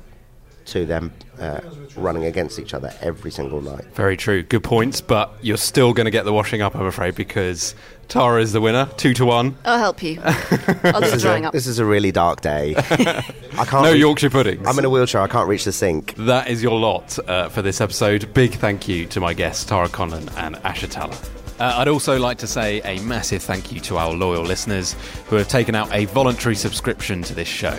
to 0.66 0.86
them 0.86 1.12
uh, 1.38 1.60
running 1.96 2.24
against 2.24 2.58
each 2.58 2.72
other 2.74 2.92
every 3.00 3.30
single 3.30 3.60
night. 3.60 3.84
Very 3.94 4.16
true. 4.16 4.42
Good 4.42 4.64
points, 4.64 5.00
but 5.00 5.34
you're 5.42 5.56
still 5.56 5.92
going 5.92 6.06
to 6.06 6.10
get 6.10 6.24
the 6.24 6.32
washing 6.32 6.62
up, 6.62 6.74
I'm 6.74 6.86
afraid, 6.86 7.14
because 7.14 7.74
Tara 8.08 8.40
is 8.40 8.52
the 8.52 8.60
winner, 8.60 8.88
two 8.96 9.14
to 9.14 9.24
one. 9.24 9.56
I'll 9.64 9.78
help 9.78 10.02
you. 10.02 10.20
I'll 10.24 10.32
do 10.32 10.82
the 10.92 11.00
This 11.00 11.14
is, 11.14 11.22
drawing 11.22 11.44
a, 11.44 11.48
up. 11.48 11.52
this 11.52 11.66
is 11.66 11.78
a 11.78 11.84
really 11.84 12.12
dark 12.12 12.40
day. 12.40 12.74
I 12.78 13.64
can't. 13.64 13.72
No 13.84 13.92
reach- 13.92 14.00
Yorkshire 14.00 14.30
puddings. 14.30 14.66
I'm 14.66 14.78
in 14.78 14.84
a 14.84 14.90
wheelchair. 14.90 15.20
I 15.22 15.28
can't 15.28 15.48
reach 15.48 15.64
the 15.64 15.72
sink. 15.72 16.14
That 16.16 16.48
is 16.48 16.62
your 16.62 16.78
lot 16.78 17.18
uh, 17.28 17.48
for 17.48 17.62
this 17.62 17.80
episode. 17.80 18.32
Big 18.34 18.52
thank 18.54 18.86
you 18.88 19.06
to 19.06 19.20
my 19.20 19.34
guests, 19.34 19.64
Tara 19.64 19.88
Conlan 19.88 20.28
and 20.36 20.56
Ash 20.64 20.82
Atalla. 20.82 21.30
Uh, 21.60 21.72
I'd 21.76 21.86
also 21.88 22.18
like 22.18 22.38
to 22.38 22.48
say 22.48 22.80
a 22.82 23.00
massive 23.02 23.40
thank 23.40 23.70
you 23.70 23.78
to 23.82 23.96
our 23.96 24.12
loyal 24.12 24.42
listeners 24.42 24.96
who 25.28 25.36
have 25.36 25.46
taken 25.46 25.76
out 25.76 25.88
a 25.94 26.06
voluntary 26.06 26.56
subscription 26.56 27.22
to 27.22 27.32
this 27.34 27.46
show. 27.46 27.78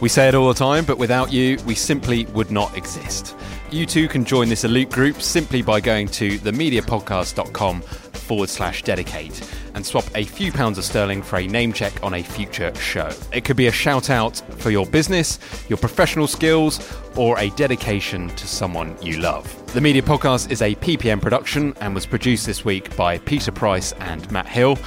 We 0.00 0.08
say 0.08 0.26
it 0.28 0.34
all 0.34 0.48
the 0.48 0.54
time, 0.54 0.84
but 0.84 0.98
without 0.98 1.32
you, 1.32 1.56
we 1.64 1.76
simply 1.76 2.24
would 2.26 2.50
not 2.50 2.76
exist. 2.76 3.36
You 3.70 3.86
too 3.86 4.08
can 4.08 4.24
join 4.24 4.48
this 4.48 4.64
elite 4.64 4.90
group 4.90 5.22
simply 5.22 5.62
by 5.62 5.80
going 5.80 6.08
to 6.08 6.36
themediapodcast.com 6.40 7.80
forward 7.82 8.48
slash 8.48 8.82
dedicate 8.82 9.40
and 9.74 9.84
swap 9.84 10.04
a 10.14 10.24
few 10.24 10.52
pounds 10.52 10.78
of 10.78 10.84
sterling 10.84 11.22
for 11.22 11.38
a 11.38 11.46
name 11.46 11.72
check 11.72 11.92
on 12.02 12.14
a 12.14 12.22
future 12.22 12.74
show. 12.74 13.10
It 13.32 13.44
could 13.44 13.56
be 13.56 13.66
a 13.66 13.72
shout 13.72 14.10
out 14.10 14.36
for 14.58 14.70
your 14.70 14.86
business, 14.86 15.38
your 15.68 15.78
professional 15.78 16.26
skills, 16.26 16.80
or 17.16 17.38
a 17.38 17.50
dedication 17.50 18.28
to 18.28 18.46
someone 18.46 18.96
you 19.02 19.18
love. 19.18 19.48
The 19.72 19.80
Media 19.80 20.02
Podcast 20.02 20.50
is 20.50 20.62
a 20.62 20.74
PPM 20.76 21.20
production 21.20 21.74
and 21.80 21.94
was 21.94 22.06
produced 22.06 22.46
this 22.46 22.64
week 22.64 22.94
by 22.96 23.18
Peter 23.18 23.52
Price 23.52 23.92
and 24.00 24.30
Matt 24.30 24.46
Hill. 24.46 24.78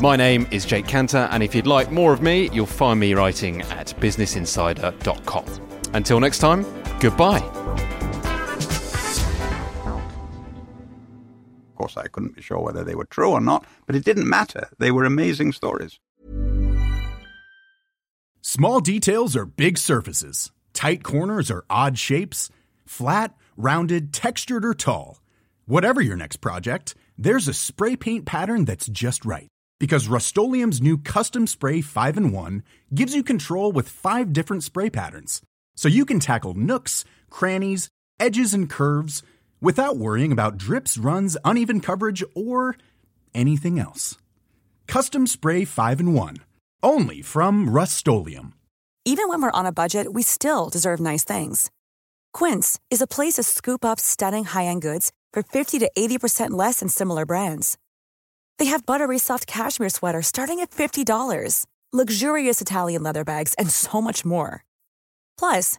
My 0.00 0.16
name 0.16 0.46
is 0.50 0.64
Jake 0.64 0.86
Kanter, 0.86 1.28
and 1.30 1.42
if 1.42 1.54
you'd 1.54 1.66
like 1.66 1.90
more 1.90 2.12
of 2.12 2.20
me, 2.20 2.50
you'll 2.52 2.66
find 2.66 2.98
me 2.98 3.14
writing 3.14 3.62
at 3.62 3.94
businessinsider.com. 4.00 5.44
Until 5.94 6.20
next 6.20 6.38
time, 6.38 6.66
goodbye. 6.98 8.22
Of 11.74 11.78
course, 11.78 11.96
I 11.96 12.06
couldn't 12.06 12.36
be 12.36 12.40
sure 12.40 12.60
whether 12.60 12.84
they 12.84 12.94
were 12.94 13.04
true 13.04 13.32
or 13.32 13.40
not, 13.40 13.66
but 13.84 13.96
it 13.96 14.04
didn't 14.04 14.28
matter. 14.28 14.68
They 14.78 14.92
were 14.92 15.04
amazing 15.04 15.50
stories. 15.50 15.98
Small 18.42 18.78
details 18.78 19.34
are 19.34 19.44
big 19.44 19.76
surfaces. 19.76 20.52
Tight 20.72 21.02
corners 21.02 21.50
are 21.50 21.64
odd 21.68 21.98
shapes. 21.98 22.48
Flat, 22.86 23.34
rounded, 23.56 24.12
textured, 24.12 24.64
or 24.64 24.72
tall. 24.72 25.20
Whatever 25.66 26.00
your 26.00 26.16
next 26.16 26.36
project, 26.36 26.94
there's 27.18 27.48
a 27.48 27.52
spray 27.52 27.96
paint 27.96 28.24
pattern 28.24 28.64
that's 28.64 28.86
just 28.86 29.24
right. 29.24 29.48
Because 29.80 30.06
Rust-Oleum 30.06 30.70
Custom 30.98 31.48
Spray 31.48 31.80
5 31.80 32.16
in 32.16 32.30
1 32.30 32.62
gives 32.94 33.16
you 33.16 33.24
control 33.24 33.72
with 33.72 33.88
five 33.88 34.32
different 34.32 34.62
spray 34.62 34.90
patterns. 34.90 35.42
So 35.74 35.88
you 35.88 36.04
can 36.04 36.20
tackle 36.20 36.54
nooks, 36.54 37.04
crannies, 37.30 37.88
edges, 38.20 38.54
and 38.54 38.70
curves 38.70 39.24
without 39.64 39.96
worrying 39.96 40.30
about 40.30 40.58
drips, 40.58 40.98
runs, 40.98 41.36
uneven 41.44 41.80
coverage, 41.80 42.22
or 42.34 42.76
anything 43.34 43.78
else. 43.78 44.16
Custom 44.86 45.26
Spray 45.26 45.64
5 45.64 46.00
in 46.00 46.12
1. 46.12 46.36
Only 46.82 47.22
from 47.22 47.70
Rust 47.70 48.06
Even 49.06 49.28
when 49.28 49.40
we're 49.40 49.58
on 49.58 49.66
a 49.66 49.72
budget, 49.72 50.12
we 50.12 50.22
still 50.22 50.68
deserve 50.68 51.00
nice 51.00 51.24
things. 51.24 51.70
Quince 52.34 52.78
is 52.90 53.00
a 53.00 53.06
place 53.06 53.34
to 53.34 53.42
scoop 53.42 53.84
up 53.84 53.98
stunning 53.98 54.44
high-end 54.44 54.82
goods 54.82 55.12
for 55.32 55.42
50 55.42 55.78
to 55.78 55.90
80% 55.96 56.50
less 56.50 56.80
than 56.80 56.88
similar 56.90 57.24
brands. 57.24 57.78
They 58.58 58.66
have 58.66 58.86
buttery 58.86 59.18
soft 59.18 59.46
cashmere 59.46 59.88
sweaters 59.88 60.26
starting 60.26 60.60
at 60.60 60.70
$50, 60.70 61.66
luxurious 61.92 62.60
Italian 62.60 63.02
leather 63.02 63.24
bags, 63.24 63.54
and 63.54 63.70
so 63.70 64.02
much 64.02 64.24
more. 64.24 64.64
Plus, 65.38 65.78